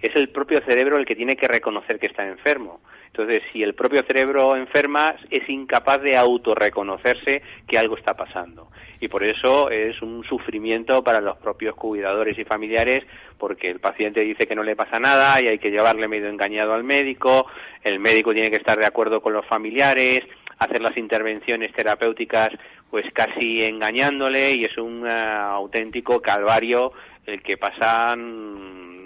es 0.05 0.15
el 0.17 0.29
propio 0.29 0.61
cerebro 0.61 0.99
el 0.99 1.07
que 1.07 1.17
tiene 1.17 1.35
que 1.35 1.49
reconocer 1.49 1.99
que 1.99 2.09
está 2.09 2.29
enfermo. 2.29 2.83
Entonces, 3.07 3.43
si 3.51 3.63
el 3.63 3.75
propio 3.75 4.03
cerebro 4.03 4.55
enferma, 4.55 5.15
es 5.31 5.49
incapaz 5.49 6.03
de 6.03 6.15
autorreconocerse 6.15 7.41
que 7.67 7.79
algo 7.79 7.97
está 7.97 8.13
pasando. 8.15 8.69
Y 9.01 9.09
por 9.09 9.25
eso 9.25 9.71
es 9.71 10.03
un 10.03 10.23
sufrimiento 10.25 11.03
para 11.03 11.23
los 11.23 11.39
propios 11.39 11.75
cuidadores 11.75 12.39
y 12.39 12.45
familiares, 12.45 13.05
porque 13.39 13.71
el 13.71 13.81
paciente 13.81 14.21
dice 14.21 14.47
que 14.47 14.55
no 14.55 14.63
le 14.63 14.77
pasa 14.77 15.01
nada 15.01 15.41
y 15.41 15.49
hay 15.49 15.59
que 15.59 15.71
llevarle 15.71 16.07
medio 16.07 16.29
engañado 16.29 16.75
al 16.75 16.85
médico, 16.85 17.47
el 17.83 17.99
médico 17.99 18.35
tiene 18.35 18.51
que 18.51 18.57
estar 18.57 18.79
de 18.79 18.87
acuerdo 18.87 19.23
con 19.23 19.33
los 19.33 19.47
familiares, 19.47 20.25
hacer 20.59 20.83
las 20.83 20.99
intervenciones 20.99 21.73
terapéuticas 21.73 22.53
pues 22.91 23.07
casi 23.13 23.65
engañándole 23.65 24.53
y 24.53 24.67
es 24.67 24.77
un 24.77 25.07
eh, 25.07 25.11
auténtico 25.11 26.21
calvario 26.21 26.93
el 27.27 27.43
que 27.43 27.57
pasan 27.57 29.04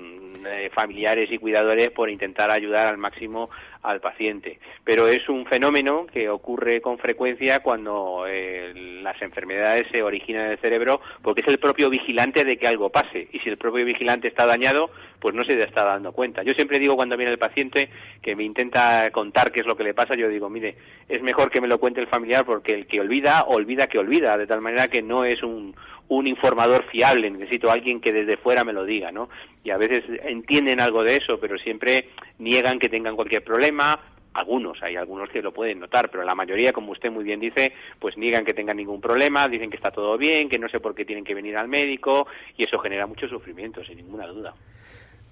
eh, 0.51 0.71
familiares 0.71 1.31
y 1.31 1.39
cuidadores 1.39 1.91
por 1.91 2.11
intentar 2.11 2.51
ayudar 2.51 2.87
al 2.87 2.99
máximo 2.99 3.51
al 3.83 4.01
paciente. 4.01 4.59
Pero 4.85 5.09
es 5.09 5.29
un 5.29 5.47
fenómeno 5.47 6.07
que 6.13 6.29
ocurre 6.29 6.81
con 6.81 6.99
frecuencia 6.99 7.61
cuando 7.61 8.25
eh, 8.27 8.73
las 9.03 9.21
enfermedades 9.23 9.87
se 9.91 10.03
originan 10.03 10.47
en 10.47 10.53
el 10.53 10.59
cerebro 10.59 11.01
porque 11.23 11.43
es 11.43 11.49
el 11.49 11.59
propio 11.59 11.89
vigilante 11.91 12.45
de 12.45 12.57
que 12.57 12.67
algo 12.67 12.91
pase. 12.91 13.29
Y 13.33 13.39
si 13.41 13.49
el 13.49 13.57
propio 13.57 13.85
vigilante 13.85 14.29
está 14.29 14.47
dañado, 14.47 14.91
pues 15.21 15.35
no 15.35 15.45
se 15.45 15.61
está 15.63 15.85
dando 15.85 16.13
cuenta. 16.13 16.43
Yo 16.43 16.55
siempre 16.55 16.79
digo 16.79 16.97
cuando 16.97 17.17
viene 17.17 17.33
el 17.33 17.39
paciente 17.39 17.89
que 18.23 18.37
me 18.37 18.45
intenta 18.45 19.11
contar 19.11 19.53
qué 19.53 19.61
es 19.61 19.67
lo 19.67 19.77
que 19.77 19.85
le 19.85 19.95
pasa, 19.95 20.15
yo 20.15 20.29
digo, 20.29 20.51
mire, 20.51 20.77
es 21.09 21.23
mejor 21.23 21.51
que 21.51 21.61
me 21.61 21.69
lo 21.69 21.79
cuente 21.79 22.01
el 22.01 22.07
familiar 22.07 22.45
porque 22.45 22.75
el 22.75 22.87
que 22.87 23.01
olvida, 23.01 23.45
olvida 23.45 23.87
que 23.87 23.99
olvida, 23.99 24.37
de 24.37 24.47
tal 24.47 24.61
manera 24.61 24.89
que 24.89 25.03
no 25.03 25.25
es 25.25 25.43
un, 25.43 25.75
un 26.09 26.27
informador 26.27 26.85
fiable, 26.85 27.31
necesito 27.31 27.71
alguien 27.71 28.01
que 28.01 28.13
desde 28.13 28.37
fuera 28.37 28.65
me 28.65 28.73
lo 28.73 28.85
diga, 28.85 29.13
¿no? 29.13 29.29
Y 29.63 29.71
a 29.71 29.77
veces 29.77 30.05
entienden 30.25 30.81
algo 30.81 31.05
de 31.05 31.17
eso, 31.17 31.39
pero 31.39 31.59
siempre 31.59 32.09
niegan 32.39 32.79
que 32.79 32.89
tengan 32.89 33.17
cualquier 33.17 33.45
problema, 33.45 34.01
algunos, 34.35 34.83
hay 34.83 34.97
algunos 34.97 35.29
que 35.31 35.43
lo 35.43 35.53
pueden 35.53 35.81
notar, 35.81 36.11
pero 36.11 36.25
la 36.25 36.35
mayoría, 36.35 36.73
como 36.73 36.93
usted 36.93 37.11
muy 37.11 37.25
bien 37.25 37.41
dice, 37.41 37.73
pues 37.99 38.17
niegan 38.17 38.45
que 38.45 38.55
tengan 38.55 38.77
ningún 38.77 39.01
problema, 39.01 39.49
dicen 39.49 39.71
que 39.71 39.77
está 39.77 39.91
todo 39.91 40.17
bien, 40.17 40.49
que 40.49 40.59
no 40.59 40.69
sé 40.69 40.81
por 40.81 40.95
qué 40.95 41.05
tienen 41.05 41.25
que 41.25 41.35
venir 41.35 41.57
al 41.57 41.69
médico 41.69 42.27
y 42.57 42.65
eso 42.65 42.79
genera 42.79 43.07
mucho 43.07 43.29
sufrimiento, 43.29 43.85
sin 43.85 43.97
ninguna 43.97 44.27
duda. 44.27 44.55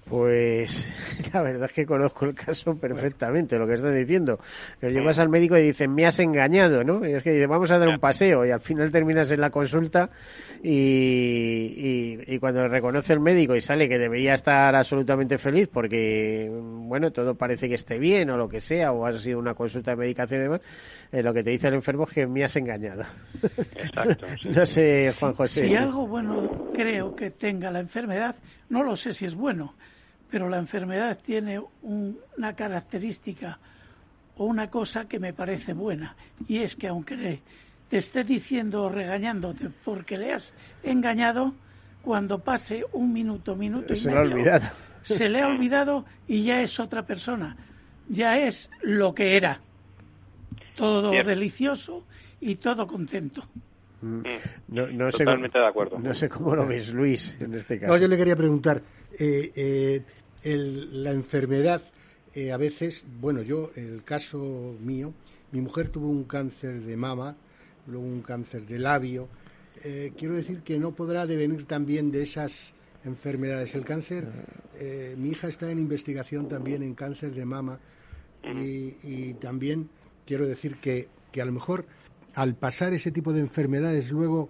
Pues 0.09 0.87
la 1.33 1.41
verdad 1.41 1.65
es 1.65 1.73
que 1.73 1.85
conozco 1.85 2.25
el 2.25 2.33
caso 2.33 2.75
perfectamente, 2.75 3.57
lo 3.57 3.67
que 3.67 3.73
estás 3.73 3.93
diciendo. 3.93 4.39
Que 4.79 4.89
llevas 4.89 5.19
al 5.19 5.29
médico 5.29 5.57
y 5.57 5.63
dicen, 5.63 5.93
me 5.93 6.05
has 6.05 6.19
engañado, 6.19 6.83
¿no? 6.83 7.05
Y 7.05 7.13
es 7.13 7.23
que 7.23 7.31
dice, 7.31 7.47
vamos 7.47 7.71
a 7.71 7.77
dar 7.77 7.89
un 7.89 7.99
paseo 7.99 8.45
y 8.45 8.51
al 8.51 8.61
final 8.61 8.91
terminas 8.91 9.31
en 9.31 9.41
la 9.41 9.49
consulta 9.49 10.09
y, 10.63 12.19
y, 12.25 12.39
cuando 12.39 12.67
reconoce 12.67 13.13
el 13.13 13.19
médico 13.19 13.55
y 13.55 13.61
sale 13.61 13.89
que 13.89 13.97
debería 13.97 14.33
estar 14.33 14.75
absolutamente 14.75 15.37
feliz 15.37 15.69
porque, 15.71 16.49
bueno, 16.51 17.11
todo 17.11 17.35
parece 17.35 17.67
que 17.67 17.75
esté 17.75 17.99
bien 17.99 18.29
o 18.29 18.37
lo 18.37 18.47
que 18.47 18.61
sea, 18.61 18.93
o 18.93 19.05
ha 19.05 19.13
sido 19.13 19.39
una 19.39 19.53
consulta 19.53 19.91
de 19.91 19.97
medicación 19.97 20.39
y 20.39 20.43
demás, 20.43 20.61
eh, 21.11 21.21
lo 21.21 21.33
que 21.33 21.43
te 21.43 21.51
dice 21.51 21.67
el 21.67 21.75
enfermo 21.75 22.05
es 22.05 22.13
que 22.13 22.27
me 22.27 22.43
has 22.43 22.55
engañado. 22.55 23.03
Exacto. 23.75 24.25
no 24.55 24.65
sé, 24.65 25.11
Juan 25.19 25.33
José. 25.33 25.67
Si 25.67 25.75
algo 25.75 26.07
bueno 26.07 26.71
creo 26.73 27.15
que 27.15 27.31
tenga 27.31 27.69
la 27.71 27.79
enfermedad, 27.79 28.35
no 28.69 28.83
lo 28.83 28.95
sé 28.95 29.13
si 29.13 29.25
es 29.25 29.35
bueno 29.35 29.73
pero 30.29 30.49
la 30.49 30.57
enfermedad 30.57 31.17
tiene 31.23 31.61
una 31.81 32.53
característica 32.53 33.59
o 34.37 34.45
una 34.45 34.69
cosa 34.69 35.07
que 35.07 35.19
me 35.19 35.33
parece 35.33 35.73
buena, 35.73 36.15
y 36.47 36.59
es 36.59 36.75
que 36.75 36.87
aunque 36.87 37.41
te 37.89 37.97
esté 37.97 38.23
diciendo 38.23 38.83
o 38.83 38.89
regañándote 38.89 39.69
porque 39.83 40.17
le 40.17 40.33
has 40.33 40.53
engañado, 40.83 41.53
cuando 42.01 42.39
pase 42.39 42.85
un 42.93 43.11
minuto, 43.11 43.55
minuto 43.55 43.93
y 43.93 43.97
se 43.97 44.09
medio, 44.09 44.23
le 44.23 44.31
ha 44.31 44.35
olvidado. 44.35 44.69
se 45.01 45.29
le 45.29 45.41
ha 45.41 45.47
olvidado 45.47 46.05
y 46.27 46.43
ya 46.43 46.61
es 46.61 46.79
otra 46.79 47.05
persona, 47.05 47.57
ya 48.07 48.37
es 48.37 48.69
lo 48.81 49.13
que 49.13 49.35
era, 49.35 49.59
todo 50.75 51.11
delicioso 51.11 52.05
y 52.39 52.55
todo 52.55 52.85
contento. 52.85 53.43
Mm. 54.01 54.21
No, 54.69 55.09
Totalmente 55.09 55.57
sé, 55.57 55.59
de 55.59 55.67
acuerdo. 55.67 55.99
No 55.99 56.13
sé 56.13 56.29
cómo 56.29 56.55
lo 56.55 56.67
ves, 56.67 56.93
Luis, 56.93 57.35
en 57.39 57.55
este 57.55 57.79
caso. 57.79 57.91
No, 57.91 57.99
yo 57.99 58.07
le 58.07 58.15
quería 58.15 58.35
preguntar, 58.35 58.81
eh, 59.19 59.51
eh, 59.55 60.01
la 60.55 61.11
enfermedad, 61.11 61.81
eh, 62.33 62.51
a 62.51 62.57
veces, 62.57 63.05
bueno, 63.19 63.41
yo, 63.41 63.71
el 63.75 64.03
caso 64.03 64.75
mío, 64.79 65.13
mi 65.51 65.61
mujer 65.61 65.89
tuvo 65.89 66.09
un 66.09 66.23
cáncer 66.23 66.81
de 66.81 66.95
mama, 66.95 67.35
luego 67.87 68.05
un 68.05 68.21
cáncer 68.21 68.65
de 68.65 68.79
labio. 68.79 69.27
Eh, 69.83 70.13
quiero 70.17 70.35
decir 70.35 70.61
que 70.61 70.79
no 70.79 70.91
podrá 70.91 71.25
devenir 71.25 71.65
también 71.65 72.11
de 72.11 72.23
esas 72.23 72.73
enfermedades. 73.05 73.75
El 73.75 73.85
cáncer, 73.85 74.27
eh, 74.79 75.15
mi 75.17 75.29
hija 75.29 75.47
está 75.47 75.71
en 75.71 75.79
investigación 75.79 76.47
también 76.47 76.83
en 76.83 76.95
cáncer 76.95 77.33
de 77.33 77.45
mama 77.45 77.79
y, 78.43 79.33
también 79.35 79.89
quiero 80.25 80.47
decir 80.47 80.77
que, 80.77 81.09
que 81.31 81.41
a 81.41 81.45
lo 81.45 81.51
mejor 81.51 81.85
al 82.33 82.55
pasar 82.55 82.93
ese 82.93 83.11
tipo 83.11 83.33
de 83.33 83.41
enfermedades 83.41 84.11
luego, 84.11 84.49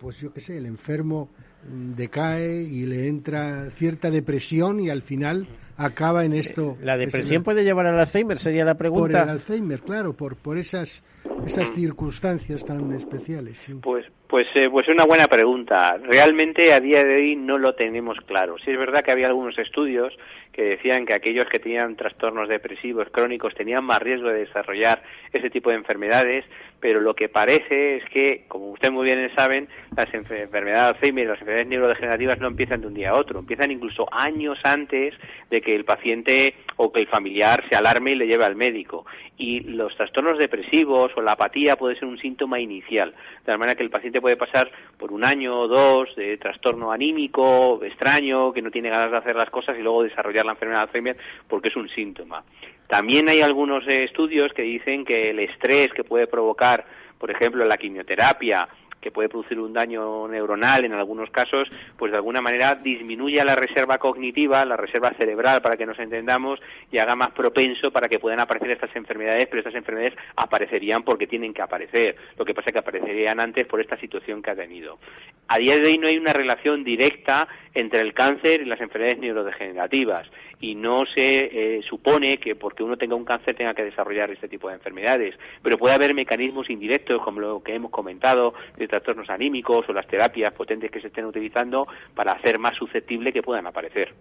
pues 0.00 0.18
yo 0.18 0.32
qué 0.32 0.40
sé, 0.40 0.58
el 0.58 0.66
enfermo 0.66 1.28
decae 1.62 2.62
y 2.62 2.86
le 2.86 3.08
entra 3.08 3.70
cierta 3.70 4.10
depresión 4.10 4.80
y 4.80 4.90
al 4.90 5.02
final 5.02 5.46
acaba 5.78 6.24
en 6.24 6.32
esto. 6.32 6.76
¿La 6.82 6.96
depresión 6.96 7.42
puede 7.42 7.64
llevar 7.64 7.86
al 7.86 7.98
Alzheimer? 7.98 8.38
Sería 8.38 8.64
la 8.64 8.74
pregunta. 8.74 9.20
Por 9.20 9.28
el 9.28 9.28
Alzheimer, 9.30 9.80
claro, 9.80 10.12
por, 10.12 10.36
por 10.36 10.58
esas, 10.58 11.04
esas 11.46 11.72
circunstancias 11.72 12.64
tan 12.64 12.92
especiales. 12.92 13.70
Pues, 13.82 14.06
pues, 14.26 14.46
eh, 14.54 14.68
pues 14.70 14.88
una 14.88 15.04
buena 15.04 15.28
pregunta. 15.28 15.96
Realmente 15.96 16.72
a 16.72 16.80
día 16.80 17.04
de 17.04 17.14
hoy 17.14 17.36
no 17.36 17.58
lo 17.58 17.74
tenemos 17.74 18.18
claro. 18.26 18.56
Sí 18.58 18.72
es 18.72 18.78
verdad 18.78 19.04
que 19.04 19.12
había 19.12 19.28
algunos 19.28 19.56
estudios 19.58 20.12
que 20.52 20.62
decían 20.62 21.06
que 21.06 21.14
aquellos 21.14 21.48
que 21.48 21.60
tenían 21.60 21.94
trastornos 21.94 22.48
depresivos 22.48 23.08
crónicos 23.12 23.54
tenían 23.54 23.84
más 23.84 24.02
riesgo 24.02 24.28
de 24.28 24.40
desarrollar 24.40 25.02
ese 25.32 25.50
tipo 25.50 25.70
de 25.70 25.76
enfermedades, 25.76 26.44
pero 26.80 27.00
lo 27.00 27.14
que 27.14 27.28
parece 27.28 27.96
es 27.96 28.04
que, 28.10 28.44
como 28.48 28.70
ustedes 28.70 28.92
muy 28.92 29.04
bien 29.04 29.30
saben, 29.34 29.68
las 29.96 30.12
enfermedades 30.14 30.64
de 30.64 30.74
Alzheimer 30.74 31.24
y 31.24 31.28
las 31.28 31.40
enfermedades 31.40 31.68
neurodegenerativas 31.68 32.38
no 32.38 32.46
empiezan 32.46 32.80
de 32.80 32.86
un 32.86 32.94
día 32.94 33.10
a 33.10 33.14
otro, 33.14 33.40
empiezan 33.40 33.70
incluso 33.70 34.06
años 34.12 34.58
antes 34.62 35.14
de 35.50 35.60
que 35.60 35.74
el 35.74 35.84
paciente 35.84 36.54
o 36.76 36.92
que 36.92 37.00
el 37.00 37.08
familiar 37.08 37.64
se 37.68 37.74
alarme 37.74 38.12
y 38.12 38.14
le 38.14 38.26
lleve 38.26 38.44
al 38.44 38.54
médico. 38.54 39.06
Y 39.36 39.60
los 39.60 39.96
trastornos 39.96 40.38
depresivos 40.38 41.12
o 41.16 41.20
la 41.20 41.32
apatía 41.32 41.76
puede 41.76 41.96
ser 41.96 42.06
un 42.06 42.18
síntoma 42.18 42.60
inicial, 42.60 43.10
de 43.10 43.44
tal 43.44 43.58
manera 43.58 43.76
que 43.76 43.82
el 43.82 43.90
paciente 43.90 44.20
puede 44.20 44.36
pasar 44.36 44.70
por 44.96 45.12
un 45.12 45.24
año 45.24 45.58
o 45.58 45.68
dos 45.68 46.14
de 46.16 46.36
trastorno 46.38 46.92
anímico, 46.92 47.80
extraño, 47.82 48.52
que 48.52 48.62
no 48.62 48.70
tiene 48.70 48.90
ganas 48.90 49.10
de 49.10 49.16
hacer 49.16 49.36
las 49.36 49.50
cosas 49.50 49.76
y 49.78 49.82
luego 49.82 50.04
desarrollar 50.04 50.46
la 50.46 50.52
enfermedad 50.52 50.80
de 50.80 50.84
Alzheimer 50.84 51.16
porque 51.48 51.68
es 51.68 51.76
un 51.76 51.88
síntoma. 51.88 52.44
También 52.88 53.28
hay 53.28 53.42
algunos 53.42 53.86
eh, 53.86 54.04
estudios 54.04 54.52
que 54.54 54.62
dicen 54.62 55.04
que 55.04 55.30
el 55.30 55.38
estrés 55.38 55.92
que 55.92 56.04
puede 56.04 56.26
provocar, 56.26 56.86
por 57.18 57.30
ejemplo, 57.30 57.64
la 57.64 57.76
quimioterapia 57.76 58.66
que 59.00 59.10
puede 59.10 59.28
producir 59.28 59.58
un 59.60 59.72
daño 59.72 60.26
neuronal 60.28 60.84
en 60.84 60.92
algunos 60.92 61.30
casos, 61.30 61.68
pues 61.96 62.10
de 62.10 62.16
alguna 62.16 62.40
manera 62.40 62.74
disminuye 62.74 63.42
la 63.44 63.54
reserva 63.54 63.98
cognitiva, 63.98 64.64
la 64.64 64.76
reserva 64.76 65.12
cerebral, 65.12 65.62
para 65.62 65.76
que 65.76 65.86
nos 65.86 65.98
entendamos, 65.98 66.60
y 66.90 66.98
haga 66.98 67.14
más 67.14 67.30
propenso 67.30 67.90
para 67.90 68.08
que 68.08 68.18
puedan 68.18 68.40
aparecer 68.40 68.70
estas 68.70 68.94
enfermedades, 68.96 69.46
pero 69.48 69.60
estas 69.60 69.74
enfermedades 69.74 70.18
aparecerían 70.36 71.02
porque 71.02 71.26
tienen 71.26 71.54
que 71.54 71.62
aparecer. 71.62 72.16
Lo 72.36 72.44
que 72.44 72.54
pasa 72.54 72.70
es 72.70 72.72
que 72.72 72.80
aparecerían 72.80 73.40
antes 73.40 73.66
por 73.66 73.80
esta 73.80 73.96
situación 73.98 74.42
que 74.42 74.50
ha 74.50 74.56
tenido. 74.56 74.98
A 75.46 75.58
día 75.58 75.76
de 75.76 75.86
hoy 75.86 75.98
no 75.98 76.08
hay 76.08 76.18
una 76.18 76.32
relación 76.32 76.84
directa 76.84 77.48
entre 77.74 78.00
el 78.00 78.14
cáncer 78.14 78.62
y 78.62 78.64
las 78.64 78.80
enfermedades 78.80 79.18
neurodegenerativas 79.18 80.28
y 80.60 80.74
no 80.74 81.06
se 81.06 81.76
eh, 81.76 81.82
supone 81.82 82.38
que 82.38 82.56
porque 82.56 82.82
uno 82.82 82.96
tenga 82.96 83.14
un 83.14 83.24
cáncer 83.24 83.54
tenga 83.54 83.74
que 83.74 83.84
desarrollar 83.84 84.30
este 84.30 84.48
tipo 84.48 84.68
de 84.68 84.74
enfermedades, 84.74 85.34
pero 85.62 85.78
puede 85.78 85.94
haber 85.94 86.14
mecanismos 86.14 86.70
indirectos 86.70 87.22
como 87.22 87.40
lo 87.40 87.62
que 87.62 87.74
hemos 87.74 87.90
comentado 87.90 88.54
de 88.76 88.88
trastornos 88.88 89.30
anímicos 89.30 89.88
o 89.88 89.92
las 89.92 90.06
terapias 90.06 90.52
potentes 90.52 90.90
que 90.90 91.00
se 91.00 91.08
estén 91.08 91.26
utilizando 91.26 91.86
para 92.14 92.32
hacer 92.32 92.58
más 92.58 92.76
susceptible 92.76 93.32
que 93.32 93.42
puedan 93.42 93.66
aparecer. 93.66 94.14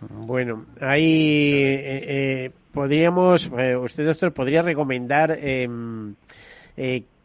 Bueno, 0.00 0.66
ahí 0.80 1.52
eh, 1.62 2.04
eh, 2.08 2.50
podríamos, 2.72 3.50
usted 3.80 4.06
doctor, 4.06 4.32
podría 4.32 4.62
recomendar 4.62 5.36
em, 5.40 6.14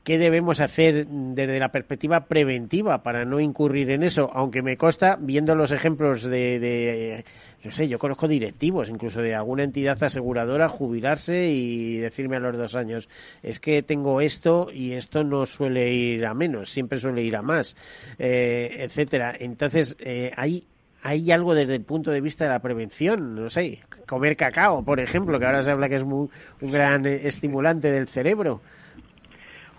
qué 0.04 0.18
debemos 0.18 0.60
hacer 0.60 1.08
desde 1.08 1.60
la 1.60 1.70
perspectiva 1.70 2.26
preventiva 2.26 3.04
para 3.04 3.26
no 3.26 3.40
incurrir 3.40 3.92
en 3.92 4.04
eso, 4.04 4.30
aunque 4.34 4.62
me 4.62 4.78
consta, 4.78 5.18
viendo 5.20 5.56
los 5.56 5.72
ejemplos 5.72 6.24
de, 6.24 6.60
de 6.60 7.26
yo 7.64 7.72
sé, 7.72 7.88
yo 7.88 8.00
conozco 8.00 8.28
directivos, 8.28 8.90
incluso 8.90 9.22
de 9.22 9.36
alguna 9.36 9.64
entidad 9.64 10.02
aseguradora, 10.02 10.68
jubilarse 10.68 11.50
y 11.50 11.98
decirme 11.98 12.38
a 12.38 12.40
los 12.40 12.58
dos 12.58 12.76
años, 12.76 13.08
es 13.44 13.60
que 13.60 13.84
tengo 13.84 14.22
esto 14.22 14.70
y 14.74 14.94
esto 14.94 15.24
no 15.24 15.46
suele 15.46 15.94
ir 15.94 16.26
a 16.26 16.34
menos, 16.34 16.72
siempre 16.72 17.00
suele 17.00 17.22
ir 17.22 17.36
a 17.36 17.44
más, 17.44 17.76
eh, 18.18 18.78
etcétera. 18.80 19.36
Entonces, 19.40 19.96
eh, 20.00 20.32
hay 20.36 20.66
hay 21.04 21.32
algo 21.32 21.56
desde 21.56 21.76
el 21.76 21.84
punto 21.84 22.12
de 22.12 22.22
vista 22.22 22.44
de 22.44 22.52
la 22.52 22.60
prevención, 22.60 23.34
no 23.36 23.50
sé, 23.50 23.80
comer 24.08 24.38
cacao, 24.38 24.84
por 24.84 25.00
ejemplo, 25.00 25.40
que 25.40 25.46
ahora 25.46 25.64
se 25.64 25.72
habla 25.72 25.90
que 25.90 25.96
es 25.96 26.04
muy, 26.04 26.30
un 26.62 26.72
gran 26.72 27.06
estimulante 27.08 27.92
del 27.92 28.08
cerebro. 28.08 28.62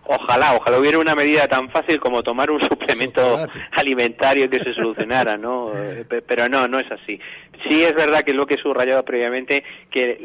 Ojalá, 0.05 0.57
ojalá 0.57 0.81
hubiera 0.81 0.99
una 0.99 1.15
medida 1.15 1.47
tan 1.47 1.71
fácil 1.71 2.01
como 2.01 2.23
tomar 2.23 2.51
un 2.51 2.61
suplemento 2.69 3.39
alimentario 3.71 4.51
que 4.51 4.61
se 4.61 4.75
solucionara, 4.75 5.37
¿no? 5.37 5.73
Eh, 5.75 6.05
pero 6.27 6.49
no, 6.49 6.67
no 6.67 6.81
es 6.81 6.91
así. 6.91 7.21
Sí 7.69 7.83
es 7.83 7.95
verdad 7.95 8.25
que 8.25 8.35
lo 8.35 8.47
que 8.47 8.55
he 8.55 8.59
subrayado 8.59 9.05
previamente, 9.05 9.63
que 9.91 10.19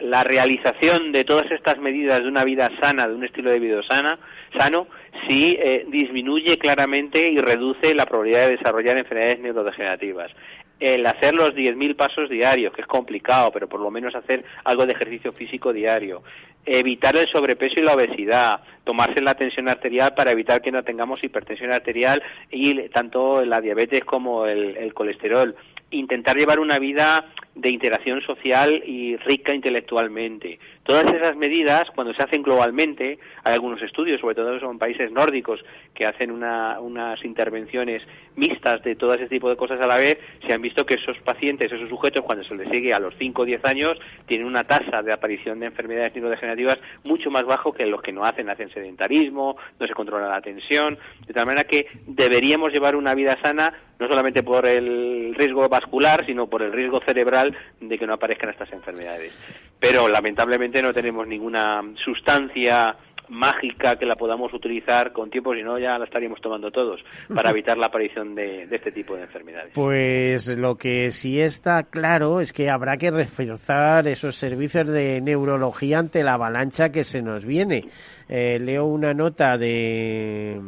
la, 0.00 0.24
realización 0.24 1.12
de 1.12 1.24
todas 1.24 1.50
estas 1.50 1.78
medidas 1.78 2.22
de 2.22 2.28
una 2.28 2.44
vida 2.44 2.70
sana, 2.80 3.06
de 3.06 3.14
un 3.14 3.24
estilo 3.24 3.50
de 3.50 3.60
vida 3.60 3.82
sana, 3.84 4.18
sano, 4.56 4.88
sí 5.26 5.56
eh, 5.60 5.84
disminuye 5.88 6.58
claramente 6.58 7.30
y 7.30 7.38
reduce 7.38 7.94
la 7.94 8.06
probabilidad 8.06 8.46
de 8.46 8.56
desarrollar 8.56 8.96
enfermedades 8.96 9.40
neurodegenerativas 9.40 10.32
el 10.80 11.06
hacer 11.06 11.34
los 11.34 11.54
10.000 11.54 11.94
pasos 11.94 12.28
diarios, 12.28 12.72
que 12.72 12.80
es 12.80 12.86
complicado, 12.86 13.52
pero 13.52 13.68
por 13.68 13.80
lo 13.80 13.90
menos 13.90 14.14
hacer 14.14 14.44
algo 14.64 14.86
de 14.86 14.94
ejercicio 14.94 15.32
físico 15.32 15.72
diario, 15.72 16.22
evitar 16.64 17.16
el 17.16 17.28
sobrepeso 17.28 17.78
y 17.78 17.82
la 17.82 17.94
obesidad, 17.94 18.60
tomarse 18.84 19.20
la 19.20 19.34
tensión 19.34 19.68
arterial 19.68 20.14
para 20.14 20.32
evitar 20.32 20.62
que 20.62 20.72
no 20.72 20.82
tengamos 20.82 21.22
hipertensión 21.22 21.70
arterial 21.70 22.22
y 22.50 22.88
tanto 22.88 23.44
la 23.44 23.60
diabetes 23.60 24.04
como 24.04 24.46
el 24.46 24.92
colesterol, 24.94 25.54
intentar 25.90 26.36
llevar 26.36 26.60
una 26.60 26.78
vida 26.78 27.26
de 27.54 27.70
interacción 27.70 28.20
social 28.22 28.82
y 28.86 29.16
rica 29.16 29.54
intelectualmente. 29.54 30.58
Todas 30.90 31.14
esas 31.14 31.36
medidas, 31.36 31.88
cuando 31.92 32.12
se 32.12 32.20
hacen 32.20 32.42
globalmente, 32.42 33.20
hay 33.44 33.54
algunos 33.54 33.80
estudios, 33.80 34.20
sobre 34.20 34.34
todo 34.34 34.58
en 34.68 34.78
países 34.80 35.12
nórdicos, 35.12 35.64
que 35.94 36.04
hacen 36.04 36.32
unas 36.32 37.24
intervenciones 37.24 38.02
mixtas 38.34 38.82
de 38.82 38.96
todo 38.96 39.14
ese 39.14 39.28
tipo 39.28 39.48
de 39.48 39.54
cosas 39.54 39.80
a 39.80 39.86
la 39.86 39.98
vez, 39.98 40.18
se 40.44 40.52
han 40.52 40.60
visto 40.60 40.84
que 40.84 40.94
esos 40.94 41.16
pacientes, 41.18 41.70
esos 41.70 41.88
sujetos, 41.88 42.24
cuando 42.24 42.42
se 42.42 42.56
les 42.56 42.68
sigue 42.70 42.92
a 42.92 42.98
los 42.98 43.14
5 43.18 43.42
o 43.42 43.44
10 43.44 43.64
años, 43.66 44.00
tienen 44.26 44.48
una 44.48 44.64
tasa 44.64 45.00
de 45.00 45.12
aparición 45.12 45.60
de 45.60 45.66
enfermedades 45.66 46.12
neurodegenerativas 46.16 46.80
mucho 47.04 47.30
más 47.30 47.46
bajo 47.46 47.72
que 47.72 47.86
los 47.86 48.02
que 48.02 48.10
no 48.10 48.24
hacen, 48.24 48.50
hacen 48.50 48.70
sedentarismo, 48.70 49.56
no 49.78 49.86
se 49.86 49.94
controla 49.94 50.28
la 50.28 50.40
tensión, 50.40 50.98
de 51.24 51.32
tal 51.32 51.46
manera 51.46 51.68
que 51.68 51.86
deberíamos 52.08 52.72
llevar 52.72 52.96
una 52.96 53.14
vida 53.14 53.38
sana, 53.40 53.72
no 54.00 54.08
solamente 54.08 54.42
por 54.42 54.66
el 54.66 55.34
riesgo 55.36 55.68
vascular, 55.68 56.26
sino 56.26 56.48
por 56.48 56.62
el 56.62 56.72
riesgo 56.72 57.00
cerebral 57.00 57.54
de 57.80 57.98
que 57.98 58.06
no 58.06 58.14
aparezcan 58.14 58.50
estas 58.50 58.72
enfermedades. 58.72 59.32
Pero 59.78 60.08
lamentablemente 60.08 60.79
no 60.82 60.92
tenemos 60.92 61.26
ninguna 61.26 61.82
sustancia 62.04 62.96
mágica 63.30 63.96
que 63.96 64.04
la 64.04 64.16
podamos 64.16 64.52
utilizar 64.52 65.12
con 65.12 65.30
tiempo, 65.30 65.54
si 65.54 65.62
no 65.62 65.78
ya 65.78 65.98
la 65.98 66.04
estaríamos 66.04 66.40
tomando 66.40 66.70
todos 66.70 67.00
para 67.32 67.50
evitar 67.50 67.78
la 67.78 67.86
aparición 67.86 68.34
de, 68.34 68.64
este 68.70 68.92
tipo 68.92 69.14
de 69.14 69.22
enfermedades. 69.22 69.72
Pues 69.74 70.48
lo 70.48 70.76
que 70.76 71.12
sí 71.12 71.40
está 71.40 71.84
claro 71.84 72.40
es 72.40 72.52
que 72.52 72.68
habrá 72.68 72.96
que 72.96 73.10
reforzar 73.10 74.06
esos 74.08 74.36
servicios 74.36 74.88
de 74.88 75.20
neurología 75.20 75.98
ante 75.98 76.22
la 76.22 76.34
avalancha 76.34 76.90
que 76.90 77.04
se 77.04 77.22
nos 77.22 77.44
viene. 77.44 77.84
Eh, 78.28 78.58
leo 78.60 78.86
una 78.86 79.14
nota 79.14 79.56
de, 79.56 80.60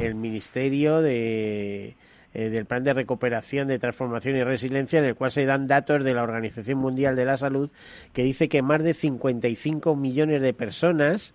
el 0.00 0.14
Ministerio 0.14 1.00
de 1.00 1.94
eh, 2.34 2.48
del 2.48 2.66
Plan 2.66 2.84
de 2.84 2.92
Recuperación, 2.92 3.68
de 3.68 3.78
Transformación 3.78 4.36
y 4.36 4.44
Resiliencia, 4.44 4.98
en 4.98 5.04
el 5.04 5.14
cual 5.14 5.30
se 5.30 5.44
dan 5.44 5.66
datos 5.66 6.04
de 6.04 6.14
la 6.14 6.22
Organización 6.22 6.78
Mundial 6.78 7.16
de 7.16 7.24
la 7.24 7.36
Salud, 7.36 7.70
que 8.12 8.22
dice 8.22 8.48
que 8.48 8.62
más 8.62 8.82
de 8.82 8.94
55 8.94 9.96
millones 9.96 10.42
de 10.42 10.54
personas 10.54 11.34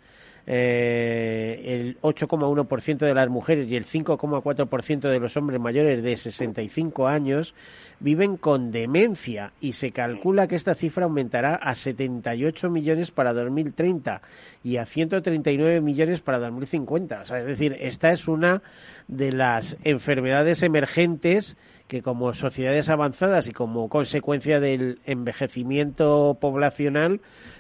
eh, 0.50 1.62
el 1.66 2.00
8,1% 2.00 3.00
de 3.00 3.14
las 3.14 3.28
mujeres 3.28 3.70
y 3.70 3.76
el 3.76 3.86
5,4% 3.86 5.10
de 5.10 5.20
los 5.20 5.36
hombres 5.36 5.60
mayores 5.60 6.02
de 6.02 6.16
65 6.16 7.06
años 7.06 7.54
viven 8.00 8.38
con 8.38 8.72
demencia 8.72 9.52
y 9.60 9.74
se 9.74 9.92
calcula 9.92 10.48
que 10.48 10.56
esta 10.56 10.74
cifra 10.74 11.04
aumentará 11.04 11.56
a 11.56 11.76
78 11.76 12.70
millones 12.70 13.12
para 13.12 13.34
2030 13.34 14.22
y 14.64 14.78
a 14.78 14.86
139 14.86 15.82
millones 15.82 16.22
para 16.22 16.40
2050. 16.40 17.22
O 17.22 17.26
sea, 17.26 17.40
es 17.40 17.46
decir, 17.46 17.76
esta 17.82 18.12
es 18.12 18.30
una 18.30 18.62
de 19.10 19.34
las 19.34 19.78
enfermedades 19.84 20.64
emergentes 20.64 21.58
que 21.90 22.02
como 22.02 22.34
sociedades 22.34 22.88
avanzadas 22.88 23.50
y 23.50 23.52
como 23.52 23.90
consecuencia 23.90 24.62
del 24.62 25.00
envejecimiento 25.06 26.38
poblacional, 26.40 27.20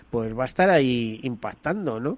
pues 0.09 0.37
va 0.37 0.43
a 0.43 0.45
estar 0.45 0.69
ahí 0.69 1.19
impactando, 1.23 1.99
¿no? 1.99 2.17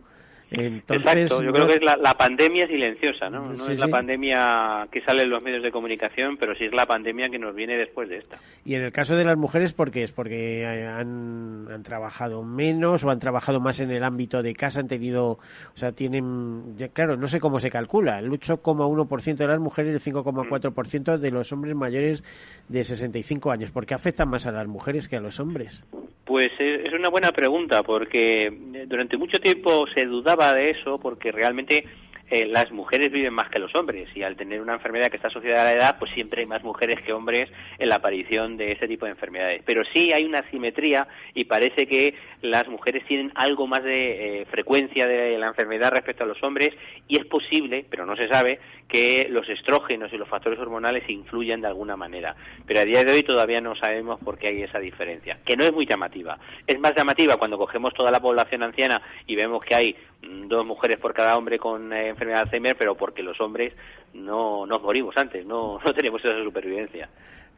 Exacto, 0.51 1.43
yo 1.43 1.51
creo 1.51 1.67
que 1.67 1.75
es 1.75 1.83
la, 1.83 2.13
pandemia 2.15 2.67
silenciosa, 2.67 3.29
¿no? 3.29 3.53
No 3.53 3.67
es 3.67 3.79
la 3.79 3.87
pandemia 3.87 4.87
que 4.91 5.01
sale 5.01 5.23
en 5.23 5.29
los 5.29 5.43
medios 5.43 5.61
de 5.61 5.71
comunicación, 5.71 6.37
pero 6.37 6.55
sí 6.55 6.65
es 6.65 6.73
la 6.73 6.85
pandemia 6.85 7.29
que 7.29 7.37
nos 7.37 7.53
viene 7.53 7.77
después 7.77 8.09
de 8.09 8.17
esta. 8.17 8.39
Y 8.65 8.75
en 8.75 8.83
el 8.83 8.91
caso 8.91 9.15
de 9.15 9.25
las 9.25 9.37
mujeres, 9.37 9.73
¿por 9.73 9.91
qué 9.91 10.03
es? 10.03 10.11
Porque 10.11 10.65
han, 10.65 11.67
han 11.71 11.83
trabajado 11.83 12.43
menos 12.43 13.03
o 13.03 13.09
han 13.09 13.19
trabajado 13.19 13.59
más 13.59 13.79
en 13.79 13.91
el 13.91 14.03
ámbito 14.03 14.41
de 14.41 14.53
casa, 14.55 14.79
han 14.79 14.87
tenido, 14.87 15.33
o 15.33 15.75
sea, 15.75 15.91
tienen, 15.91 16.75
claro, 16.93 17.15
no 17.15 17.27
sé 17.27 17.39
cómo 17.39 17.59
se 17.59 17.69
calcula, 17.69 18.19
el 18.19 18.29
8,1% 18.29 19.35
de 19.35 19.47
las 19.47 19.59
mujeres 19.59 19.91
y 19.91 20.09
el 20.09 20.15
5,4% 20.15 21.17
de 21.17 21.31
los 21.31 21.51
hombres 21.51 21.75
mayores 21.75 22.23
de 22.67 22.83
65 22.83 23.51
años. 23.51 23.71
¿Por 23.71 23.85
qué 23.85 23.93
afectan 23.93 24.29
más 24.29 24.47
a 24.47 24.51
las 24.51 24.67
mujeres 24.67 25.07
que 25.07 25.17
a 25.17 25.19
los 25.19 25.39
hombres? 25.39 25.83
Pues 26.29 26.51
es 26.59 26.93
una 26.93 27.09
buena 27.09 27.31
pregunta, 27.31 27.81
porque 27.81 28.53
durante 28.87 29.17
mucho 29.17 29.39
tiempo 29.39 29.87
se 29.87 30.05
dudaba 30.05 30.38
de 30.47 30.71
eso, 30.71 30.99
porque 30.99 31.31
realmente 31.31 31.85
eh, 32.29 32.45
las 32.45 32.71
mujeres 32.71 33.11
viven 33.11 33.33
más 33.33 33.49
que 33.49 33.59
los 33.59 33.73
hombres 33.75 34.09
y 34.15 34.23
al 34.23 34.35
tener 34.35 34.61
una 34.61 34.73
enfermedad 34.73 35.09
que 35.09 35.17
está 35.17 35.29
asociada 35.29 35.61
a 35.61 35.65
la 35.65 35.73
edad, 35.73 35.95
pues 35.99 36.11
siempre 36.11 36.41
hay 36.41 36.47
más 36.47 36.63
mujeres 36.63 37.01
que 37.01 37.13
hombres 37.13 37.49
en 37.77 37.89
la 37.89 37.95
aparición 37.95 38.57
de 38.57 38.73
ese 38.73 38.87
tipo 38.87 39.05
de 39.05 39.11
enfermedades. 39.11 39.61
Pero 39.65 39.83
sí 39.85 40.13
hay 40.13 40.25
una 40.25 40.49
simetría 40.49 41.07
y 41.33 41.45
parece 41.45 41.87
que 41.87 42.15
las 42.41 42.67
mujeres 42.67 43.05
tienen 43.05 43.31
algo 43.35 43.67
más 43.67 43.83
de 43.83 44.41
eh, 44.41 44.45
frecuencia 44.45 45.07
de 45.07 45.37
la 45.37 45.47
enfermedad 45.47 45.91
respecto 45.91 46.23
a 46.23 46.27
los 46.27 46.41
hombres 46.43 46.73
y 47.07 47.17
es 47.17 47.25
posible, 47.25 47.85
pero 47.89 48.05
no 48.05 48.15
se 48.15 48.27
sabe, 48.27 48.59
que 48.87 49.27
los 49.29 49.47
estrógenos 49.49 50.11
y 50.11 50.17
los 50.17 50.27
factores 50.27 50.59
hormonales 50.59 51.07
influyan 51.09 51.61
de 51.61 51.67
alguna 51.67 51.95
manera. 51.95 52.35
Pero 52.65 52.81
a 52.81 52.85
día 52.85 53.03
de 53.03 53.11
hoy 53.11 53.23
todavía 53.23 53.61
no 53.61 53.75
sabemos 53.75 54.19
por 54.19 54.37
qué 54.37 54.47
hay 54.47 54.63
esa 54.63 54.79
diferencia, 54.79 55.39
que 55.45 55.55
no 55.55 55.63
es 55.63 55.73
muy 55.73 55.85
llamativa. 55.85 56.39
Es 56.65 56.79
más 56.79 56.95
llamativa 56.95 57.37
cuando 57.37 57.57
cogemos 57.57 57.93
toda 57.93 58.11
la 58.11 58.19
población 58.19 58.63
anciana 58.63 59.01
y 59.27 59.35
vemos 59.35 59.63
que 59.63 59.75
hay 59.75 59.95
mm, 60.23 60.47
dos 60.47 60.65
mujeres 60.65 60.97
por 60.99 61.13
cada 61.13 61.37
hombre 61.37 61.59
con 61.59 61.93
eh, 61.93 62.09
enfermedad 62.19 62.39
de 62.39 62.43
Alzheimer, 62.43 62.75
pero 62.75 62.95
porque 62.95 63.23
los 63.23 63.39
hombres 63.39 63.73
no 64.13 64.65
nos 64.65 64.81
morimos 64.81 65.15
antes, 65.17 65.45
no, 65.45 65.79
no 65.85 65.93
tenemos 65.93 66.23
esa 66.23 66.43
supervivencia. 66.43 67.09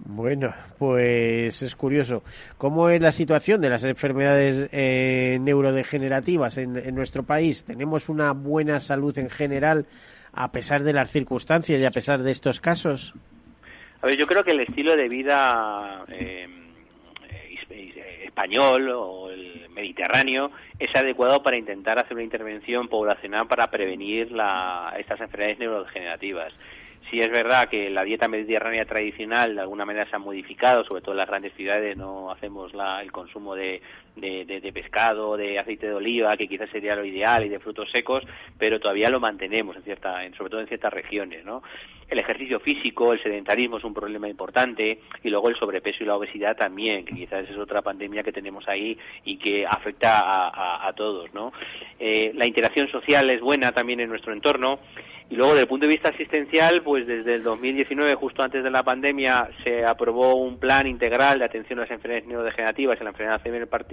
Bueno, 0.03 0.51
pues 0.79 1.61
es 1.61 1.75
curioso. 1.75 2.23
¿Cómo 2.57 2.89
es 2.89 2.99
la 3.01 3.11
situación 3.11 3.61
de 3.61 3.69
las 3.69 3.83
enfermedades 3.85 4.67
eh, 4.71 5.37
neurodegenerativas 5.39 6.57
en, 6.57 6.75
en, 6.75 6.95
nuestro 6.95 7.21
país? 7.21 7.63
¿Tenemos 7.65 8.09
una 8.09 8.31
buena 8.31 8.79
salud 8.79 9.17
en 9.19 9.29
general 9.29 9.85
a 10.33 10.51
pesar 10.51 10.81
de 10.83 10.93
las 10.93 11.11
circunstancias 11.11 11.81
y 11.81 11.85
a 11.85 11.91
pesar 11.91 12.23
de 12.23 12.31
estos 12.31 12.59
casos? 12.59 13.13
A 14.01 14.07
ver, 14.07 14.17
yo 14.17 14.25
creo 14.25 14.43
que 14.43 14.51
el 14.51 14.61
estilo 14.61 14.95
de 14.95 15.07
vida 15.07 16.03
eh, 16.07 16.47
español 18.31 18.89
o 18.89 19.29
el 19.29 19.69
mediterráneo 19.69 20.51
es 20.79 20.95
adecuado 20.95 21.43
para 21.43 21.57
intentar 21.57 21.99
hacer 21.99 22.13
una 22.13 22.23
intervención 22.23 22.87
poblacional 22.87 23.47
para 23.47 23.69
prevenir 23.69 24.31
la, 24.31 24.93
estas 24.97 25.19
enfermedades 25.19 25.59
neurodegenerativas. 25.59 26.53
Sí 27.09 27.19
es 27.19 27.29
verdad 27.29 27.67
que 27.67 27.89
la 27.89 28.03
dieta 28.03 28.29
mediterránea 28.29 28.85
tradicional 28.85 29.55
de 29.55 29.61
alguna 29.61 29.85
manera 29.85 30.09
se 30.09 30.15
ha 30.15 30.19
modificado, 30.19 30.85
sobre 30.85 31.01
todo 31.01 31.11
en 31.11 31.17
las 31.17 31.27
grandes 31.27 31.53
ciudades 31.55 31.97
no 31.97 32.31
hacemos 32.31 32.71
el 33.01 33.11
consumo 33.11 33.53
de, 33.55 33.81
de, 34.15 34.71
pescado, 34.73 35.37
de 35.37 35.59
aceite 35.59 35.87
de 35.87 35.93
oliva, 35.93 36.37
que 36.37 36.47
quizás 36.47 36.69
sería 36.69 36.95
lo 36.95 37.05
ideal, 37.05 37.45
y 37.45 37.49
de 37.49 37.59
frutos 37.59 37.89
secos, 37.91 38.23
pero 38.57 38.79
todavía 38.79 39.09
lo 39.09 39.19
mantenemos, 39.19 39.75
en 39.75 39.83
cierta, 39.83 40.23
en, 40.25 40.33
sobre 40.35 40.49
todo 40.49 40.61
en 40.61 40.67
ciertas 40.67 40.93
regiones. 40.93 41.45
¿no? 41.45 41.63
El 42.09 42.19
ejercicio 42.19 42.59
físico, 42.59 43.13
el 43.13 43.21
sedentarismo 43.21 43.77
es 43.77 43.83
un 43.83 43.93
problema 43.93 44.27
importante, 44.27 44.99
y 45.23 45.29
luego 45.29 45.49
el 45.49 45.55
sobrepeso 45.55 46.03
y 46.03 46.07
la 46.07 46.15
obesidad 46.15 46.57
también, 46.57 47.05
que 47.05 47.15
quizás 47.15 47.49
es 47.49 47.57
otra 47.57 47.81
pandemia 47.81 48.23
que 48.23 48.31
tenemos 48.31 48.67
ahí 48.67 48.97
y 49.23 49.37
que 49.37 49.65
afecta 49.65 50.87
a, 50.87 50.93
todos. 50.93 51.33
¿no? 51.33 51.53
Eh, 51.99 52.31
la 52.35 52.45
interacción 52.45 52.89
social 52.89 53.29
es 53.29 53.41
buena 53.41 53.71
también 53.71 53.99
en 54.01 54.09
nuestro 54.09 54.33
entorno, 54.33 54.79
y 55.31 55.35
luego, 55.37 55.53
desde 55.53 55.61
el 55.61 55.69
punto 55.69 55.85
de 55.85 55.93
vista 55.93 56.09
asistencial, 56.09 56.81
pues 56.81 57.07
desde 57.07 57.35
el 57.35 57.43
2019, 57.43 58.15
justo 58.15 58.43
antes 58.43 58.65
de 58.65 58.69
la 58.69 58.83
pandemia, 58.83 59.49
se 59.63 59.85
aprobó 59.85 60.35
un 60.35 60.59
plan 60.59 60.87
integral 60.87 61.39
de 61.39 61.45
atención 61.45 61.79
a 61.79 61.83
las 61.83 61.91
enfermedades 61.91 62.27
neurodegenerativas 62.27 62.99
y 62.99 63.03
la 63.05 63.11
enfermedad 63.11 63.41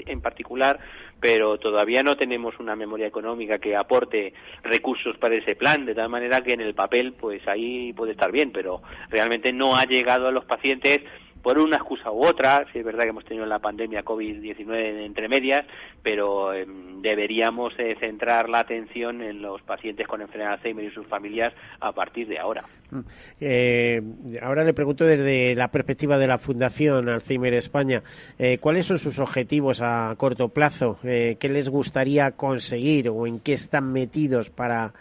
en 0.09 0.21
particular, 0.21 0.79
pero 1.21 1.59
todavía 1.59 2.03
no 2.03 2.17
tenemos 2.17 2.59
una 2.59 2.77
memoria 2.77 3.07
económica 3.07 3.59
que 3.59 3.77
aporte 3.77 4.33
recursos 4.63 5.17
para 5.19 5.35
ese 5.35 5.57
plan, 5.57 5.87
de 5.87 5.95
tal 5.95 6.09
manera 6.09 6.43
que 6.43 6.53
en 6.53 6.61
el 6.61 6.75
papel, 6.75 7.15
pues 7.15 7.47
ahí 7.49 7.93
puede 7.93 8.13
estar 8.13 8.33
bien, 8.33 8.53
pero 8.53 8.83
realmente 9.11 9.53
no 9.53 9.77
ha 9.77 9.85
llegado 9.85 10.29
a 10.29 10.33
los 10.33 10.45
pacientes 10.45 11.03
por 11.49 11.59
una 11.59 11.77
excusa 11.77 12.13
u 12.13 12.27
otra, 12.27 12.67
si 12.71 12.81
es 12.81 12.85
verdad 12.85 13.05
que 13.05 13.09
hemos 13.09 13.25
tenido 13.25 13.47
la 13.47 13.59
pandemia 13.59 14.05
COVID-19 14.05 15.07
entre 15.07 15.31
medias, 15.31 15.65
pero 16.03 16.53
em, 16.53 17.01
deberíamos 17.01 17.73
eh, 17.79 17.97
centrar 17.99 18.51
la 18.51 18.59
atención 18.59 19.23
en 19.23 19.41
los 19.41 19.63
pacientes 19.63 20.07
con 20.07 20.21
enfermedad 20.21 20.51
de 20.51 20.55
Alzheimer 20.57 20.85
y 20.85 20.91
sus 20.91 21.07
familias 21.07 21.55
a 21.81 21.93
partir 21.93 22.29
de 22.29 22.39
ahora. 22.39 22.67
Mm. 22.91 23.01
Eh, 23.41 24.03
ahora 24.43 24.63
le 24.63 24.75
pregunto 24.75 25.07
desde 25.07 25.55
la 25.55 25.69
perspectiva 25.69 26.19
de 26.19 26.27
la 26.27 26.37
Fundación 26.37 27.09
Alzheimer 27.09 27.55
España, 27.55 28.03
eh, 28.39 28.59
¿cuáles 28.59 28.85
son 28.85 28.99
sus 28.99 29.19
objetivos 29.19 29.81
a 29.81 30.15
corto 30.19 30.51
plazo? 30.51 30.99
¿Qué 31.03 31.49
les 31.49 31.71
gustaría 31.71 32.33
conseguir 32.33 33.09
o 33.09 33.27
en 33.27 33.41
qué 33.41 33.55
están 33.55 33.91
metidos 33.91 34.51
para 34.51 34.93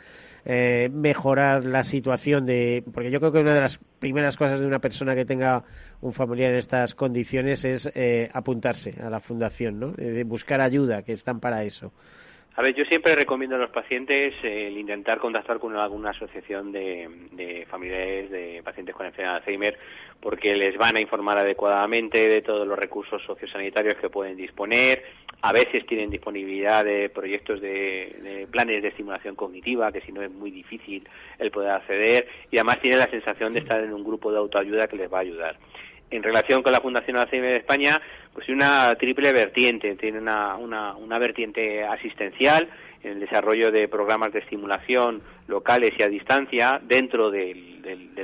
eh, 0.50 0.88
mejorar 0.94 1.66
la 1.66 1.84
situación 1.84 2.46
de 2.46 2.82
porque 2.94 3.12
yo 3.12 3.20
creo 3.20 3.34
que 3.34 3.40
una 3.40 3.54
de 3.54 3.60
las 3.60 3.82
primeras 4.00 4.38
cosas 4.38 4.60
de 4.60 4.68
una 4.68 4.80
persona 4.80 5.16
que 5.16 5.26
tenga 5.26 5.64
un 6.02 6.14
familiar 6.14 6.52
en 6.52 6.58
estas 6.58 6.96
condiciones 6.96 7.66
es 7.66 7.92
eh, 7.94 8.30
apuntarse 8.34 8.96
a 9.02 9.10
la 9.10 9.20
fundación, 9.20 9.80
¿no? 9.80 9.94
Eh, 9.98 10.24
buscar 10.26 10.62
ayuda, 10.62 11.04
que 11.04 11.14
están 11.14 11.40
para 11.40 11.64
eso. 11.64 11.92
A 12.58 12.64
ver, 12.64 12.74
yo 12.74 12.86
siempre 12.86 13.14
recomiendo 13.14 13.56
a 13.56 13.60
los 13.60 13.70
pacientes 13.70 14.34
el 14.42 14.80
intentar 14.80 15.20
contactar 15.20 15.60
con 15.60 15.76
alguna 15.76 16.10
asociación 16.10 16.72
de, 16.72 17.68
familiares 17.70 18.32
de 18.32 18.64
pacientes 18.64 18.96
con 18.96 19.06
enfermedad 19.06 19.34
de 19.34 19.38
Alzheimer 19.38 19.78
porque 20.20 20.56
les 20.56 20.76
van 20.76 20.96
a 20.96 21.00
informar 21.00 21.38
adecuadamente 21.38 22.18
de 22.18 22.42
todos 22.42 22.68
los 22.68 22.80
recursos 22.80 23.22
sociosanitarios 23.22 23.98
que 23.98 24.10
pueden 24.10 24.36
disponer. 24.36 25.04
A 25.44 25.54
veces 25.54 25.86
tienen 25.86 26.10
disponibilidad 26.10 26.84
de 26.84 27.10
proyectos 27.10 27.62
de, 27.62 28.18
de 28.24 28.48
planes 28.50 28.82
de 28.82 28.88
estimulación 28.88 29.36
cognitiva, 29.36 29.92
que 29.92 30.02
si 30.02 30.12
no 30.12 30.24
es 30.24 30.32
muy 30.32 30.50
difícil 30.50 31.08
el 31.38 31.52
poder 31.52 31.70
acceder, 31.70 32.28
y 32.50 32.58
además 32.58 32.82
tienen 32.82 32.98
la 32.98 33.12
sensación 33.12 33.54
de 33.54 33.60
estar 33.60 33.84
en 33.84 33.94
un 33.94 34.04
grupo 34.04 34.32
de 34.32 34.40
autoayuda 34.40 34.88
que 34.88 34.96
les 34.96 35.14
va 35.14 35.20
a 35.20 35.22
ayudar 35.22 35.60
en 36.10 36.24
relación 36.24 36.64
con 36.64 36.72
la 36.72 36.82
Fundación 36.82 37.18
Alzheimer 37.18 37.52
de 37.52 37.58
España, 37.58 38.02
pues 38.34 38.50
una 38.50 38.96
triple 38.96 39.32
vertiente. 39.32 39.96
Tiene 39.96 40.20
una, 40.20 40.56
una, 40.56 40.96
una 40.96 41.20
vertiente 41.20 41.84
asistencial 41.84 42.70
en 43.04 43.12
el 43.12 43.20
desarrollo 43.20 43.72
de 43.72 43.88
programas 43.88 44.34
de 44.34 44.40
estimulación 44.40 45.22
locales 45.48 45.94
y 45.98 46.04
a 46.04 46.10
distancia 46.10 46.80
dentro 46.84 47.30
de 47.32 47.76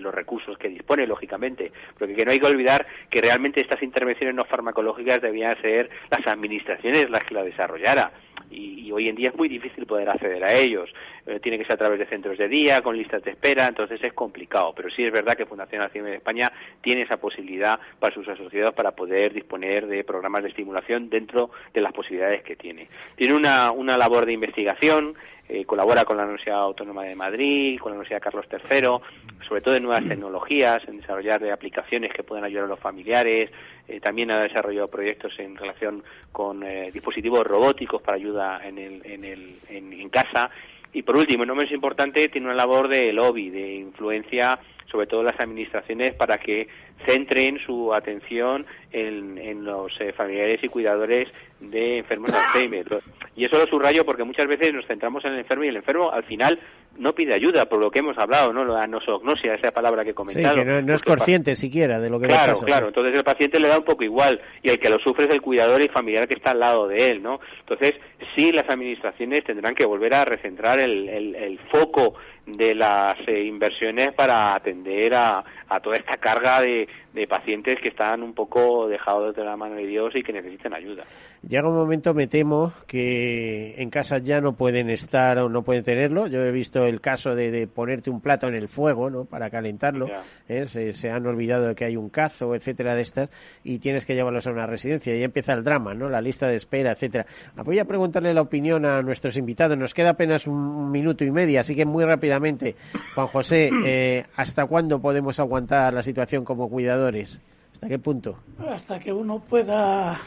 los 0.01 0.13
recursos 0.13 0.57
que 0.57 0.69
dispone, 0.69 1.07
lógicamente, 1.07 1.71
porque 1.97 2.15
que 2.15 2.25
no 2.25 2.31
hay 2.31 2.39
que 2.39 2.45
olvidar 2.45 2.86
que 3.09 3.21
realmente 3.21 3.61
estas 3.61 3.81
intervenciones 3.81 4.36
no 4.36 4.43
farmacológicas 4.45 5.21
debían 5.21 5.59
ser 5.61 5.89
las 6.09 6.25
administraciones 6.27 7.09
las 7.09 7.23
que 7.23 7.36
la 7.36 7.43
desarrollaran 7.43 8.11
y, 8.54 8.91
hoy 8.91 9.10
en 9.10 9.16
día 9.16 9.30
es 9.30 9.36
muy 9.36 9.49
difícil 9.49 9.86
poder 9.88 10.08
acceder 10.10 10.43
a 10.43 10.54
ellos. 10.54 10.93
Eh, 11.26 11.39
tiene 11.39 11.58
que 11.58 11.66
ser 11.66 11.74
a 11.74 11.78
través 11.78 11.97
de 11.97 12.06
centros 12.06 12.38
de 12.38 12.47
día, 12.47 12.82
con 12.84 12.95
listas 12.95 13.24
de 13.24 13.32
espera, 13.32 13.68
entonces 13.68 14.04
es 14.04 14.14
complicado. 14.14 14.74
Pero 14.76 14.89
sí 14.91 15.04
es 15.04 15.12
verdad 15.12 15.36
que 15.36 15.45
Fundación 15.45 15.82
Nacional 15.82 16.12
de 16.12 16.18
España 16.18 16.51
tiene 16.82 17.01
esa 17.01 17.18
posibilidad 17.18 17.80
para 17.99 18.14
sus 18.14 18.28
asociados 18.28 18.74
para 18.76 18.91
poder 18.91 19.34
disponer 19.34 19.88
de 19.88 20.04
programas 20.04 20.43
de 20.43 20.49
estimulación 20.49 21.10
dentro 21.10 21.49
de 21.74 21.82
las 21.82 21.91
posibilidades 21.91 22.43
que 22.43 22.56
tiene. 22.56 22.88
Tiene 23.16 23.34
una, 23.34 23.72
una 23.72 23.97
labor 23.97 24.26
de 24.26 24.34
investigación 24.34 25.16
eh, 25.50 25.66
colabora 25.66 26.06
con 26.06 26.18
la 26.18 26.24
Universidad 26.24 26.60
Autónoma 26.60 27.04
de 27.04 27.16
Madrid, 27.16 27.78
con 27.80 27.91
la 27.91 27.98
Universidad 27.98 28.22
Carlos 28.22 28.46
III, 28.50 29.46
sobre 29.46 29.62
todo 29.62 29.76
en 29.76 29.84
nuevas 29.84 30.08
tecnologías, 30.08 30.88
en 30.88 30.98
desarrollar 30.98 31.44
aplicaciones 31.52 32.14
que 32.14 32.24
puedan 32.24 32.46
ayudar 32.46 32.66
a 32.66 32.68
los 32.68 32.80
familiares. 32.80 33.52
Eh, 33.88 34.00
también 34.00 34.32
ha 34.32 34.39
desarrollado 34.39 34.88
proyectos 34.88 35.38
en 35.39 35.58
relación 35.58 36.04
con 36.32 36.64
eh, 36.64 36.89
dispositivos 36.94 37.46
robóticos 37.46 38.02
para 38.02 38.16
ayuda 38.16 38.62
en, 38.66 38.78
el, 38.78 39.02
en, 39.06 39.26
el, 39.26 39.56
en, 39.70 40.10
casa. 40.10 40.50
Y 40.94 41.02
por 41.02 41.16
último, 41.16 41.46
no 41.46 41.56
menos 41.56 41.72
importante, 41.72 42.30
tiene 42.30 42.48
una 42.48 42.56
labor 42.56 42.88
de 42.88 43.12
lobby, 43.14 43.50
de 43.50 43.76
influencia 43.76 44.60
sobre 44.94 45.08
todo 45.08 45.24
las 45.24 45.39
administraciones 45.39 46.14
para 46.14 46.38
que 46.38 46.68
centren 47.04 47.58
su 47.66 47.94
atención 47.96 48.66
en, 48.91 49.39
en 49.39 49.66
los 49.66 49.91
familiares 50.16 50.64
y 50.64 50.68
cuidadores 50.68 51.30
de 51.60 51.98
enfermos 51.98 52.32
de 52.32 52.38
Alzheimer. 52.38 53.02
Y 53.36 53.46
eso 53.46 53.58
lo 53.58 53.66
subrayo 53.66 54.06
porque 54.06 54.24
muchas 54.24 54.48
veces 54.48 54.72
nos 54.72 54.86
centramos 54.86 55.26
en 55.26 55.34
el 55.34 55.39
enfermo 55.39 55.64
y 55.64 55.70
el 55.70 55.78
enfermo 55.78 56.12
al 56.12 56.24
final 56.24 56.60
no 56.98 57.14
pide 57.14 57.34
ayuda, 57.34 57.66
por 57.66 57.80
lo 57.80 57.89
que 57.89 58.00
hemos 58.00 58.18
hablado, 58.18 58.54
¿no? 58.54 58.64
La 58.66 58.86
nosognosia, 58.88 59.56
esa 59.56 59.72
palabra 59.72 60.04
que 60.04 60.12
he 60.12 60.14
comentado. 60.14 60.56
Sí, 60.56 60.62
que 60.64 60.82
no, 60.82 60.94
es 60.94 61.02
consciente 61.02 61.56
siquiera 61.56 62.00
de 62.00 62.10
lo 62.10 62.20
que 62.20 62.28
claro, 62.28 62.48
le 62.48 62.54
pasa. 62.54 62.66
Claro, 62.66 62.88
entonces 62.88 63.16
el 63.16 63.24
paciente 63.24 63.60
le 63.60 63.68
da 63.68 63.78
un 63.78 63.84
poco 63.84 64.04
igual 64.04 64.39
y 64.62 64.70
el 64.70 64.80
que 64.80 64.89
lo 64.89 65.00
sufre 65.00 65.26
es 65.26 65.32
el 65.32 65.41
cuidador 65.41 65.82
y 65.82 65.88
familiar 65.88 66.28
que 66.28 66.36
está 66.36 66.52
al 66.52 66.60
lado 66.60 66.88
de 66.88 67.12
él, 67.12 67.24
¿no? 67.24 67.39
Entonces, 67.60 67.96
sí, 68.36 68.52
las 68.52 68.70
administraciones 68.70 69.44
tendrán 69.44 69.76
que 69.76 69.86
volver 69.86 70.14
a 70.14 70.26
recentrar 70.26 70.80
el, 70.80 71.10
el, 71.10 71.60
foco 71.72 72.16
de 72.46 72.76
las 72.76 73.18
eh, 73.28 73.44
inversiones 73.46 74.14
para 74.14 74.56
atender 74.56 75.14
a, 75.14 75.44
a 75.70 75.80
toda 75.80 75.98
esta 75.98 76.18
carga 76.18 76.62
de, 76.62 76.88
de 77.14 77.28
pacientes 77.28 77.80
que 77.80 77.89
están 77.89 78.24
un 78.24 78.34
poco 78.34 78.88
dejados 78.88 79.36
de 79.36 79.44
la 79.44 79.56
mano 79.56 79.76
de 79.76 79.86
Dios 79.86 80.16
y 80.16 80.24
que 80.24 80.34
necesitan 80.34 80.74
ayuda. 80.74 81.04
Llega 81.48 81.68
un 81.68 81.76
momento, 81.76 82.14
me 82.14 82.28
temo, 82.28 82.74
que 82.88 83.76
en 83.78 83.89
casa 83.89 84.18
ya 84.18 84.41
no 84.41 84.54
pueden 84.54 84.89
estar 84.89 85.38
o 85.38 85.48
no 85.48 85.62
pueden 85.62 85.84
tenerlo. 85.84 86.28
Yo 86.28 86.41
he 86.41 86.52
visto 86.52 86.86
el 86.86 87.02
caso 87.02 87.36
de, 87.36 87.68
ponerte 87.68 88.10
un 88.10 88.20
plato 88.20 88.48
en 88.48 88.56
el 88.56 88.68
fuego, 88.68 89.10
¿no? 89.10 89.26
Para 89.26 89.50
calentarlo. 89.50 90.08
¿eh? 90.48 90.66
Se, 90.66 91.10
han 91.12 91.26
olvidado 91.28 91.68
de 91.68 91.76
que 91.76 91.86
hay 91.86 91.96
un 91.96 92.10
cazo, 92.10 92.56
etcétera, 92.56 92.96
de 92.96 93.02
estas, 93.02 93.30
y 93.64 93.78
tienes 93.78 94.06
que 94.06 94.16
llevarlos 94.16 94.48
a 94.48 94.52
una 94.52 94.66
residencia. 94.66 95.16
Y 95.16 95.24
empieza 95.24 95.54
el 95.54 95.64
drama, 95.64 95.94
¿no? 95.94 96.10
La 96.10 96.22
lista 96.22 96.48
de 96.48 96.56
espera, 96.56 96.94
etcétera. 96.94 97.26
Voy 97.64 97.78
a 97.78 97.86
preguntarle 97.86 98.34
la 98.34 98.41
opinión 98.41 98.86
a 98.86 99.02
nuestros 99.02 99.38
invitados. 99.38 99.78
Nos 99.78 99.94
queda 99.94 100.12
apenas 100.12 100.48
un, 100.48 100.91
minuto 100.91 101.24
y 101.24 101.32
medio, 101.32 101.60
así 101.60 101.76
que 101.76 101.86
muy 101.86 102.06
rápidamente, 102.34 102.75
Juan 103.15 103.27
José, 103.27 103.69
eh, 103.86 104.25
¿hasta 104.36 104.65
cuándo 104.65 104.99
podemos 104.99 105.39
aguantar 105.39 105.93
la 105.93 106.01
situación 106.01 106.43
como 106.43 106.69
cuidador? 106.69 107.15
¿Hasta 107.15 107.88
qué 107.88 107.99
punto? 107.99 108.39
Hasta 108.69 108.99
que 108.99 109.11
uno 109.11 109.39
pueda 109.39 110.19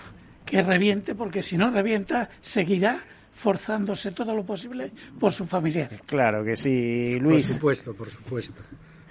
que 0.45 0.63
reviente, 0.63 1.15
porque 1.15 1.43
si 1.43 1.57
no 1.57 1.71
revienta, 1.71 2.29
seguirá 2.41 3.01
forzándose 3.35 4.13
todo 4.13 4.35
lo 4.35 4.45
posible 4.45 4.93
por 5.19 5.33
su 5.33 5.45
familiar. 5.47 6.01
Claro 6.07 6.45
que 6.45 6.57
sí, 6.57 7.19
Luis. 7.19 7.49
Por 7.49 7.55
supuesto, 7.55 7.95
por 7.95 8.09
supuesto. 8.09 8.63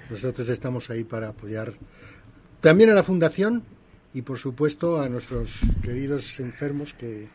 Nosotros 0.10 0.48
estamos 0.50 0.90
ahí 0.90 1.04
para 1.04 1.30
apoyar 1.30 1.74
también 2.62 2.90
a 2.92 2.94
la 2.94 3.04
Fundación 3.04 3.64
y, 4.14 4.22
por 4.22 4.38
supuesto, 4.38 5.02
a 5.02 5.10
nuestros 5.10 5.62
queridos 5.84 6.40
enfermos 6.40 6.94
que, 6.94 7.28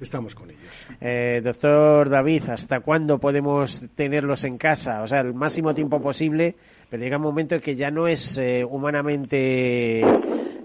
estamos 0.00 0.34
con 0.34 0.50
ellos. 0.50 0.86
Eh, 1.00 1.40
doctor 1.42 2.08
David, 2.08 2.48
¿hasta 2.48 2.80
cuándo 2.80 3.18
podemos 3.18 3.82
tenerlos 3.94 4.44
en 4.44 4.58
casa? 4.58 5.02
O 5.02 5.06
sea, 5.06 5.20
el 5.20 5.34
máximo 5.34 5.74
tiempo 5.74 6.00
posible, 6.00 6.54
pero 6.88 7.02
llega 7.02 7.16
un 7.16 7.22
momento 7.22 7.54
en 7.54 7.60
que 7.60 7.76
ya 7.76 7.90
no 7.90 8.06
es 8.06 8.38
eh, 8.38 8.64
humanamente 8.64 10.00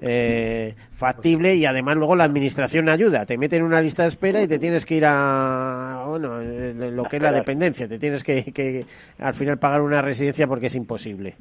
eh, 0.02 0.76
factible 0.94 1.56
y 1.56 1.66
además 1.66 1.98
luego 1.98 2.16
la 2.16 2.26
administración 2.26 2.90
ayuda. 2.90 3.26
Te 3.26 3.38
meten 3.38 3.60
en 3.60 3.66
una 3.66 3.82
lista 3.82 4.04
de 4.04 4.10
espera 4.10 4.42
y 4.42 4.48
te 4.48 4.60
tienes 4.60 4.86
que 4.86 4.96
ir 4.96 5.06
a, 5.06 6.06
bueno, 6.08 6.42
lo 6.42 7.04
que 7.04 7.18
es 7.18 7.22
la 7.22 7.32
dependencia. 7.32 7.88
Te 7.88 8.00
tienes 8.00 8.24
que, 8.24 8.44
que 8.54 8.86
al 9.20 9.34
final 9.34 9.58
pagar 9.58 9.82
una 9.82 10.02
residencia 10.02 10.48
porque 10.48 10.68
es 10.68 10.76
imposible. 10.76 11.36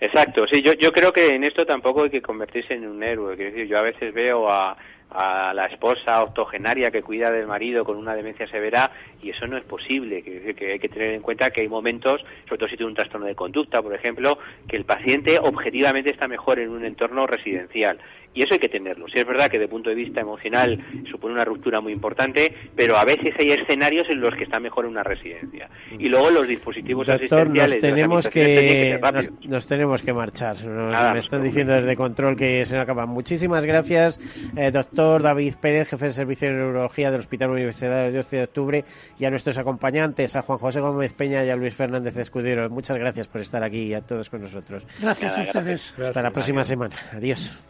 Exacto, 0.00 0.46
sí, 0.46 0.62
yo, 0.62 0.72
yo 0.72 0.92
creo 0.92 1.12
que 1.12 1.34
en 1.34 1.44
esto 1.44 1.66
tampoco 1.66 2.04
hay 2.04 2.10
que 2.10 2.22
convertirse 2.22 2.72
en 2.72 2.88
un 2.88 3.02
héroe. 3.02 3.36
Quiero 3.36 3.50
decir, 3.52 3.68
yo 3.68 3.78
a 3.78 3.82
veces 3.82 4.14
veo 4.14 4.50
a, 4.50 4.74
a 5.10 5.52
la 5.54 5.66
esposa 5.66 6.22
octogenaria 6.22 6.90
que 6.90 7.02
cuida 7.02 7.30
del 7.30 7.46
marido 7.46 7.84
con 7.84 7.96
una 7.96 8.14
demencia 8.14 8.46
severa 8.46 8.90
y 9.22 9.30
eso 9.30 9.46
no 9.46 9.56
es 9.56 9.64
posible. 9.64 10.22
Que, 10.22 10.54
que 10.54 10.72
hay 10.72 10.78
que 10.78 10.88
tener 10.88 11.14
en 11.14 11.22
cuenta 11.22 11.50
que 11.50 11.62
hay 11.62 11.68
momentos, 11.68 12.24
sobre 12.44 12.58
todo 12.58 12.68
si 12.68 12.76
tiene 12.76 12.90
un 12.90 12.96
trastorno 12.96 13.26
de 13.26 13.34
conducta, 13.34 13.82
por 13.82 13.94
ejemplo, 13.94 14.38
que 14.68 14.76
el 14.76 14.84
paciente 14.84 15.38
objetivamente 15.38 16.10
está 16.10 16.28
mejor 16.28 16.58
en 16.58 16.70
un 16.70 16.84
entorno 16.84 17.26
residencial. 17.26 17.98
Y 18.32 18.42
eso 18.42 18.54
hay 18.54 18.60
que 18.60 18.68
tenerlo. 18.68 19.08
Si 19.08 19.18
es 19.18 19.26
verdad 19.26 19.50
que 19.50 19.58
de 19.58 19.66
punto 19.66 19.90
de 19.90 19.96
vista 19.96 20.20
emocional 20.20 20.78
supone 21.10 21.34
una 21.34 21.44
ruptura 21.44 21.80
muy 21.80 21.92
importante, 21.92 22.54
pero 22.76 22.96
a 22.96 23.04
veces 23.04 23.34
hay 23.38 23.50
escenarios 23.50 24.08
en 24.08 24.20
los 24.20 24.34
que 24.36 24.44
está 24.44 24.60
mejor 24.60 24.84
en 24.84 24.92
una 24.92 25.02
residencia. 25.02 25.68
Y 25.98 26.08
luego 26.08 26.30
los 26.30 26.46
dispositivos 26.46 27.08
asistenciales. 27.08 27.72
Nos 27.72 27.80
tenemos 27.80 28.28
que, 28.28 29.00
nos, 29.48 29.66
tenemos 29.66 30.02
que 30.02 30.12
marchar. 30.12 30.56
me 30.64 31.18
están 31.18 31.42
diciendo 31.42 31.72
desde 31.74 31.96
control 31.96 32.36
que 32.36 32.64
se 32.64 32.74
nos 32.74 32.84
acaba. 32.84 33.06
Muchísimas 33.06 33.64
gracias, 33.64 34.20
eh, 34.56 34.70
doctor 34.70 35.22
David 35.22 35.54
Pérez, 35.60 35.90
jefe 35.90 36.06
de 36.06 36.12
servicio 36.12 36.48
de 36.48 36.54
neurología 36.54 37.10
del 37.10 37.20
Hospital 37.20 37.50
Universitario 37.50 38.12
de 38.12 38.16
12 38.18 38.36
de 38.36 38.42
Octubre, 38.44 38.84
y 39.18 39.24
a 39.24 39.30
nuestros 39.30 39.58
acompañantes, 39.58 40.36
a 40.36 40.42
Juan 40.42 40.58
José 40.58 40.80
Gómez 40.80 41.14
Peña 41.14 41.44
y 41.44 41.50
a 41.50 41.56
Luis 41.56 41.74
Fernández 41.74 42.16
Escudero. 42.16 42.68
Muchas 42.70 42.96
gracias 42.96 43.26
por 43.26 43.40
estar 43.40 43.62
aquí 43.64 43.82
y 43.82 43.94
a 43.94 44.00
todos 44.00 44.30
con 44.30 44.42
nosotros. 44.42 44.86
Gracias 45.00 45.36
a 45.36 45.40
ustedes. 45.40 45.94
Hasta 45.98 46.22
la 46.22 46.30
próxima 46.30 46.62
semana. 46.62 46.94
Adiós. 47.12 47.69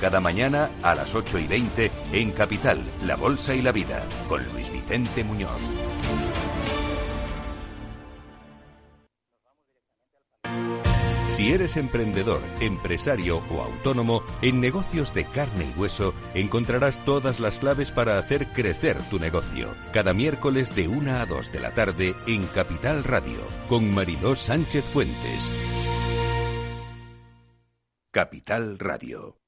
Cada 0.00 0.18
mañana 0.18 0.70
a 0.82 0.94
las 0.94 1.14
8 1.14 1.38
y 1.40 1.46
20 1.46 1.90
en 2.12 2.32
Capital, 2.32 2.82
La 3.04 3.16
Bolsa 3.16 3.54
y 3.54 3.60
la 3.60 3.70
Vida, 3.70 4.02
con 4.28 4.42
Luis 4.50 4.72
Vicente 4.72 5.22
Muñoz. 5.22 5.60
Si 11.36 11.52
eres 11.52 11.76
emprendedor, 11.76 12.40
empresario 12.60 13.42
o 13.50 13.62
autónomo, 13.62 14.22
en 14.40 14.60
negocios 14.60 15.12
de 15.12 15.26
carne 15.26 15.66
y 15.74 15.78
hueso 15.78 16.14
encontrarás 16.34 17.02
todas 17.04 17.38
las 17.38 17.58
claves 17.58 17.90
para 17.90 18.18
hacer 18.18 18.46
crecer 18.48 18.96
tu 19.10 19.18
negocio. 19.18 19.74
Cada 19.92 20.14
miércoles 20.14 20.74
de 20.74 20.88
1 20.88 21.16
a 21.16 21.26
2 21.26 21.52
de 21.52 21.60
la 21.60 21.74
tarde 21.74 22.14
en 22.26 22.46
Capital 22.46 23.04
Radio, 23.04 23.40
con 23.68 23.90
Mariló 23.90 24.34
Sánchez 24.34 24.84
Fuentes. 24.84 25.50
Capital 28.10 28.78
Radio. 28.78 29.39